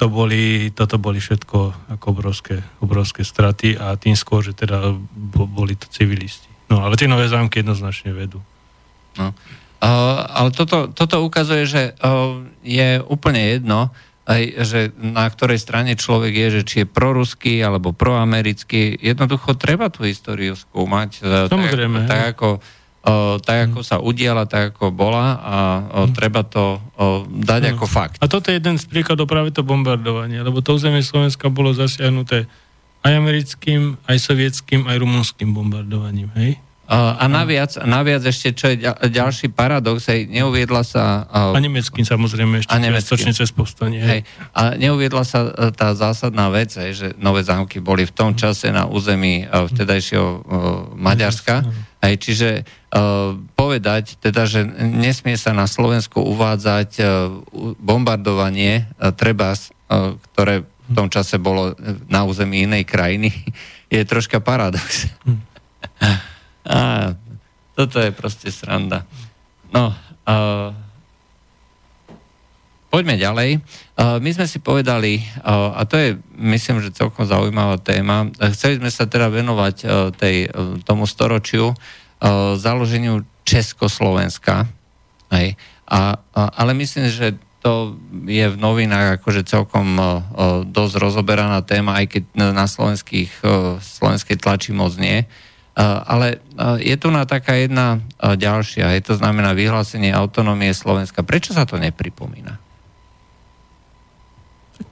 [0.00, 4.96] to boli, toto boli všetko ako obrovské, obrovské straty a tým skôr, že teda
[5.36, 6.48] boli to civilisti.
[6.72, 8.40] No ale tie nové zámky jednoznačne vedú.
[9.20, 9.36] No.
[9.84, 13.92] Uh, ale toto, toto ukazuje, že uh, je úplne jedno,
[14.32, 18.96] aj, že na ktorej strane človek je, že či je proruský alebo proamerický.
[18.96, 21.20] Jednoducho treba tú históriu skúmať.
[21.52, 22.04] Samozrejme.
[22.04, 22.48] Tak, tak ako
[23.02, 26.14] o, tak ako sa udiala, tak ako bola a o, mhm.
[26.14, 27.70] treba to o, dať no.
[27.76, 28.16] ako fakt.
[28.22, 32.46] A toto je jeden z príkladov práve to bombardovanie, lebo to územie Slovenska bolo zasiahnuté
[33.02, 36.62] aj americkým, aj sovietským, aj rumunským bombardovaním, hej?
[36.92, 41.24] A naviac, naviac ešte, čo je ďalší paradox, hej, neuviedla sa...
[41.32, 43.32] A nemeckým samozrejme ešte, a nemeckým.
[43.32, 43.96] cez povstanie.
[43.96, 44.10] Hej.
[44.12, 44.20] hej.
[44.52, 48.68] A neuviedla sa e, tá zásadná vec, hej, že nové zámky boli v tom čase
[48.68, 50.42] na území e, vtedajšieho uh,
[50.92, 51.64] Maďarska.
[52.02, 52.48] Hej, čiže
[53.56, 57.00] povedať, teda, že nesmie sa na Slovensku uvádzať
[57.80, 58.84] bombardovanie
[59.16, 59.72] Trebas,
[60.34, 61.72] ktoré v tom čase bolo
[62.12, 63.32] na území inej krajiny,
[63.94, 65.08] je troška paradox.
[65.24, 65.40] Hm.
[66.66, 67.12] A
[67.74, 69.08] toto je proste sranda.
[69.72, 69.90] No,
[70.28, 70.70] uh,
[72.92, 73.64] poďme ďalej.
[73.96, 78.76] Uh, my sme si povedali, uh, a to je, myslím, že celkom zaujímavá téma, chceli
[78.76, 84.68] sme sa teda venovať uh, tej, uh, tomu storočiu, uh, založeniu Československa.
[85.32, 85.56] Hej.
[85.88, 87.94] A, uh, ale myslím, že to
[88.26, 90.20] je v novinách akože celkom uh,
[90.66, 92.22] dosť rozoberaná téma, aj keď
[92.52, 95.24] na slovenských, uh, slovenskej tlači moc nie.
[95.72, 96.26] Uh, ale
[96.84, 101.24] je tu na taká jedna ďalšia, je to znamená vyhlásenie autonómie Slovenska.
[101.24, 102.60] Prečo sa to nepripomína?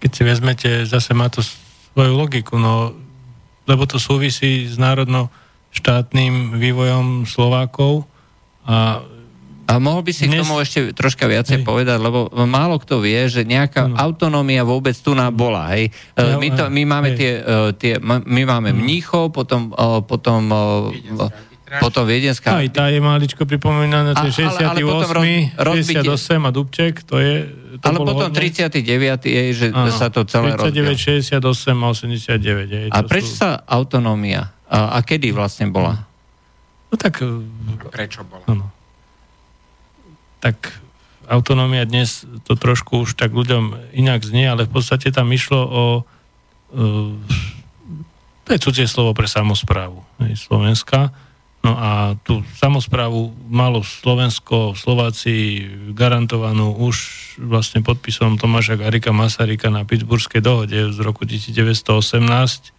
[0.01, 2.97] Keď si vezmete, zase má to svoju logiku, no,
[3.69, 8.09] lebo to súvisí s národno-štátnym vývojom Slovákov
[8.65, 9.05] a
[9.71, 10.35] a mohol by si Dnes...
[10.35, 11.67] k tomu ešte troška viacej hej.
[11.67, 13.95] povedať, lebo málo kto vie, že nejaká no.
[13.95, 15.71] autonómia vôbec tu nám bola.
[15.79, 15.95] Hej.
[16.19, 18.79] Ja, my, to, my máme tie, e, tie, my máme mhm.
[18.83, 20.43] Mníchov, potom, e, potom
[21.71, 22.59] potom Viedenská.
[22.59, 27.23] Aj tá je maličko pripomínaná, to je 68, ale, ale roz, 68 a Dubček, to
[27.23, 27.47] je...
[27.79, 28.35] To ale potom hodne.
[28.35, 28.83] 39
[29.23, 32.67] je, že ano, sa to celé 39, 68 a 89.
[32.67, 33.39] Je, a prečo sú...
[33.39, 34.51] sa autonómia?
[34.67, 36.11] A, a kedy vlastne bola?
[36.91, 37.23] No tak...
[37.95, 38.43] Prečo bola?
[38.51, 38.67] No,
[40.41, 40.81] tak
[41.31, 45.83] autonómia dnes to trošku už tak ľuďom inak znie, ale v podstate tam išlo o
[46.75, 47.15] uh,
[48.51, 50.03] to je cudzie slovo pre samozprávu
[50.35, 51.15] Slovenska.
[51.63, 55.63] No a tú samozprávu malo Slovensko, Slováci
[55.95, 56.97] garantovanú už
[57.39, 62.75] vlastne podpisom Tomáša Garika Masarika na Pittsburghskej dohode z roku 1918,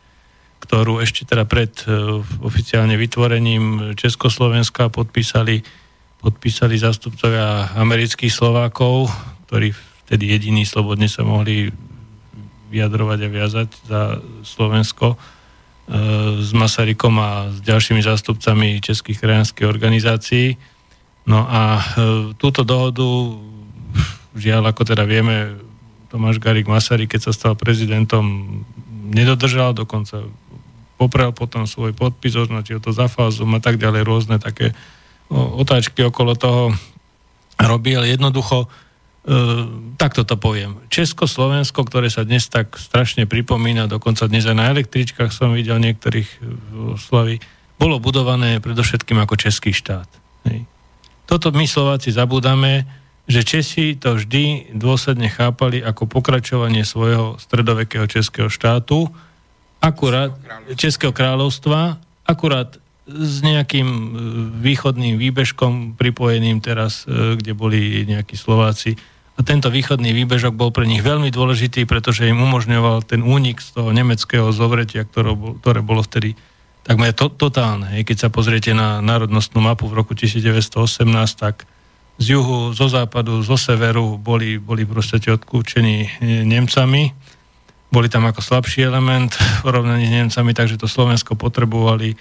[0.60, 5.64] ktorú ešte teda pred uh, oficiálne vytvorením Československa podpísali
[6.22, 9.10] podpísali zástupcovia amerických Slovákov,
[9.50, 9.74] ktorí
[10.06, 11.74] vtedy jediní slobodne sa mohli
[12.72, 14.02] vyjadrovať a viazať za
[14.46, 15.18] Slovensko e,
[16.40, 20.56] s Masarykom a s ďalšími zástupcami českých krajanských organizácií.
[21.28, 21.84] No a e,
[22.38, 23.04] túto dohodu,
[24.38, 25.58] žiaľ, ako teda vieme,
[26.08, 28.24] Tomáš Garik Masaryk, keď sa stal prezidentom,
[29.12, 30.24] nedodržal, dokonca
[30.96, 34.72] poprel potom svoj podpis, označil to za fázum a tak ďalej, rôzne také
[35.32, 36.76] otáčky okolo toho
[37.56, 38.04] robil.
[38.04, 38.68] Jednoducho, e,
[39.96, 40.84] takto to poviem.
[40.92, 46.30] Československo, ktoré sa dnes tak strašne pripomína, dokonca dnes aj na električkách som videl niektorých
[46.30, 46.40] e,
[47.00, 47.40] slovy,
[47.80, 50.10] bolo budované predovšetkým ako český štát.
[50.50, 50.66] Hej.
[51.30, 52.90] toto my Slováci zabúdame,
[53.30, 59.06] že Česi to vždy dôsledne chápali ako pokračovanie svojho stredovekého českého štátu,
[59.78, 60.34] akurát
[60.74, 62.81] Českého kráľovstva, akurát
[63.20, 64.08] s nejakým e,
[64.64, 68.96] východným výbežkom pripojeným teraz, e, kde boli nejakí Slováci.
[69.36, 73.74] A tento východný výbežok bol pre nich veľmi dôležitý, pretože im umožňoval ten únik z
[73.74, 76.36] toho nemeckého zovretia, ktoré, bolo vtedy
[76.84, 77.90] takmer to, totálne.
[78.04, 81.08] Keď sa pozriete na národnostnú mapu v roku 1918,
[81.40, 81.64] tak
[82.22, 86.10] z juhu, zo západu, zo severu boli, boli proste odkúčení e,
[86.46, 87.10] Nemcami.
[87.92, 92.14] Boli tam ako slabší element v porovnaní s Nemcami, takže to Slovensko potrebovali,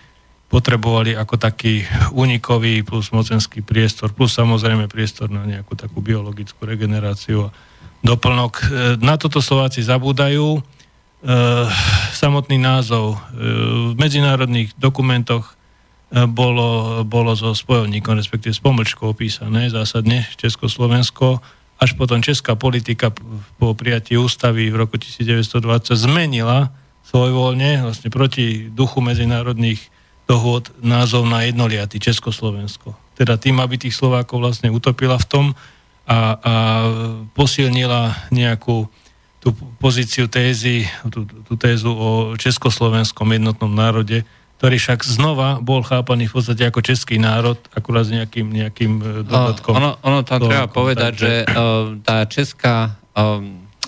[0.51, 7.49] potrebovali ako taký unikový plus mocenský priestor, plus samozrejme priestor na nejakú takú biologickú regeneráciu
[7.49, 7.55] a
[8.03, 8.53] doplnok.
[8.59, 8.65] E,
[8.99, 10.59] na toto Slováci zabúdajú.
[10.59, 10.61] E,
[12.11, 15.55] samotný názov v medzinárodných dokumentoch
[16.11, 21.39] bolo, bolo so spojovníkom, respektíve s pomlčkou opísané zásadne Československo,
[21.81, 23.15] až potom česká politika
[23.57, 26.75] po prijatí ústavy v roku 1920 zmenila
[27.09, 29.81] svojvoľne, vlastne proti duchu medzinárodných
[30.31, 32.95] dohôd názov na jednoliaty Československo.
[33.19, 35.47] Teda tým, aby tých Slovákov vlastne utopila v tom
[36.07, 36.55] a, a
[37.35, 38.87] posilnila nejakú
[39.41, 44.23] tú pozíciu tézy, tú, tú tézu o československom jednotnom národe,
[44.61, 49.05] ktorý však znova bol chápaný v podstate ako český národ, akurát s nejakým, nejakým e,
[49.25, 49.73] dodatkom.
[49.73, 51.25] Ono, ono tam treba povedať, takže...
[51.25, 53.41] že uh, tá česká, uh,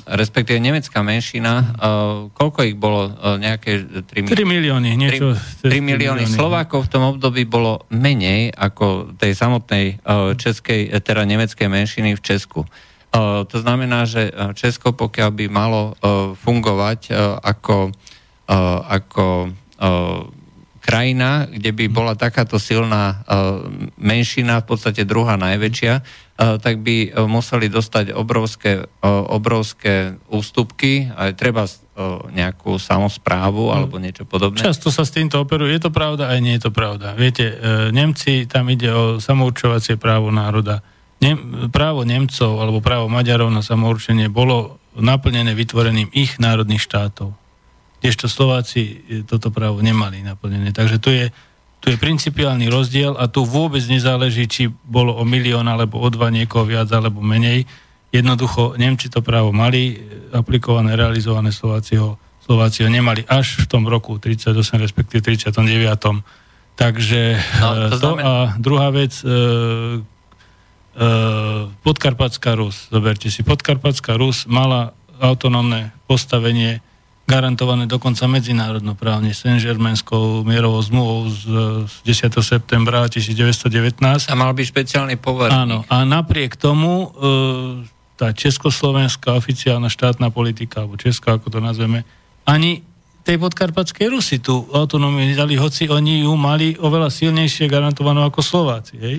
[0.06, 3.10] respektíve nemecká menšina, uh, koľko ich bolo?
[3.10, 5.38] Uh, nejaké 3, 3 milióny, niečo.
[5.62, 11.22] 3, 3 milióny Slovákov v tom období bolo menej ako tej samotnej uh, českej, teda
[11.22, 12.66] nemeckej menšiny v Česku.
[13.12, 17.92] Uh, to znamená, že Česko, pokiaľ by malo uh, fungovať uh, ako,
[18.48, 20.41] uh, ako uh,
[20.82, 23.62] krajina, kde by bola takáto silná uh,
[23.94, 31.38] menšina, v podstate druhá najväčšia, uh, tak by uh, museli dostať obrovské, obrovské ústupky, aj
[31.38, 31.70] treba
[32.32, 33.72] nejakú samozprávu mm.
[33.76, 34.64] alebo niečo podobné.
[34.64, 35.76] Často sa s týmto operuje.
[35.76, 37.12] Je to pravda, aj nie je to pravda.
[37.12, 37.52] Viete,
[37.92, 40.80] Nemci, tam ide o samoučovacie právo národa.
[41.20, 47.36] Nem, právo Nemcov alebo právo Maďarov na samourčenie bolo naplnené vytvorením ich národných štátov
[48.02, 50.74] kdežto Slováci e, toto právo nemali naplnené.
[50.74, 51.30] Takže tu je,
[51.78, 56.34] tu je principiálny rozdiel a tu vôbec nezáleží, či bolo o milión alebo o dva
[56.34, 57.62] niekoho viac alebo menej.
[58.10, 63.66] Jednoducho Nemci to právo mali, e, aplikované, realizované Slováci ho, Slováci ho nemali až v
[63.70, 64.50] tom roku 38,
[64.82, 65.62] respektíve 39.
[66.74, 68.26] Takže no, to, to znamená...
[68.26, 69.32] a druhá vec, e, e,
[71.86, 74.90] Podkarpatská Rus, zoberte si, Podkarpatská Rus mala
[75.22, 76.82] autonómne postavenie
[77.22, 81.40] garantované dokonca medzinárodnoprávne Saint-Germainskou mierovou zmluvou z,
[81.86, 81.94] z
[82.28, 82.34] 10.
[82.42, 84.02] septembra 1919.
[84.28, 85.54] A mal byť špeciálny poverník.
[85.54, 87.88] Áno, a napriek tomu e,
[88.18, 92.02] tá československá oficiálna štátna politika, alebo česká, ako to nazveme,
[92.42, 92.82] ani
[93.22, 98.98] tej podkarpatskej Rusy tú autonómiu nedali, hoci oni ju mali oveľa silnejšie garantovanú ako Slováci.
[98.98, 99.16] Hej?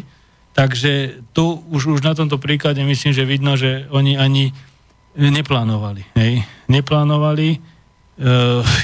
[0.52, 4.52] Takže tu už, už na tomto príklade myslím, že vidno, že oni ani
[5.16, 6.04] neplánovali.
[6.20, 6.44] Hej?
[6.68, 7.73] Neplánovali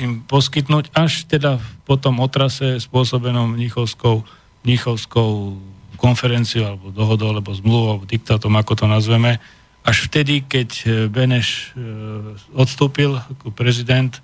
[0.01, 4.25] im poskytnúť až teda po tom otrase spôsobenom mnichovskou,
[4.65, 5.59] mnichovskou
[6.01, 9.37] konferenciou alebo dohodou, alebo zmluvou, alebo diktátom, ako to nazveme,
[9.85, 14.17] až vtedy, keď eh, Beneš uh, odstúpil ako prezident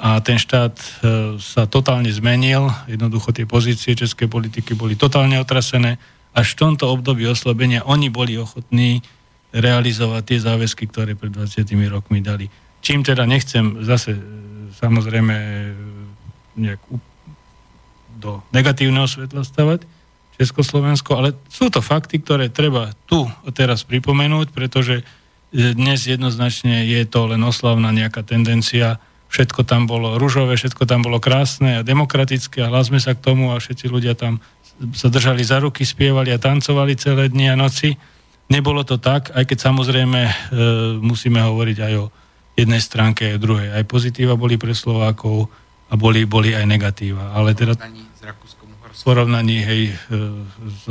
[0.00, 0.72] a ten štát
[1.36, 6.00] sa totálne zmenil, jednoducho tie pozície českej politiky boli totálne otrasené,
[6.32, 9.04] až v tomto období oslabenia oni boli ochotní
[9.52, 12.48] realizovať tie záväzky, ktoré pred 20 rokmi dali.
[12.80, 14.20] Čím teda nechcem zase e,
[14.76, 15.72] samozrejme e,
[16.56, 16.80] nejak
[18.20, 19.88] do negatívneho svetla stavať
[20.40, 25.04] Československo, ale sú to fakty, ktoré treba tu teraz pripomenúť, pretože e,
[25.76, 31.20] dnes jednoznačne je to len oslavná nejaká tendencia, všetko tam bolo ružové, všetko tam bolo
[31.20, 34.40] krásne a demokratické a hlásme sa k tomu a všetci ľudia tam
[34.96, 37.92] sa držali za ruky, spievali a tancovali celé dni a noci.
[38.48, 40.32] Nebolo to tak, aj keď samozrejme e,
[41.04, 42.06] musíme hovoriť aj o
[42.66, 43.68] jednej stránke aj druhej.
[43.72, 45.48] Aj pozitíva boli pre Slovákov
[45.90, 47.34] a boli, boli aj negatíva.
[47.34, 49.94] Ale teda v porovnaní hej, e,
[50.66, 50.84] s,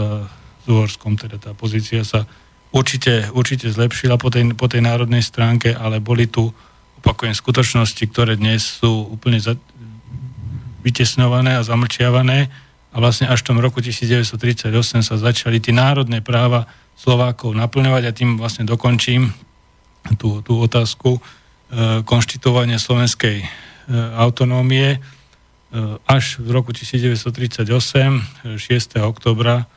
[0.60, 2.26] s Uhorskom, teda tá pozícia sa
[2.74, 6.50] určite, určite zlepšila po tej, po tej národnej stránke, ale boli tu,
[7.00, 9.56] opakujem, skutočnosti, ktoré dnes sú úplne za,
[10.82, 12.50] vytesňované a zamlčiavané
[12.90, 14.74] a vlastne až v tom roku 1938
[15.06, 16.66] sa začali tie národné práva
[16.98, 19.32] Slovákov naplňovať a tým vlastne dokončím
[20.18, 21.22] tú, tú otázku
[22.06, 23.48] konštitovania slovenskej e,
[24.18, 25.00] autonómie e,
[26.10, 28.98] až v roku 1938, 6.
[29.06, 29.70] oktobra,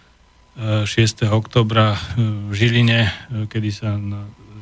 [0.53, 1.33] 6.
[1.33, 3.09] oktobra v Žiline,
[3.49, 3.97] kedy sa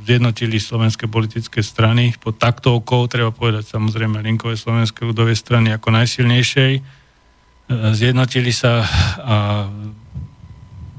[0.06, 6.72] zjednotili slovenské politické strany pod taktovkou, treba povedať samozrejme Linkové slovenské ľudové strany ako najsilnejšej.
[7.70, 8.86] Zjednotili sa
[9.18, 9.66] a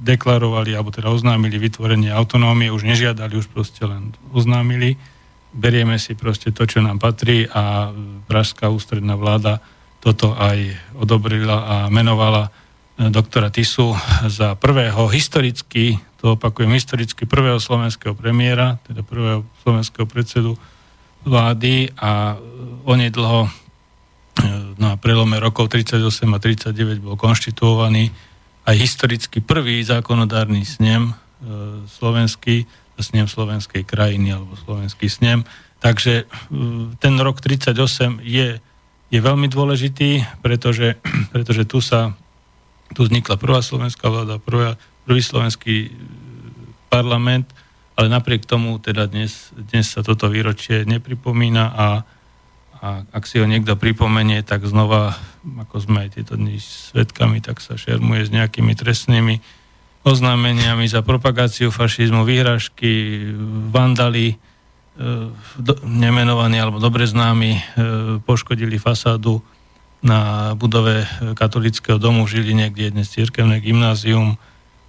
[0.01, 4.97] deklarovali, alebo teda oznámili vytvorenie autonómie, už nežiadali, už proste len oznámili.
[5.51, 7.91] Berieme si proste to, čo nám patrí a
[8.27, 9.59] Pražská ústredná vláda
[10.01, 10.57] toto aj
[10.97, 12.49] odobrila a menovala
[12.97, 13.93] doktora Tisu
[14.37, 20.57] za prvého historicky, to opakujem, historicky prvého slovenského premiéra, teda prvého slovenského predsedu
[21.25, 22.37] vlády a
[22.85, 23.49] onedlho
[24.79, 26.01] na prelome rokov 38
[26.33, 28.09] a 39 bol konštituovaný
[28.65, 31.13] aj historicky prvý zákonodárny snem e,
[31.85, 32.65] slovenský,
[33.01, 35.45] snem slovenskej krajiny alebo slovenský snem.
[35.81, 36.25] Takže e,
[37.01, 38.61] ten rok 38 je,
[39.09, 41.01] je veľmi dôležitý, pretože,
[41.33, 42.13] pretože tu sa
[42.91, 44.75] tu vznikla prvá slovenská vláda, prvá,
[45.07, 45.89] prvý slovenský e,
[46.91, 47.47] parlament,
[47.95, 51.87] ale napriek tomu teda dnes, dnes sa toto výročie nepripomína a,
[52.81, 55.15] a ak si ho niekto pripomenie, tak znova,
[55.45, 59.60] ako sme aj tieto dni svetkami, tak sa šermuje s nejakými trestnými
[60.01, 63.21] oznámeniami za propagáciu fašizmu, výhražky,
[63.69, 64.35] vandali, e,
[65.85, 67.61] nemenovaní alebo dobre známi, e,
[68.25, 69.41] poškodili fasádu
[70.01, 71.05] na budove
[71.37, 74.33] katolického domu v Žiline, kde je dnes cirkevné gymnázium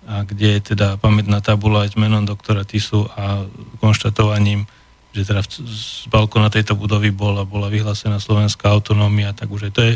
[0.08, 3.44] a kde je teda pamätná tabula aj s menom doktora Tisu a
[3.78, 4.64] konštatovaním,
[5.12, 9.82] že teda z balkona tejto budovy bola, bola vyhlásená slovenská autonómia, tak už je, to,
[9.84, 9.94] je,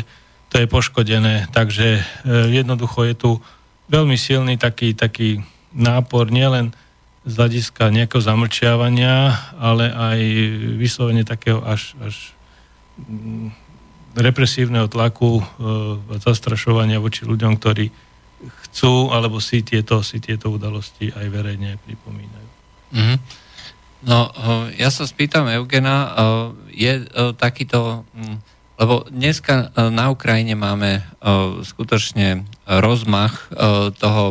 [0.53, 1.49] to je poškodené.
[1.49, 2.01] Takže e,
[2.53, 3.31] jednoducho je tu
[3.87, 5.41] veľmi silný taký, taký
[5.71, 6.75] nápor nielen
[7.27, 10.19] z hľadiska nejakého zamlčiavania, ale aj
[10.79, 12.31] vyslovene takého až, až
[14.15, 15.45] represívneho tlaku, e,
[16.23, 17.91] zastrašovania voči ľuďom, ktorí
[18.63, 22.49] chcú alebo si tieto, si tieto udalosti aj verejne pripomínajú.
[22.95, 23.17] Mm-hmm.
[24.07, 26.09] No, e, ja sa spýtam Eugena, e,
[26.73, 26.93] je
[27.35, 28.07] takýto,
[28.79, 31.01] lebo dneska na Ukrajine máme
[31.65, 33.47] skutočne rozmach
[33.97, 34.25] toho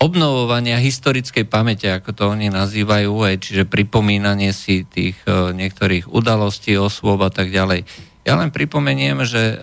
[0.00, 6.72] obnovovania historickej pamäte, ako to oni nazývajú, aj, čiže pripomínanie si tých uh, niektorých udalostí,
[6.80, 7.84] osôb a tak ďalej.
[8.24, 9.56] Ja len pripomeniem, že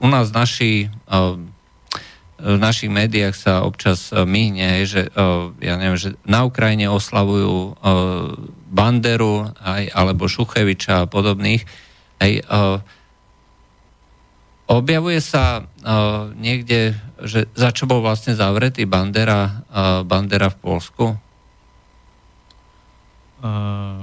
[0.00, 0.88] u nás naši,
[2.40, 5.12] v našich médiách sa občas myhne, že,
[5.60, 7.76] ja neviem, že na Ukrajine oslavujú
[8.72, 11.68] Banderu aj, alebo Šucheviča a podobných.
[12.16, 12.32] Aj,
[14.70, 21.04] objavuje sa uh, niekde že za čo bol vlastne zavretý Bandera, uh, Bandera v Polsku?
[23.42, 24.02] Uh,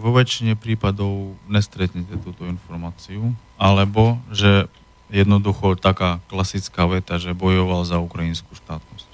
[0.00, 4.72] vo väčšine prípadov nestretnete túto informáciu, alebo že
[5.12, 9.08] jednoducho taká klasická veta, že bojoval za ukrajinskú štátnosť.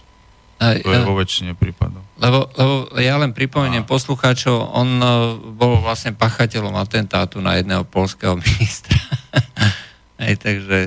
[0.57, 2.01] A, to je vo väčšine prípadov.
[2.17, 3.89] Lebo, lebo ja len pripomeniem a...
[3.89, 4.89] poslucháčov, on
[5.53, 8.96] bol vlastne pachateľom atentátu na jedného polského ministra.
[10.23, 10.79] Hej, takže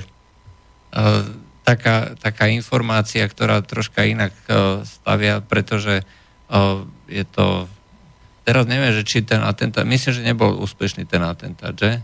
[0.96, 1.26] uh,
[1.64, 6.02] taká, taká informácia, ktorá troška inak uh, stavia, pretože
[6.50, 7.70] uh, je to...
[8.44, 9.86] Teraz neviem, že či ten atentát...
[9.86, 12.02] Myslím, že nebol úspešný ten atentát, že?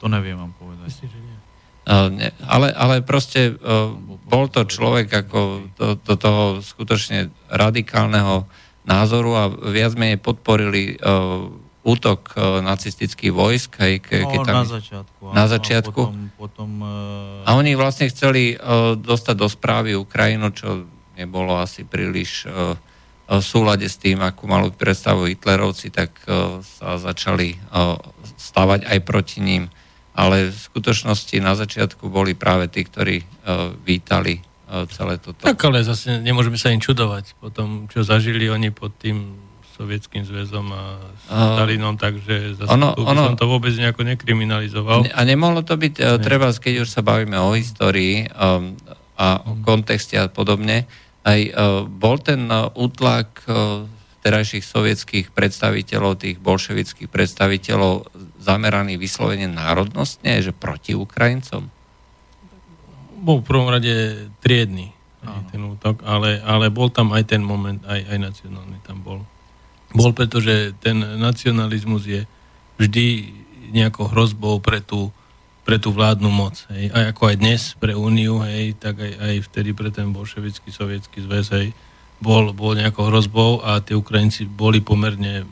[0.00, 0.88] To neviem vám povedať.
[0.88, 1.36] Myslím, že nie.
[1.82, 3.90] Uh, ne, ale, ale proste uh,
[4.22, 8.46] bol to človek ako to, to, toho skutočne radikálneho
[8.86, 11.50] názoru a viac menej podporili uh,
[11.82, 13.70] útok uh, nacistických vojsk.
[13.82, 15.22] Hej, ke, no, tam, na začiatku.
[15.34, 16.02] Na začiatku.
[16.02, 21.60] A, potom, potom, uh, a oni vlastne chceli uh, dostať do správy Ukrajinu, čo nebolo
[21.60, 22.48] asi príliš
[23.28, 26.24] v súlade s tým, akú malú predstavu Hitlerovci, tak
[26.64, 27.56] sa začali
[28.36, 29.68] stavať aj proti ním.
[30.16, 33.24] Ale v skutočnosti na začiatku boli práve tí, ktorí
[33.84, 34.40] vítali
[34.88, 35.44] celé toto.
[35.44, 39.36] Tak ale zase nemôžeme sa im čudovať po tom, čo zažili oni pod tým
[39.72, 45.08] Sovietským zväzom a Stalinom, takže zase ono, tu ono, som to vôbec nejako nekriminalizoval.
[45.08, 46.20] A nemohlo to byť, ne.
[46.20, 48.76] treba, keď už sa bavíme o histórii um,
[49.16, 50.84] a o kontexte a podobne,
[51.24, 51.52] aj uh,
[51.88, 53.88] bol ten uh, útlak uh,
[54.22, 61.66] terajších sovietských predstaviteľov, tých bolševických predstaviteľov zameraný vyslovene národnostne, že proti Ukrajincom?
[63.22, 64.94] Bol v prvom rade triedny
[65.54, 69.22] ten útok, ale, ale bol tam aj ten moment, aj, aj nacionálny tam bol
[69.92, 72.20] bol, pretože ten nacionalizmus je
[72.80, 73.06] vždy
[73.72, 75.12] nejakou hrozbou pre tú,
[75.64, 76.60] pre tú vládnu moc.
[76.68, 76.92] Hej.
[76.92, 81.24] Aj ako aj dnes pre Úniu, hej, tak aj, aj vtedy pre ten bolševický sovietský
[81.24, 81.68] zväz hej,
[82.22, 85.48] bol, bol nejakou hrozbou a tí Ukrajinci boli pomerne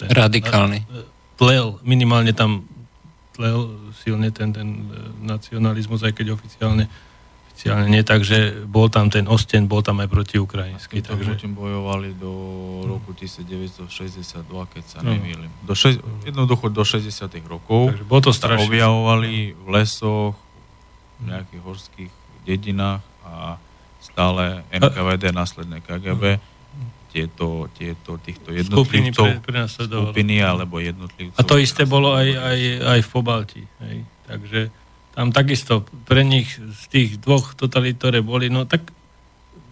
[0.00, 0.82] ten, radikálni.
[1.36, 2.66] Tlel, minimálne tam
[3.32, 4.88] tlel silne ten, ten
[5.24, 6.88] nacionalizmus, aj keď oficiálne
[7.62, 10.98] oficiálne nie, takže bol tam ten Osten, bol tam aj protiukrajinský.
[11.06, 11.46] A takže...
[11.46, 12.32] bojovali do
[12.90, 15.14] roku 1962, keď sa no.
[15.14, 15.46] nemýlim.
[15.62, 17.06] Do še- jednoducho do 60
[17.46, 17.94] rokov.
[17.94, 18.66] Takže bolo to strašné.
[18.66, 20.34] objavovali v lesoch,
[21.22, 22.12] v nejakých horských
[22.42, 23.62] dedinách a
[24.02, 26.42] stále NKVD, následné KGB,
[27.14, 31.38] tieto, tieto týchto jednotlivcov, skupiny, skupiny alebo jednotlivcov.
[31.38, 33.62] A to isté bolo aj, aj, aj v Pobalti.
[33.84, 33.96] Hej.
[34.26, 34.60] Takže
[35.12, 38.88] tam takisto pre nich z tých dvoch totalít, ktoré boli, no tak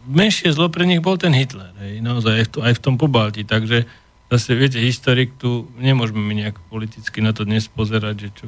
[0.09, 3.43] menšie zlo pre nich bol ten Hitler, hej, naozaj aj v, aj v tom Pobalti,
[3.45, 3.89] takže
[4.31, 8.47] zase, viete, historik tu, nemôžeme my nejak politicky na to dnes pozerať, že čo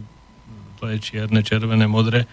[0.82, 2.26] to je čierne, červené, modré,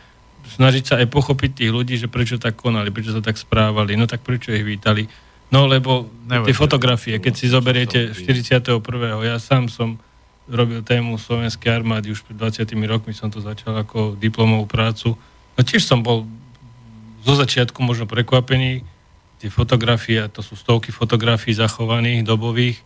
[0.57, 4.09] snažiť sa aj pochopiť tých ľudí, že prečo tak konali, prečo sa tak správali, no
[4.09, 5.05] tak prečo ich vítali.
[5.49, 8.81] No lebo Neviem, tie fotografie, keď si zoberiete 41.
[9.25, 10.01] ja sám som
[10.49, 15.13] robil tému slovenskej armády, už pred 20 rokmi som to začal ako diplomovú prácu.
[15.55, 16.25] No tiež som bol
[17.23, 18.81] zo začiatku možno prekvapený,
[19.39, 22.77] tie fotografie, to sú stovky fotografií zachovaných, dobových,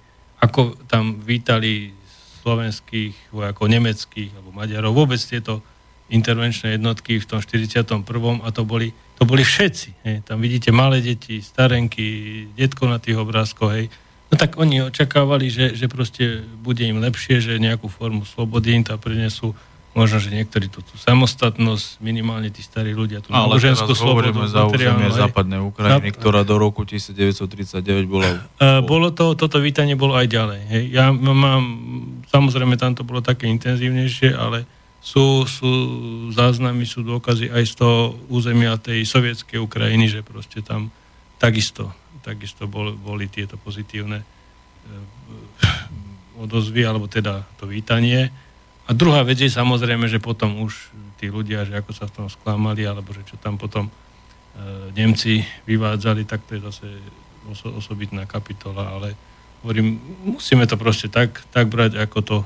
[0.44, 1.96] ako tam vítali
[2.44, 5.64] slovenských vojakov, nemeckých alebo Maďarov, vôbec tieto
[6.12, 8.04] intervenčné jednotky v tom 41.
[8.44, 9.90] a to boli, to boli všetci.
[10.04, 10.18] Hej.
[10.28, 12.06] Tam vidíte malé deti, starenky,
[12.54, 13.88] detko na tých obrázkoch, hej.
[14.34, 18.82] No tak oni očakávali, že, že proste bude im lepšie, že nejakú formu slobody im
[18.82, 19.54] tam prinesú
[19.94, 24.34] možno, že niektorí tú, tú samostatnosť, minimálne tí starí ľudia, tú Ale náboženskú slobodu.
[24.34, 26.18] Ale za územie západnej Ukrajiny, Zap...
[26.18, 28.42] ktorá do roku 1939 bola...
[28.58, 30.62] Uh, bolo to, toto vítanie bolo aj ďalej.
[30.66, 30.84] Hej.
[30.98, 31.64] Ja mám,
[32.34, 34.66] samozrejme tam to bolo také intenzívnejšie, ale
[34.98, 35.70] sú, sú
[36.34, 40.90] záznamy, sú dôkazy aj z toho územia tej sovietskej Ukrajiny, že proste tam
[41.38, 41.94] takisto
[42.24, 45.06] takisto bol, boli tieto pozitívne eh,
[46.40, 48.32] odozvy, alebo teda to vítanie.
[48.84, 50.92] A druhá vec je samozrejme, že potom už
[51.24, 53.92] tí ľudia, že ako sa v tom sklamali, alebo že čo tam potom e,
[54.92, 56.88] Nemci vyvádzali, tak to je zase
[57.48, 59.16] oso, osobitná kapitola, ale
[59.64, 62.38] hovorím, musíme to proste tak, tak brať, ako to,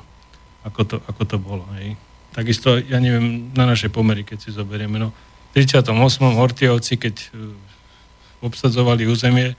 [0.61, 1.65] ako to, ako to bolo.
[1.81, 1.97] Hej.
[2.37, 5.09] Takisto, ja neviem, na naše pomery, keď si zoberieme, no
[5.57, 5.89] v 38.
[6.21, 7.27] Hortiovci, keď e,
[8.45, 9.57] obsadzovali územie,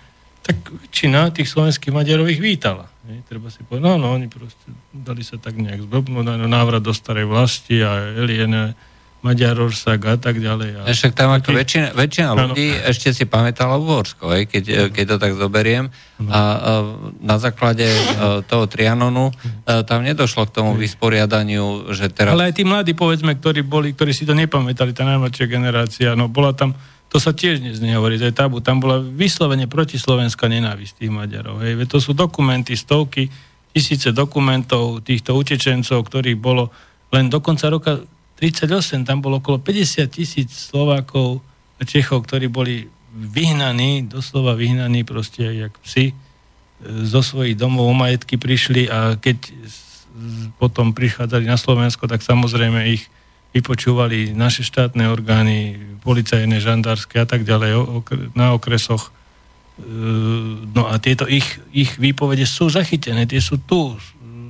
[0.49, 0.59] tak
[0.89, 2.89] väčšina tých slovenských Maďarov ich vítala.
[3.05, 3.21] Nie?
[3.29, 6.97] Treba si povedať, no, no, oni proste dali sa tak nejak zblbnúť na návrat do
[6.97, 8.73] starej vlasti a Eliene,
[9.19, 10.87] Maďar Orsak a tak ďalej.
[10.87, 12.87] A Však tam ako väčšina, väčšina ľudí ano.
[12.87, 15.91] ešte si pamätala Uhorsko, keď, keď to tak zoberiem.
[16.23, 16.39] A, a
[17.19, 19.35] na základe a, toho Trianonu
[19.67, 22.31] a, tam nedošlo k tomu vysporiadaniu, že teraz...
[22.31, 26.31] Ale aj tí mladí, povedzme, ktorí boli, ktorí si to nepamätali, tá najmladšia generácia, no
[26.31, 28.61] bola tam to sa tiež dnes nehovorí, to je tabu.
[28.61, 31.65] Tam bola vyslovene protislovenská nenávisť tých Maďarov.
[31.65, 31.89] Hej.
[31.89, 33.33] To sú dokumenty, stovky,
[33.73, 36.69] tisíce dokumentov týchto utečencov, ktorých bolo
[37.09, 38.05] len do konca roka
[38.37, 41.41] 38, tam bolo okolo 50 tisíc Slovákov
[41.81, 46.15] a Čechov, ktorí boli vyhnaní, doslova vyhnaní proste jak psi, e,
[47.09, 49.39] zo svojich domov o majetky prišli a keď
[50.59, 53.07] potom prichádzali na Slovensko, tak samozrejme ich
[53.59, 58.03] vypočúvali naše štátne orgány, policajné, žandárske a tak ďalej
[58.39, 59.11] na okresoch.
[59.11, 59.85] E,
[60.71, 63.99] no a tieto ich, ich výpovede sú zachytené, tie sú tu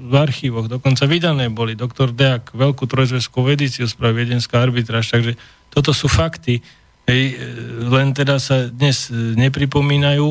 [0.08, 1.76] v archívoch, dokonca vydané boli.
[1.76, 5.36] Doktor Deak veľkú trojzveskú edíciu spravil viedenská arbitráž, takže
[5.68, 6.60] toto sú fakty.
[7.08, 7.36] Hej, e,
[7.88, 10.26] len teda sa dnes nepripomínajú,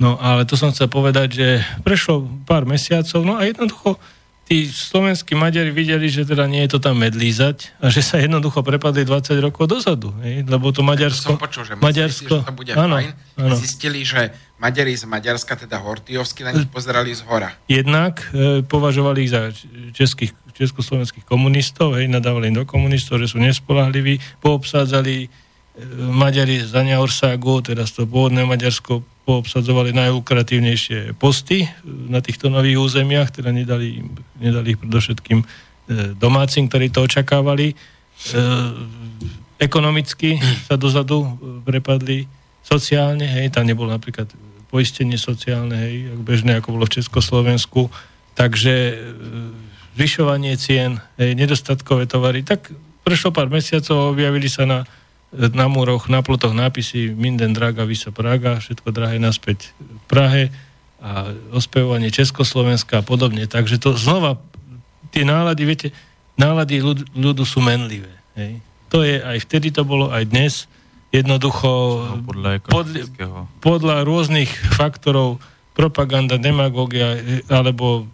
[0.00, 1.48] no ale to som chcel povedať, že
[1.84, 4.00] prešlo pár mesiacov, no a jednoducho
[4.44, 8.60] tí slovenskí Maďari videli, že teda nie je to tam medlízať a že sa jednoducho
[8.60, 10.12] prepadli 20 rokov dozadu.
[10.20, 10.44] Hej?
[10.44, 11.34] Lebo to Maďarsko...
[11.34, 13.10] To som počul, že Maďarsko, si, že to bude áno, fajn.
[13.40, 13.54] Áno.
[13.56, 17.56] Zistili, že Maďari z Maďarska, teda Hortiovsky, na nich pozerali z hora.
[17.66, 19.48] Jednak e, považovali ich za
[19.96, 25.28] českých, československých komunistov, hej, nadávali do komunistov, že sú nespolahliví, poobsádzali e,
[26.12, 33.32] Maďari z Orságu, teda z toho pôvodného Maďarsko, poobsadzovali najlukratívnejšie posty na týchto nových územiach,
[33.32, 34.04] teda nedali,
[34.36, 35.46] nedali ich predovšetkým e,
[36.16, 37.72] domácim, ktorí to očakávali.
[37.72, 37.74] E,
[39.56, 40.36] ekonomicky
[40.68, 41.24] sa dozadu
[41.64, 42.28] prepadli
[42.60, 44.28] sociálne, hej, tam nebolo napríklad
[44.68, 47.88] poistenie sociálne, hej, bežné, ako bolo v Československu,
[48.36, 48.94] takže e,
[49.96, 52.68] zvyšovanie cien, hej, nedostatkové tovary, tak
[53.04, 54.78] prešlo pár mesiacov, objavili sa na
[55.34, 60.42] na múroch, na plotoch nápisy Minden Draga, Visa Praga, všetko drahé naspäť v Prahe
[61.02, 63.44] a ospevovanie Československa a podobne.
[63.44, 64.40] Takže to znova,
[65.12, 65.88] tie nálady, viete,
[66.38, 68.10] nálady ľud, ľudu sú menlivé.
[68.38, 68.62] Hej.
[68.94, 70.70] To je aj vtedy to bolo, aj dnes.
[71.14, 71.70] Jednoducho
[72.26, 73.06] podľa, podľa,
[73.62, 75.38] podľa rôznych faktorov
[75.74, 78.06] propaganda, demagogia alebo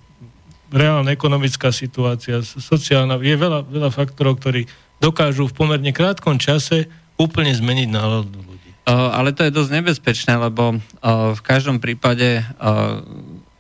[0.68, 4.68] reálna ekonomická situácia, sociálna, je veľa, veľa faktorov, ktorí
[5.00, 6.86] dokážu v pomerne krátkom čase
[7.20, 8.70] úplne zmeniť náladu ľudí.
[8.88, 12.40] Ale to je dosť nebezpečné, lebo v každom prípade,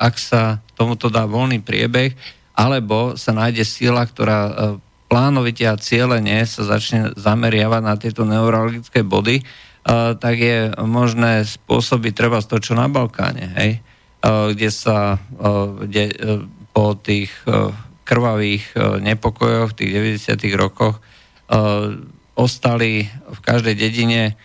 [0.00, 2.16] ak sa tomuto dá voľný priebeh,
[2.56, 4.72] alebo sa nájde sila, ktorá
[5.12, 9.44] plánovite a cieľene sa začne zameriavať na tieto neurologické body,
[10.20, 13.84] tak je možné spôsobiť treba to, čo na Balkáne, hej?
[14.24, 15.16] kde sa
[15.80, 16.12] kde,
[16.76, 17.32] po tých
[18.04, 19.90] krvavých nepokojoch v tých
[20.26, 20.60] 90.
[20.60, 21.00] rokoch
[22.40, 24.40] ostali v každej dedine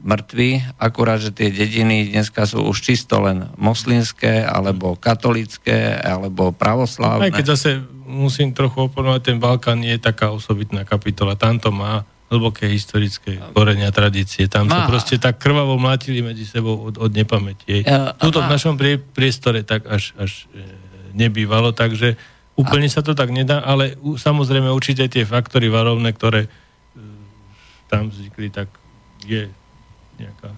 [0.00, 7.28] mŕtvi, akurát, že tie dediny dneska sú už čisto len moslimské, alebo katolické, alebo pravoslávne.
[7.28, 11.36] Aj keď zase musím trochu oponovať, ten Balkán je taká osobitná kapitola.
[11.36, 14.48] Tam to má hlboké historické korenia tradície.
[14.48, 17.84] Tam sa proste tak krvavo mlátili medzi sebou od, od nepamäti.
[17.84, 20.64] Ja, Tuto v našom prie, priestore tak až, až e,
[21.12, 22.16] nebývalo, takže
[22.56, 22.92] úplne a...
[22.96, 26.48] sa to tak nedá, ale samozrejme určite tie faktory varovné, ktoré
[27.94, 28.68] tam vznikli, tak
[29.22, 29.46] je
[30.18, 30.50] nejaká...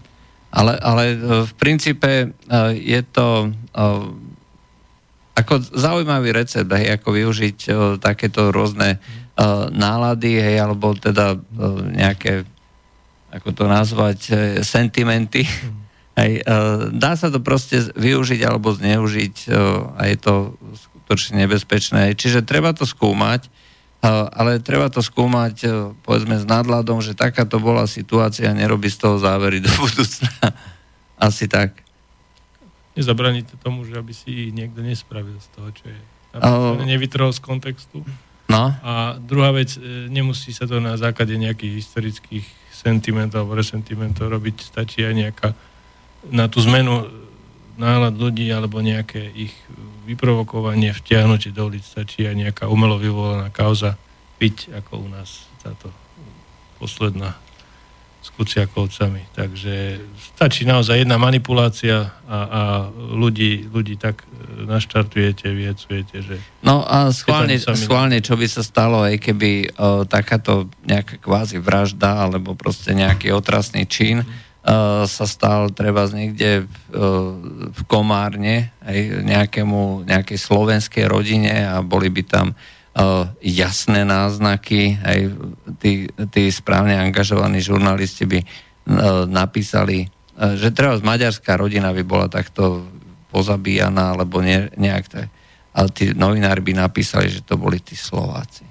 [0.57, 2.29] Ale, ale e, v princípe e,
[2.81, 3.79] je to e,
[5.37, 7.59] ako zaujímavý recept, hej, ako využiť
[8.01, 8.97] takéto rôzne
[9.69, 11.37] nálady, hej, alebo teda
[11.93, 12.49] nejaké,
[13.29, 14.33] ako to nazvať,
[14.65, 15.45] sentimenty.
[16.17, 16.41] Hej,
[16.97, 19.53] dá sa to proste využiť alebo zneužiť
[20.01, 22.17] a je to skutočne nebezpečné.
[22.17, 23.53] Čiže treba to skúmať
[24.09, 25.69] ale treba to skúmať, e,
[26.05, 30.31] povedzme, s nadladom, že takáto bola situácia, nerobí z toho závery do budúcna.
[31.16, 31.81] Asi tak.
[32.97, 36.01] Nezabraníte tomu, že aby si niekto nespravil z toho, čo je.
[36.37, 38.05] Aby nevytrhol z kontextu.
[38.47, 38.73] No.
[38.85, 44.57] A druhá vec, e, nemusí sa to na základe nejakých historických sentimentov alebo resentimentov robiť,
[44.62, 45.49] stačí aj nejaká
[46.31, 47.26] na tú zmenu
[47.77, 49.55] nálad ľudí alebo nejaké ich
[50.09, 54.01] vyprovokovanie, vtiahnutie do ulic, stačí aj nejaká umelo vyvolaná kauza
[54.36, 55.93] piť, ako u nás táto
[56.77, 57.36] posledná
[58.27, 59.23] s Kuciakovcami.
[59.39, 60.03] Takže
[60.35, 66.35] stačí naozaj jedna manipulácia a, a ľudí, ľudí tak e, naštartujete, viecujete, že...
[66.66, 72.27] No a schválne, schválne čo by sa stalo, aj keby o, takáto nejaká kvázi vražda
[72.27, 74.45] alebo proste nejaký otrasný čin mm
[75.06, 76.98] sa stal treba niekde v,
[77.70, 85.18] v Komárne aj nejakému, nejakej slovenskej rodine a boli by tam uh, jasné náznaky, aj
[85.78, 88.40] tí, tí správne angažovaní žurnalisti by
[89.30, 92.86] napísali, že treba z maďarská rodina by bola takto
[93.30, 95.28] pozabíjaná, alebo ne, nejak tak.
[95.76, 98.65] Ale tí novinári by napísali, že to boli tí Slováci.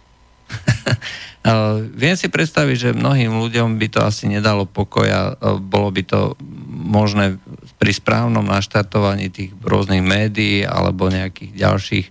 [2.01, 6.33] Viem si predstaviť, že mnohým ľuďom by to asi nedalo pokoja, bolo by to
[6.73, 7.37] možné
[7.77, 12.07] pri správnom naštartovaní tých rôznych médií alebo nejakých ďalších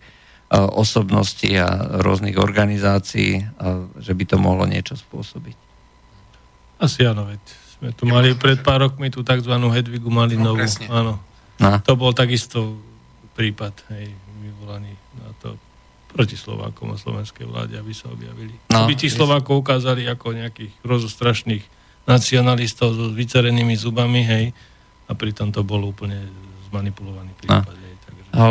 [0.55, 3.43] osobností a rôznych organizácií,
[3.99, 5.57] že by to mohlo niečo spôsobiť.
[6.79, 7.43] Asi áno, veď
[7.75, 9.51] sme tu mali pred pár rokmi tú tzv.
[9.51, 10.63] Hedvigu Malinovú.
[10.63, 11.15] No, áno.
[11.59, 11.83] No.
[11.83, 12.79] To bol takisto
[13.35, 14.95] prípad, hej, vyvolaný
[16.15, 18.55] proti Slovákom a slovenskej vláde, aby sa objavili.
[18.71, 21.67] No, aby tí Slovákov ukázali ako nejakých rozostrašných
[22.07, 24.55] nacionalistov s vycerenými zubami, hej,
[25.11, 26.23] a pritom to bol úplne
[26.71, 27.67] zmanipulovaný prípad.
[27.67, 27.83] No.
[27.83, 28.23] Hej, takže...
[28.31, 28.47] no,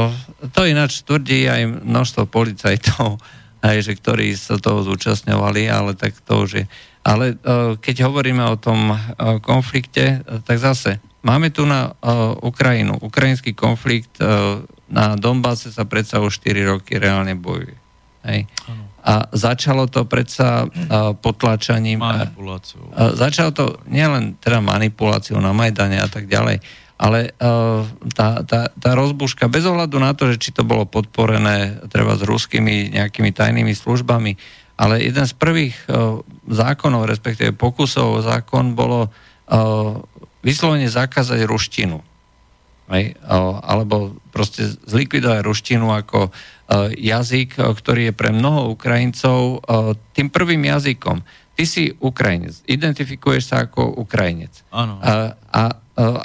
[0.51, 3.17] to ináč tvrdí aj množstvo policajtov,
[3.67, 6.65] aj, že ktorí sa toho zúčastňovali, ale tak to už je.
[7.03, 8.99] Ale uh, keď hovoríme o tom uh,
[9.39, 11.95] konflikte, uh, tak zase máme tu na
[12.43, 14.19] Ukrajinu, ukrajinský konflikt
[14.93, 17.73] na Donbase sa predsa už 4 roky reálne bojuje.
[18.23, 18.47] Hej.
[19.03, 21.99] A začalo to predsa uh, potlačaním.
[21.99, 22.93] Manipuláciou.
[22.93, 26.63] Uh, začalo to nielen teda manipuláciou na Majdane a tak ďalej,
[26.95, 27.83] ale uh,
[28.15, 32.23] tá, tá, tá rozbuška, bez ohľadu na to, že či to bolo podporené treba s
[32.23, 34.39] ruskými nejakými tajnými službami,
[34.79, 39.99] ale jeden z prvých uh, zákonov, respektíve pokusov o zákon bolo uh,
[40.47, 42.12] vyslovene zakázať ruštinu.
[42.91, 43.15] Hej,
[43.63, 46.31] alebo proste zlikvidovať ruštinu ako e,
[46.99, 49.57] jazyk, e, ktorý je pre mnoho Ukrajincov e,
[50.11, 51.23] tým prvým jazykom.
[51.55, 54.67] Ty si Ukrajinec, identifikuješ sa ako Ukrajinec.
[54.75, 54.99] Áno.
[54.99, 55.63] A, a, a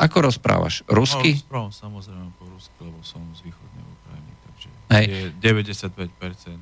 [0.03, 0.83] ako rozprávaš?
[0.91, 1.39] Rusky?
[1.39, 4.69] No, rozprávam samozrejme po rusky, lebo som z východnej Ukrajiny, takže
[4.99, 5.05] Hej.
[5.07, 6.59] je 95%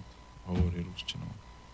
[0.50, 1.24] hovorí ruštinu.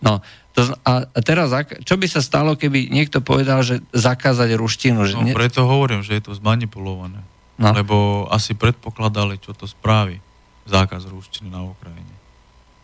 [0.03, 0.19] No,
[0.51, 1.55] to, a teraz,
[1.87, 5.07] čo by sa stalo, keby niekto povedal, že zakázať ruštinu?
[5.07, 7.23] Že no, preto hovorím, že je to zmanipulované.
[7.57, 7.69] No.
[7.69, 10.17] Lebo asi predpokladali, čo to spraví.
[10.65, 12.15] Zákaz rúštiny na Ukrajine.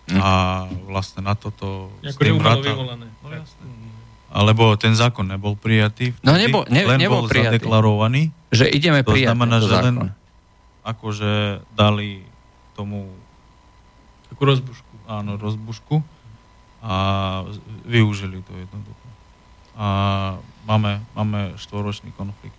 [0.09, 0.19] Hm.
[0.19, 0.29] A
[0.89, 1.93] vlastne na toto...
[2.05, 2.69] Ako rata...
[2.75, 3.63] No, jasne.
[4.29, 6.13] Alebo ten zákon nebol prijatý.
[6.13, 7.57] Vtedy, no nebol, ne, len nebol bol prijatý.
[7.57, 8.29] zadeklarovaný.
[8.53, 9.85] Že ideme to prijať znamená, že zákon.
[9.85, 9.97] len
[10.85, 11.33] akože
[11.73, 12.21] dali
[12.77, 13.09] tomu
[14.29, 14.93] Takú rozbušku.
[15.09, 16.05] Áno, rozbušku
[16.79, 16.95] a
[17.83, 19.07] využili to jednoducho.
[19.73, 19.87] A
[20.69, 22.58] máme, máme štvoročný konflikt,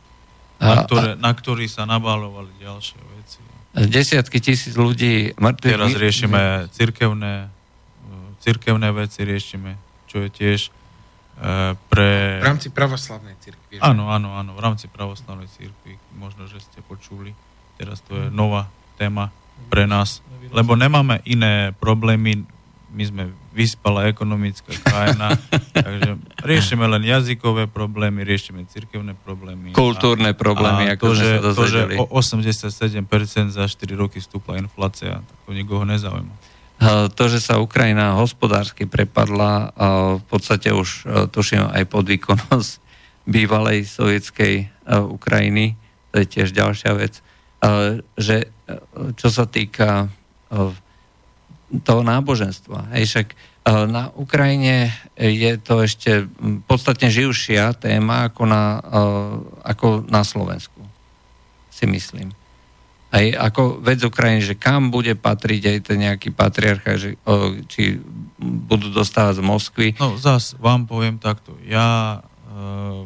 [0.60, 3.40] na, ktoré, na ktorý sa nabálovali ďalšie veci.
[3.72, 5.72] Desiatky tisíc ľudí mŕtvych.
[5.72, 7.48] Teraz riešime cirkevné,
[8.44, 10.70] cirkevné veci, riešime, čo je tiež e,
[11.88, 12.08] pre...
[12.38, 13.80] V rámci pravoslavnej cirkvi.
[13.80, 15.96] Áno, áno, áno, v rámci pravoslavnej cirkvi.
[16.20, 17.32] Možno, že ste počuli.
[17.80, 18.68] Teraz to je nová
[19.00, 19.32] téma
[19.72, 20.20] pre nás,
[20.52, 22.44] lebo nemáme iné problémy
[22.90, 23.22] my sme
[23.54, 25.38] vyspalá ekonomická krajina,
[25.86, 29.70] takže riešime len jazykové problémy, riešime cirkevné problémy.
[29.72, 35.22] Kultúrne problémy, a ako to, že, to, že o 87% za 4 roky stúpla inflácia,
[35.22, 36.34] tak to nikoho nezaujíma.
[37.12, 39.76] To, že sa Ukrajina hospodársky prepadla,
[40.16, 42.72] v podstate už tuším aj pod výkonnosť
[43.28, 45.76] bývalej sovietskej Ukrajiny,
[46.10, 47.20] to je tiež ďalšia vec,
[48.16, 48.48] že
[49.20, 50.08] čo sa týka
[51.86, 52.90] toho náboženstva.
[52.98, 53.36] Hej, však e,
[53.86, 56.26] na Ukrajine je to ešte
[56.66, 59.02] podstatne živšia téma ako na, e,
[59.62, 60.82] ako na Slovensku,
[61.70, 62.34] si myslím.
[63.10, 67.18] Aj ako vec Ukrajiny, že kam bude patriť aj ten nejaký patriarcha, že,
[67.66, 67.98] či
[68.38, 69.88] budú dostávať z Moskvy.
[69.98, 71.58] No zas vám poviem takto.
[71.66, 73.02] Ja uh,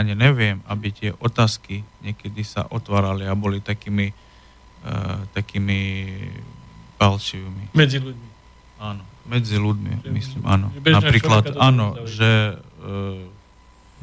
[0.00, 4.14] ani neviem, aby tie otázky niekedy sa otvárali a boli takými,
[5.34, 5.82] takými
[6.98, 7.72] palčivými.
[7.72, 8.28] Medzi ľuďmi.
[8.78, 10.70] Áno, medzi ľuďmi, že, myslím, áno.
[10.74, 12.86] Napríklad, áno, že e,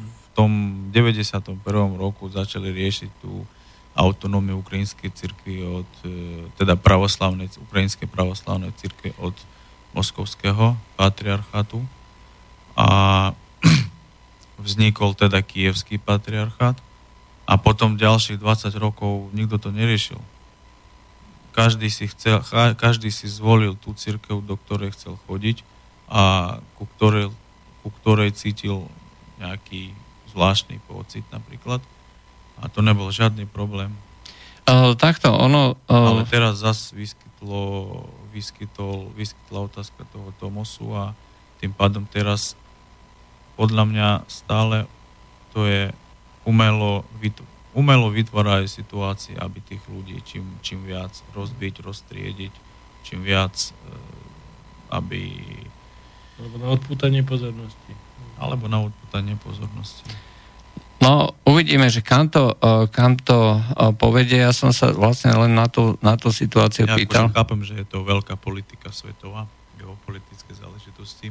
[0.00, 0.50] v tom
[0.92, 1.60] 91.
[1.96, 3.44] roku začali riešiť tú
[3.96, 9.32] autonómiu ukrajinskej cirkvi od, e, teda pravoslavnej, ukrajinskej pravoslavnej cirkvi od
[9.96, 11.80] moskovského patriarchátu
[12.76, 12.88] a
[14.66, 16.76] vznikol teda kievský patriarchát
[17.48, 20.20] a potom ďalších 20 rokov nikto to neriešil
[21.56, 22.44] každý si, chcel,
[22.76, 25.64] každý si zvolil tú církev, do ktorej chcel chodiť
[26.04, 27.32] a ku ktorej,
[27.80, 28.84] ku ktorej cítil
[29.40, 29.96] nejaký
[30.36, 31.80] zvláštny pocit napríklad.
[32.60, 33.96] A to nebol žiadny problém.
[34.68, 35.80] Uh, takto, ono...
[35.88, 36.20] Uh...
[36.20, 38.04] Ale teraz zase vyskytlo,
[38.36, 41.16] vyskytol, vyskytla otázka toho Tomosu a
[41.56, 42.52] tým pádom teraz
[43.56, 44.84] podľa mňa stále
[45.56, 45.88] to je
[46.44, 47.08] umelo
[47.76, 52.52] umelo vytvárajú situácie, aby tých ľudí čím, čím viac rozbiť, roztriediť,
[53.04, 53.70] čím viac, e,
[54.96, 55.20] aby...
[56.40, 57.92] Alebo na odputanie pozornosti.
[58.40, 60.08] Alebo na odputanie pozornosti.
[61.04, 64.40] No, uvidíme, že kam to, e, kam to e, povedie.
[64.40, 67.28] Ja som sa vlastne len na tú, na tú situáciu ja pýtal.
[67.28, 69.44] Ja chápem, že je to veľká politika svetová,
[69.76, 71.28] geopolitické záležitosti,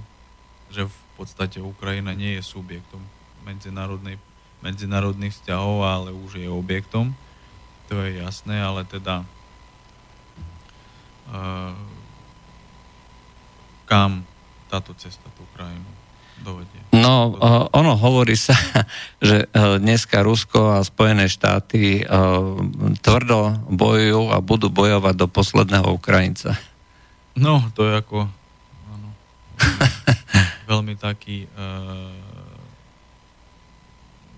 [0.70, 3.02] že v podstate Ukrajina nie je subjektom
[3.42, 4.22] medzinárodnej
[4.66, 7.14] medzinárodných vzťahov, ale už je objektom.
[7.94, 9.22] To je jasné, ale teda
[11.30, 11.78] uh,
[13.86, 14.26] kam
[14.66, 15.86] táto cesta tú krajinu
[16.42, 16.82] dovedie?
[16.98, 18.58] No, uh, ono hovorí sa,
[19.28, 22.02] že uh, dneska Rusko a Spojené štáty
[23.06, 26.58] tvrdo bojujú a budú bojovať do posledného Ukrajinca.
[27.38, 28.26] No, to je ako
[28.90, 29.10] áno,
[30.74, 32.25] veľmi taký uh,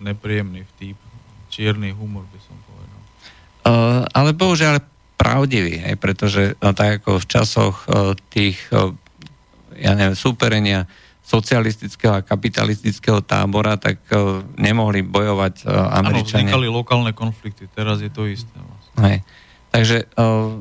[0.01, 0.97] nepríjemný vtip.
[1.47, 2.99] Čierny humor by som povedal.
[3.67, 4.83] Uh, ale bohužiaľ
[5.17, 8.93] pravdivý, hej, pretože no, tak ako v časoch uh, tých, uh,
[9.75, 10.85] ja neviem, súperenia
[11.27, 16.47] socialistického a kapitalistického tábora, tak uh, nemohli bojovať uh, Američania.
[16.47, 18.55] Áno, vznikali lokálne konflikty, teraz je to isté.
[18.55, 18.95] Vlastne.
[19.03, 19.17] Hej.
[19.67, 20.55] Takže uh,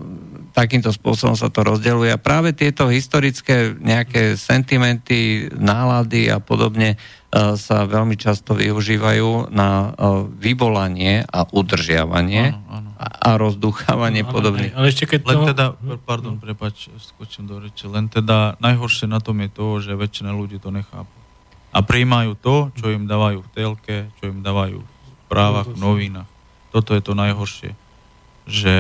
[0.51, 6.99] takýmto spôsobom sa to rozdeľuje a práve tieto historické nejaké sentimenty, nálady a podobne
[7.37, 9.89] sa veľmi často využívajú na e,
[10.41, 12.91] vyvolanie a udržiavanie áno, áno.
[12.97, 14.73] a rozduchávanie áno, podobných.
[14.73, 15.47] Ale ešte keď len to...
[15.53, 15.67] teda,
[16.07, 20.57] pardon, prepač, skočím do reči, len teda najhoršie na tom je to, že väčšina ľudí
[20.57, 21.13] to nechápu.
[21.77, 24.89] A prijímajú to, čo im dávajú v telke, čo im dávajú v
[25.29, 26.31] správach, v novinách.
[26.73, 27.77] Toto je to najhoršie.
[28.49, 28.77] Že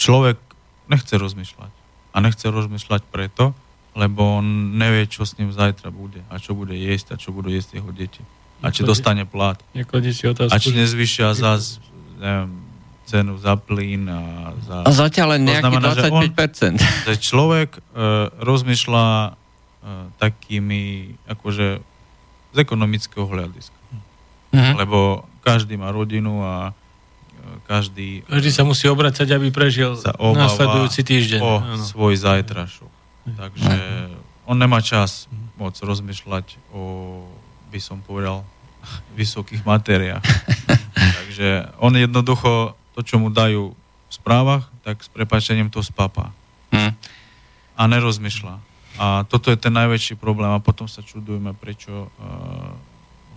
[0.00, 0.40] človek
[0.88, 1.72] nechce rozmýšľať.
[2.14, 3.52] A nechce rozmýšľať preto,
[3.98, 7.50] lebo on nevie, čo s ním zajtra bude a čo bude jesť a čo budú
[7.50, 8.22] jesť jeho deti.
[8.62, 9.58] A či dostane plat.
[9.74, 11.82] A či nezvyšia zás,
[12.18, 12.62] neviem,
[13.10, 14.76] cenu za plyn a za...
[14.86, 15.98] A zatiaľ len nejaký znamená, 25%.
[15.98, 16.74] Že, on,
[17.10, 17.82] že človek uh,
[18.38, 21.82] rozmýšľa uh, takými, akože
[22.54, 23.78] z ekonomického hľadiska.
[24.54, 24.72] Mhm.
[24.80, 26.72] Lebo každý má rodinu a e,
[27.64, 28.24] každý...
[28.24, 31.40] Každý sa musí obracať, aby prežil sa následujúci týždeň.
[31.40, 31.84] o ano.
[31.84, 32.97] svoj zajtrašok.
[33.36, 33.74] Takže
[34.48, 35.28] on nemá čas
[35.58, 37.24] moc rozmýšľať o,
[37.68, 38.46] by som povedal,
[39.20, 40.24] vysokých matériách.
[41.18, 43.76] Takže on jednoducho to, čo mu dajú
[44.08, 46.32] v správach, tak s prepačením to spápa.
[46.68, 46.92] Hmm.
[47.80, 48.60] a nerozmýšľa.
[49.00, 52.76] A toto je ten najväčší problém a potom sa čudujeme, prečo uh,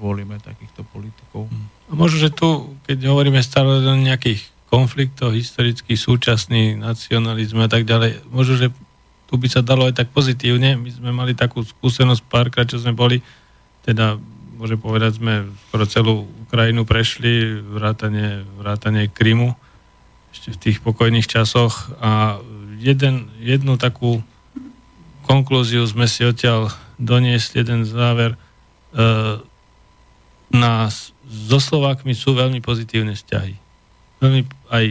[0.02, 1.48] volíme takýchto politikov.
[1.88, 7.86] A možno, že tu, keď hovoríme stále o nejakých konfliktoch historických, súčasný nacionalizm a tak
[7.86, 8.68] ďalej, možno, že
[9.32, 10.76] tu by sa dalo aj tak pozitívne.
[10.76, 13.24] My sme mali takú skúsenosť párkrát, čo sme boli,
[13.88, 14.20] teda
[14.60, 16.14] môže povedať, sme skoro celú
[16.44, 19.56] Ukrajinu prešli, vrátanie, vrátanie Krymu,
[20.36, 22.44] ešte v tých pokojných časoch a
[22.76, 24.20] jeden, jednu takú
[25.24, 28.36] konklúziu sme si odtiaľ doniesli, jeden záver.
[28.36, 28.38] E,
[30.52, 33.56] nás so Slovákmi sú veľmi pozitívne vzťahy.
[34.20, 34.86] Veľmi aj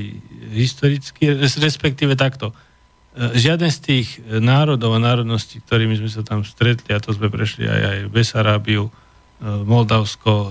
[0.57, 2.57] historicky, respektíve takto.
[3.21, 7.69] Žiaden z tých národov a národností, ktorými sme sa tam stretli, a to sme prešli
[7.69, 8.89] aj, aj Besarábiu,
[9.41, 10.49] E, Moldavsko, e,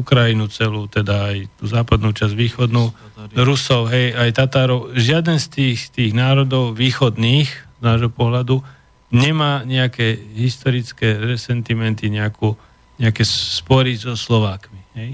[0.00, 2.94] Ukrajinu celú, teda aj tú západnú časť východnú,
[3.36, 4.96] Rusov, hej, aj Tatárov.
[4.96, 8.64] Žiaden z tých, tých národov východných, z nášho pohľadu,
[9.12, 12.54] nemá nejaké historické resentimenty, nejakú,
[12.96, 14.80] nejaké spory so Slovákmi.
[14.96, 15.10] Hej?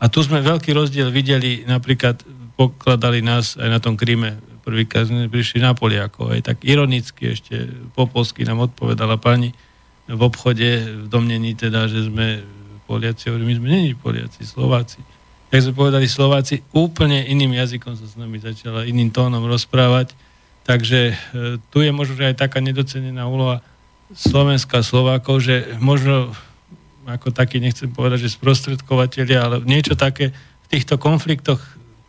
[0.00, 2.22] A tu sme veľký rozdiel videli, napríklad
[2.54, 4.38] pokladali nás aj na tom Kríme,
[4.70, 7.66] prvýkrát sme prišli na Poliakov, aj tak ironicky ešte
[7.98, 9.50] po polsky nám odpovedala pani,
[10.06, 10.66] v obchode
[11.02, 12.46] v domnení teda, že sme
[12.86, 15.02] Poliaci, my sme není Poliaci, Slováci.
[15.50, 20.14] Jak sme povedali Slováci, úplne iným jazykom sa s nami začala, iným tónom rozprávať.
[20.62, 21.14] Takže e,
[21.74, 23.62] tu je možno že aj taká nedocenená úloha
[24.14, 26.34] Slovenska Slovákov, že možno
[27.06, 31.58] ako taký, nechcem povedať, že sprostredkovateľia, ale niečo také v týchto konfliktoch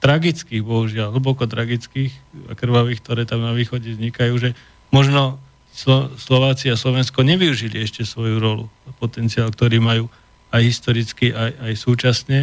[0.02, 2.10] tragických, bohužiaľ, hlboko tragických
[2.50, 4.50] a krvavých, ktoré tam na východe vznikajú, že
[4.90, 5.38] možno
[5.72, 10.12] Slo- Slováci a Slovensko nevyužili ešte svoju rolu a potenciál, ktorý majú
[10.52, 12.40] aj historicky, aj, aj súčasne.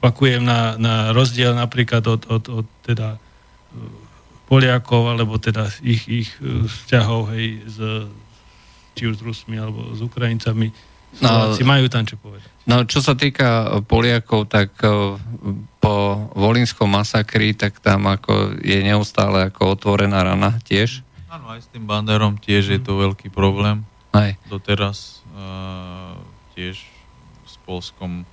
[0.00, 3.18] Pakujem na, na rozdiel napríklad od, od, od teda e,
[4.48, 7.78] Poliakov, alebo teda ich, ich e, vzťahov hej, z,
[8.96, 10.72] či už s Rusmi, alebo s Ukrajincami.
[11.20, 12.48] No, Slováci no, majú tam čo povedať.
[12.64, 15.18] No, čo sa týka Poliakov, tak e,
[15.82, 15.94] po
[16.32, 21.02] Volinskom masakri, tak tam ako je neustále ako otvorená rana tiež
[21.32, 23.88] Áno, aj s tým banderom tiež je to veľký problém.
[24.12, 24.36] Aj.
[24.52, 26.12] Doteraz uh,
[26.52, 26.76] tiež
[27.48, 28.28] s Polskom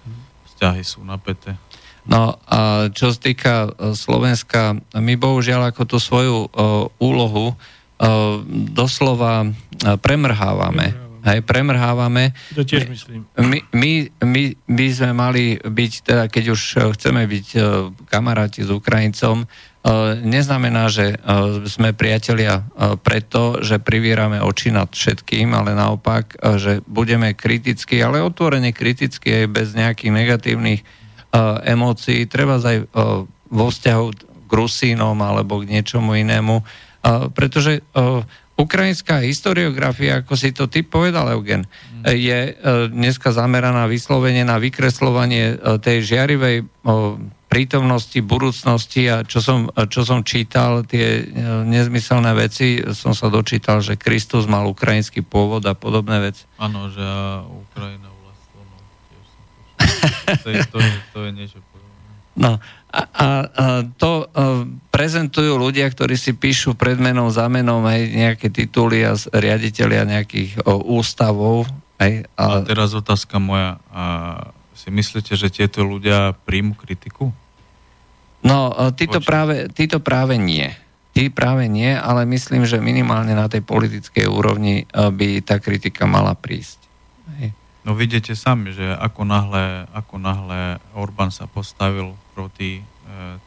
[0.51, 1.56] vzťahy sú napäté.
[2.03, 9.47] No a čo sa týka Slovenska, my bohužiaľ ako tú svoju uh, úlohu uh, doslova
[9.47, 10.91] uh, premrhávame.
[11.26, 12.32] Hej, premrhávame.
[12.56, 13.28] To tiež myslím.
[13.36, 13.91] My, my,
[14.24, 16.62] my, my sme mali byť, teda keď už
[16.96, 19.44] chceme byť uh, kamaráti s Ukrajincom,
[19.80, 21.18] E, neznamená, že e,
[21.64, 28.20] sme priatelia e, preto, že privierame oči nad všetkým, ale naopak, že budeme kriticky, ale
[28.20, 30.82] otvorene kriticky aj bez nejakých negatívnych
[31.62, 32.90] emócií, treba aj
[33.54, 34.06] vo vzťahu
[34.50, 36.66] k Rusínom alebo k niečomu inému,
[37.38, 37.86] pretože
[38.60, 41.64] ukrajinská historiografia, ako si to ty povedal, Eugen,
[42.03, 42.60] je
[42.91, 46.68] dneska zameraná vyslovene na vykreslovanie tej žiarivej
[47.49, 51.34] prítomnosti, budúcnosti a čo som, čo som čítal, tie e,
[51.65, 56.45] nezmyselné veci, som sa dočítal, že Kristus mal ukrajinský pôvod a podobné veci.
[56.61, 57.02] Áno, že
[57.49, 58.77] Ukrajina vlastne, no,
[59.10, 59.41] tiež som
[60.45, 62.10] to, je, to, je, to je niečo podobné.
[62.38, 62.52] No,
[62.90, 63.66] a, a, a
[64.02, 69.14] to a, e, prezentujú ľudia, ktorí si píšu pred menom, za menom nejaké tituly a
[69.14, 71.70] riaditeľia nejakých o, ústavov.
[72.02, 72.44] Aj, a...
[72.60, 73.78] a teraz otázka moja.
[73.94, 74.03] A
[74.74, 77.30] si myslíte, že tieto ľudia príjmu kritiku?
[78.41, 80.72] No, e, títo práve, títo práve nie.
[81.14, 86.10] Tí práve nie, ale myslím, že minimálne na tej politickej úrovni e, by tá kritika
[86.10, 86.78] mala prísť.
[87.88, 92.84] No vidíte sami, že ako náhle, ako náhle Orbán sa postavil proti e,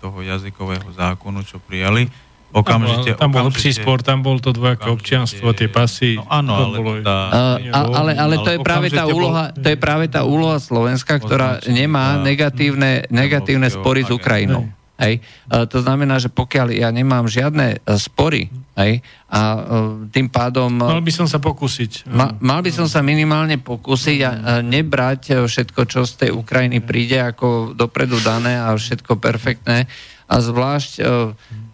[0.00, 2.08] toho jazykového zákonu, čo prijali,
[2.52, 6.20] Okamžite, tam bol lepší sport, tam bol to dvojaké občianstvo, tie pasy.
[6.20, 9.78] No áno, ale, bolo, tá, uh, ale, ale to je práve tá úloha, to je
[9.80, 14.68] práve tá úloha Slovenska, ktorá nemá negatívne, negatívne spory s Ukrajinou.
[15.00, 15.24] Hej.
[15.48, 19.60] Uh, to znamená, že pokiaľ ja nemám žiadne uh, spory, hej, a uh,
[20.08, 20.72] tým pádom...
[20.72, 22.08] Mal by som sa pokúsiť.
[22.12, 24.30] Ma, mal by som sa minimálne pokúsiť a
[24.64, 29.90] nebrať všetko, čo z tej Ukrajiny príde, ako dopredu dané a všetko perfektné.
[30.32, 31.04] A zvlášť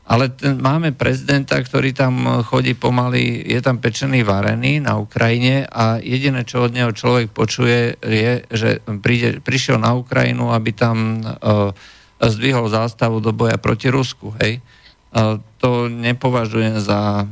[0.08, 6.00] ale ten, máme prezidenta, ktorý tam chodí pomaly, je tam pečený varený na Ukrajine a
[6.00, 11.76] jediné, čo od neho človek počuje, je, že príde, prišiel na Ukrajinu, aby tam uh,
[12.24, 14.32] zdvihol zástavu do boja proti Rusku.
[14.40, 14.64] Hej?
[15.12, 17.26] Uh, to nepovažujem za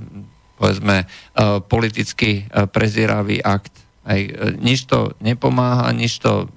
[0.56, 3.72] povedzme, uh, politicky uh, prezieravý akt.
[4.08, 4.22] Hej.
[4.32, 6.48] Uh, nič to nepomáha, nič to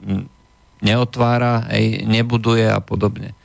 [0.80, 3.36] neotvára, hej, nebuduje a podobne.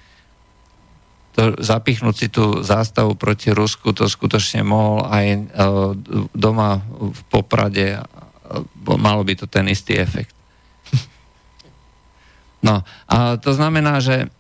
[1.35, 5.51] to, zapichnúť si tú zástavu proti Rusku, to skutočne mohol aj
[6.31, 7.99] doma v Poprade,
[8.87, 10.31] malo by to ten istý efekt.
[12.65, 14.33] No, a to znamená, že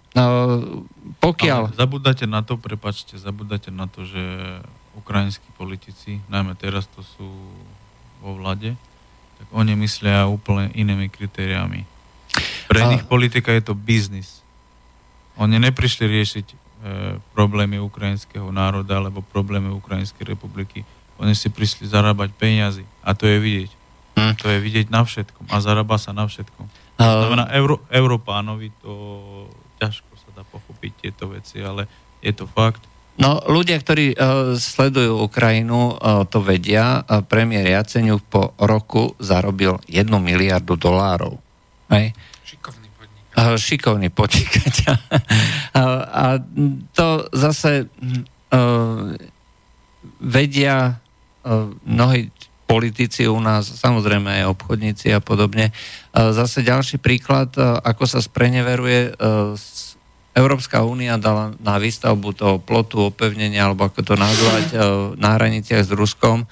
[1.19, 1.75] pokiaľ...
[1.75, 4.23] Ale zabudáte na to, prepačte, zabudáte na to, že
[4.95, 7.27] ukrajinskí politici, najmä teraz to sú
[8.23, 8.79] vo vlade,
[9.43, 11.83] tak oni myslia úplne inými kritériami.
[12.71, 12.91] Pre a...
[12.95, 14.41] nich politika je to biznis.
[15.35, 16.57] Oni neprišli riešiť e,
[17.35, 20.87] problémy ukrajinského národa alebo problémy Ukrajinskej republiky.
[21.19, 22.87] Oni si prišli zarábať peniazy.
[23.03, 23.71] A to je vidieť.
[24.15, 24.35] Hm.
[24.39, 25.51] To je vidieť na všetkom.
[25.51, 26.71] A zarába sa na všetkom.
[27.03, 28.95] To znamená, Euró- Európánovi to
[29.85, 31.85] ťažko sa dá pochopiť tieto veci, ale
[32.25, 32.81] je to fakt.
[33.15, 37.07] No, ľudia, ktorí uh, sledujú Ukrajinu, uh, to vedia.
[37.07, 41.39] Uh, premiér Jaceňuk po roku zarobil 1 miliardu dolárov.
[41.95, 42.11] Hej?
[42.43, 43.39] Šikovný podnikateľ.
[43.39, 44.95] Uh, šikovný podnikateľ.
[44.99, 45.23] uh,
[46.27, 46.27] a
[46.91, 49.15] to zase uh,
[50.19, 52.35] vedia uh, mnohí
[52.65, 55.71] politici u nás, samozrejme aj obchodníci a podobne.
[56.13, 59.15] Zase ďalší príklad, ako sa spreneveruje
[60.35, 64.67] Európska únia dala na výstavbu toho plotu, opevnenia, alebo ako to nazvať,
[65.15, 66.49] na hraniciach s Ruskom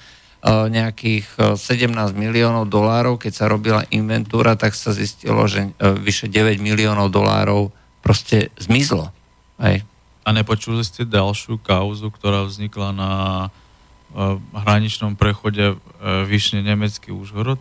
[0.47, 3.19] nejakých 17 miliónov dolárov.
[3.19, 7.71] Keď sa robila inventúra, tak sa zistilo, že vyše 9 miliónov dolárov
[8.03, 9.11] proste zmizlo.
[9.59, 9.87] Hej.
[10.23, 13.11] A nepočuli ste ďalšiu kauzu, ktorá vznikla na
[14.53, 15.75] hraničnom prechode e,
[16.29, 17.59] Vyšne nemecký Úžhorod,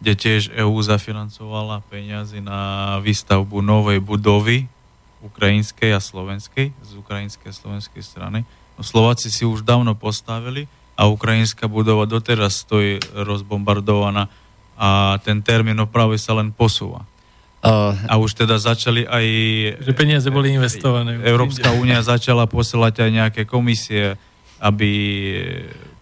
[0.00, 4.70] kde tiež EÚ zafinancovala peniazy na výstavbu novej budovy
[5.20, 8.48] ukrajinskej a slovenskej, z ukrajinskej a slovenskej strany.
[8.78, 10.64] No, Slováci si už dávno postavili
[10.96, 14.32] a ukrajinská budova doteraz stojí rozbombardovaná
[14.80, 17.04] a ten termín opravy sa len posúva.
[17.60, 19.26] Uh, a už teda začali aj...
[19.84, 21.20] Že peniaze boli investované.
[21.20, 24.16] Európska únia začala posielať aj nejaké komisie
[24.60, 24.90] aby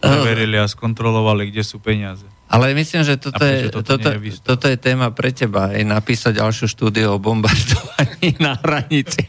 [0.03, 2.27] preverili a skontrolovali, kde sú peniaze.
[2.49, 4.09] Ale myslím, že toto, je, toto, toto,
[4.41, 9.21] toto je téma pre teba, aj napísať ďalšiu štúdiu o bombardovaní na hranici.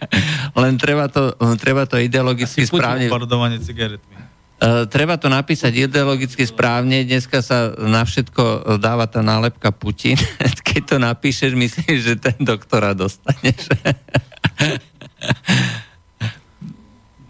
[0.56, 3.12] Len treba to, treba to ideologicky Asi správne...
[3.12, 4.16] bombardovanie cigaretmi.
[4.60, 7.04] Uh, treba to napísať ideologicky správne.
[7.04, 10.16] Dneska sa na všetko dáva tá nálepka Putin.
[10.68, 13.68] Keď to napíšeš, myslíš, že ten doktora dostaneš.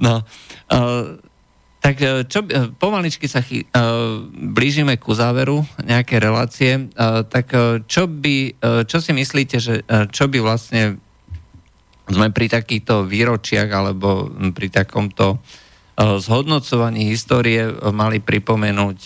[0.07, 0.23] no.
[0.71, 1.19] Uh,
[1.81, 6.93] tak e, čo, e, pomaličky sa chy, uh, blížime ku záveru nejaké relácie.
[7.33, 7.47] Tak
[7.89, 8.37] čo by,
[8.85, 9.83] čo si myslíte, že
[10.13, 11.01] čo by vlastne
[12.11, 15.41] sme pri takýchto výročiach alebo pri takomto
[15.97, 18.99] zhodnocovaní histórie mali pripomenúť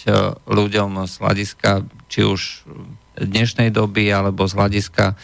[0.47, 1.71] ľuďom z hľadiska
[2.07, 2.65] či už
[3.19, 5.19] dnešnej doby alebo z hľadiska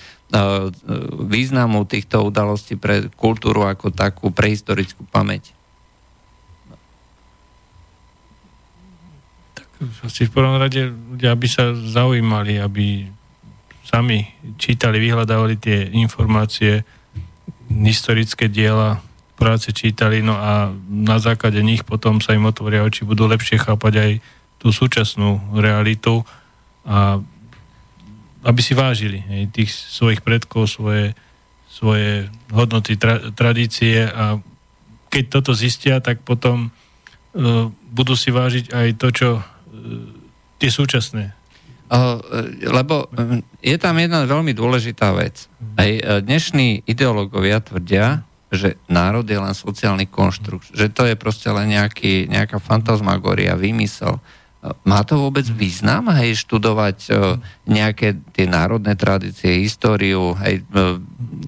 [1.27, 5.55] významu týchto udalostí pre kultúru ako takú prehistorickú pamäť.
[9.81, 13.09] Asi v prvom rade ľudia by sa zaujímali, aby
[13.89, 14.28] sami
[14.61, 16.85] čítali, vyhľadávali tie informácie,
[17.73, 19.01] historické diela,
[19.40, 23.94] práce čítali, no a na základe nich potom sa im otvoria oči, budú lepšie chápať
[23.97, 24.12] aj
[24.61, 26.20] tú súčasnú realitu
[26.85, 27.24] a
[28.44, 31.16] aby si vážili hej, tých svojich predkov, svoje,
[31.73, 34.36] svoje hodnoty, tra, tradície a
[35.09, 39.28] keď toto zistia, tak potom uh, budú si vážiť aj to, čo
[40.61, 41.36] tie súčasné?
[41.90, 42.23] Uh,
[42.70, 43.11] lebo
[43.59, 45.51] je tam jedna veľmi dôležitá vec.
[45.74, 51.51] Aj e, dnešní ideológovia tvrdia, že národ je len sociálny konštrukt, že to je proste
[51.51, 54.23] len nejaký, nejaká fantasmagoria, výmysel.
[54.86, 57.11] Má to vôbec význam, hej, študovať
[57.65, 60.62] nejaké tie národné tradície, históriu, hej,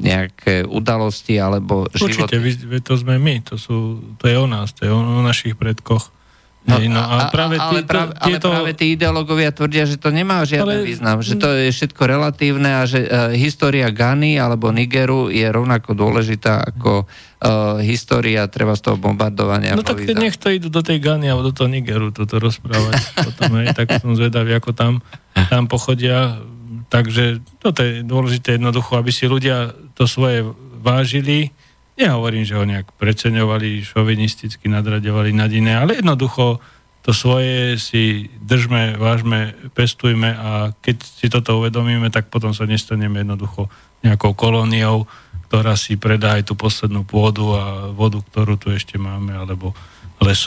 [0.00, 2.40] nejaké udalosti alebo životy?
[2.40, 5.54] Určite, to sme my, to, sú, to je o nás, to je o, o našich
[5.54, 6.21] predkoch.
[6.62, 8.46] No, no a práve ale, práve, tieto...
[8.46, 10.86] ale práve tí ideológovia tvrdia, že to nemá žiadny ale...
[10.86, 15.98] význam, že to je všetko relatívne a že uh, história Gany alebo Nigeru je rovnako
[15.98, 19.74] dôležitá ako uh, história treba z toho bombardovania.
[19.74, 22.94] No tak nech to idú do tej Gany alebo do toho Nigeru toto rozprávať.
[23.26, 25.02] potom, hej, tak som zvedavý, ako tam,
[25.34, 26.38] tam pochodia.
[26.86, 30.46] Takže toto je dôležité jednoducho, aby si ľudia to svoje
[30.78, 31.50] vážili
[31.92, 36.58] Nehovorím, že ho nejak preceňovali, šovinisticky nadraďovali nad iné, ale jednoducho
[37.02, 43.26] to svoje si držme, vážme, pestujme a keď si toto uvedomíme, tak potom sa nestaneme
[43.26, 43.66] jednoducho
[44.06, 45.10] nejakou kolóniou,
[45.50, 49.74] ktorá si predá aj tú poslednú pôdu a vodu, ktorú tu ešte máme, alebo
[50.22, 50.46] les,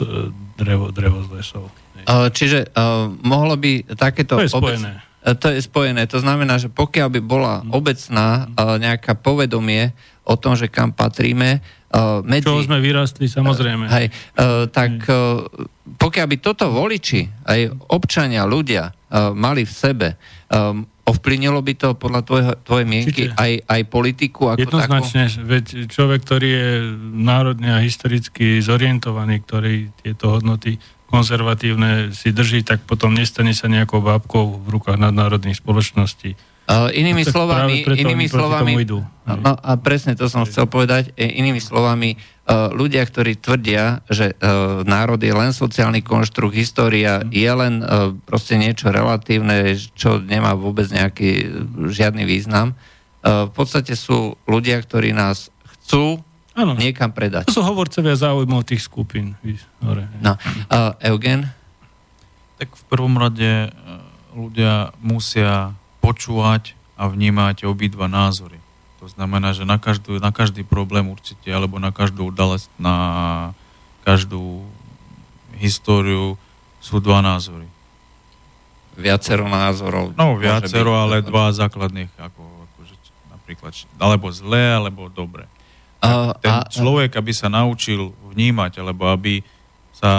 [0.56, 1.68] drevo, drevo z lesov.
[2.08, 4.40] Čiže uh, mohlo by takéto...
[4.40, 5.04] To je spojené.
[5.04, 6.06] Obec, to je spojené.
[6.14, 9.90] To znamená, že pokiaľ by bola obecná uh, nejaká povedomie
[10.26, 11.62] o tom, že kam patríme,
[12.26, 12.44] medzi...
[12.44, 13.88] Čo sme vyrastli, samozrejme.
[13.88, 14.12] Hej,
[14.74, 15.06] tak
[15.86, 18.92] pokiaľ by toto voliči, aj občania, ľudia
[19.32, 20.08] mali v sebe,
[21.06, 25.46] ovplyvnilo by to podľa tvojho, tvojej mienky aj, aj politiku ako Jednoznačne, takú?
[25.46, 26.70] veď človek, ktorý je
[27.14, 34.02] národne a historicky zorientovaný, ktorý tieto hodnoty konzervatívne si drží, tak potom nestane sa nejakou
[34.02, 36.36] bábkou v rukách nadnárodných spoločností.
[36.66, 39.06] Uh, inými no, slovami, inými slovami idú.
[39.30, 41.14] No, a presne to som chcel povedať.
[41.14, 47.22] E, inými slovami, uh, ľudia, ktorí tvrdia, že uh, národ je len sociálny konštrukt, história
[47.22, 47.30] mm.
[47.30, 51.54] je len uh, proste niečo relatívne, čo nemá vôbec nejaký
[51.86, 52.74] žiadny význam.
[53.22, 56.26] Uh, v podstate sú ľudia, ktorí nás chcú
[56.56, 56.74] ano.
[56.80, 57.52] niekam predať.
[57.52, 59.36] To sú hovorcovia záujmov tých skupín.
[60.24, 60.40] No.
[60.72, 61.52] Uh, Eugen?
[62.56, 63.76] Tak v prvom rade
[64.36, 68.60] ľudia musia počúvať a vnímať obidva názory.
[69.04, 72.96] To znamená, že na, každú, na každý problém určite, alebo na každú udalosť, na
[74.08, 74.64] každú
[75.60, 76.40] históriu
[76.80, 77.68] sú dva názory.
[78.96, 80.16] Viacero názorov.
[80.16, 82.96] No, viacero, byť, ale dva základných, ako, akože,
[83.28, 85.46] napríklad, alebo zlé, alebo dobre.
[86.06, 89.42] A, ten a, človek, aby sa naučil vnímať, alebo aby
[89.96, 90.14] sa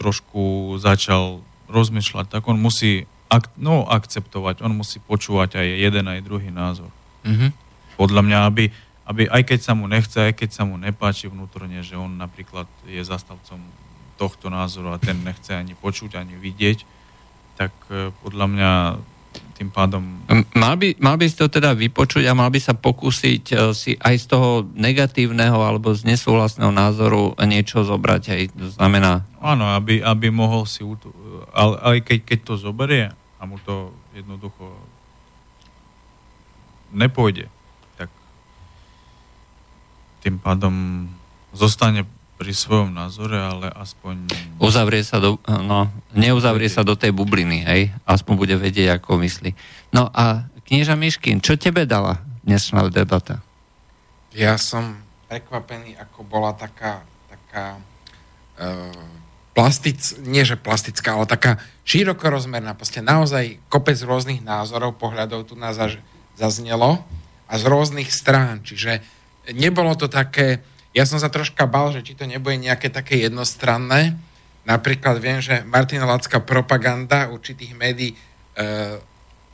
[0.00, 6.20] trošku začal rozmýšľať, tak on musí ak, no, akceptovať, on musí počúvať aj jeden, aj
[6.20, 6.92] druhý názor.
[7.24, 7.50] Mm-hmm.
[7.96, 8.64] Podľa mňa, aby,
[9.08, 12.68] aby aj keď sa mu nechce, aj keď sa mu nepáči vnútorne, že on napríklad
[12.84, 13.56] je zastavcom
[14.20, 16.84] tohto názoru a ten nechce ani počuť, ani vidieť,
[17.56, 18.70] tak e, podľa mňa
[19.62, 20.02] tým pádom...
[20.58, 23.94] Mal by, mal by si to teda vypočuť a mal by sa pokúsiť e, si
[23.94, 28.22] aj z toho negatívneho alebo z nesúhlasného názoru niečo zobrať.
[28.32, 29.22] Aj, to znamená...
[29.38, 30.82] Áno, aby, aby mohol si...
[31.54, 34.74] Ale aj keď, keď to zoberie a mu to jednoducho
[36.92, 37.48] nepôjde,
[37.96, 38.10] tak
[40.26, 41.06] tým pádom
[41.54, 42.04] zostane
[42.42, 44.26] pri svojom názore, ale aspoň...
[44.58, 47.94] Uzavrie sa do, no, neuzavrie sa do tej bubliny, hej?
[48.02, 49.54] Aspoň bude vedieť, ako myslí.
[49.94, 53.38] No a knieža Miškin, čo tebe dala dnešná debata?
[54.34, 54.98] Ja som
[55.30, 57.78] prekvapený, ako bola taká, taká
[58.58, 58.90] uh,
[59.54, 65.78] plastic, nie že plastická, ale taká širokorozmerná, proste naozaj kopec rôznych názorov, pohľadov tu nás
[66.34, 67.06] zaznelo
[67.46, 68.98] a z rôznych strán, čiže
[69.54, 70.58] nebolo to také,
[70.92, 74.16] ja som sa troška bal, že či to nebude nejaké také jednostranné,
[74.68, 78.16] napríklad viem, že Martina Lacka propaganda určitých médií e,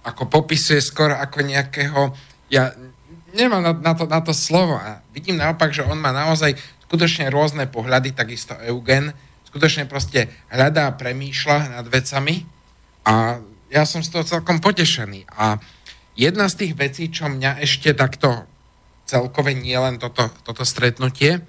[0.04, 2.12] ako popisuje skoro ako nejakého,
[2.52, 2.74] ja
[3.32, 6.58] nemám na, na, to, na to slovo a vidím naopak, že on má naozaj
[6.88, 9.12] skutočne rôzne pohľady, takisto Eugen,
[9.48, 12.44] skutočne proste hľadá a premýšľa nad vecami
[13.04, 15.28] a ja som z toho celkom potešený.
[15.36, 15.60] A
[16.16, 18.48] jedna z tých vecí, čo mňa ešte takto
[19.08, 21.40] celkové nie len toto, toto stretnutie,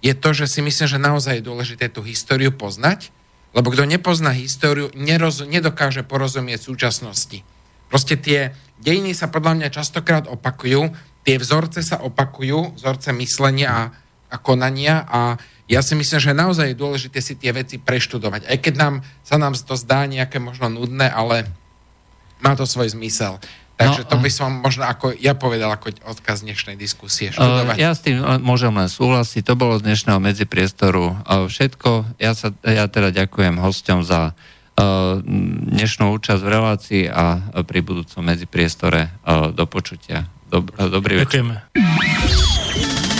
[0.00, 3.12] je to, že si myslím, že naozaj je dôležité tú históriu poznať,
[3.52, 7.42] lebo kto nepozná históriu, neroz, nedokáže porozumieť súčasnosti.
[7.90, 10.94] Proste tie dejiny sa podľa mňa častokrát opakujú,
[11.26, 13.82] tie vzorce sa opakujú, vzorce myslenia a,
[14.30, 15.36] a konania a
[15.70, 18.46] ja si myslím, že naozaj je dôležité si tie veci preštudovať.
[18.50, 21.46] Aj keď nám, sa nám to zdá nejaké možno nudné, ale
[22.42, 23.38] má to svoj zmysel.
[23.80, 27.32] Takže no, to by som možno, ako ja povedal, ako odkaz dnešnej diskusie.
[27.32, 27.80] Študovať.
[27.80, 29.40] Ja s tým môžem len súhlasiť.
[29.48, 32.20] To bolo z dnešného medzipriestoru všetko.
[32.20, 34.36] Ja, sa, ja teda ďakujem hosťom za
[35.72, 39.12] dnešnú účasť v relácii a pri budúcom medzipriestore
[39.56, 40.28] do počutia.
[40.48, 41.40] Dob, dobrý večer.
[41.40, 43.19] Ďakujeme.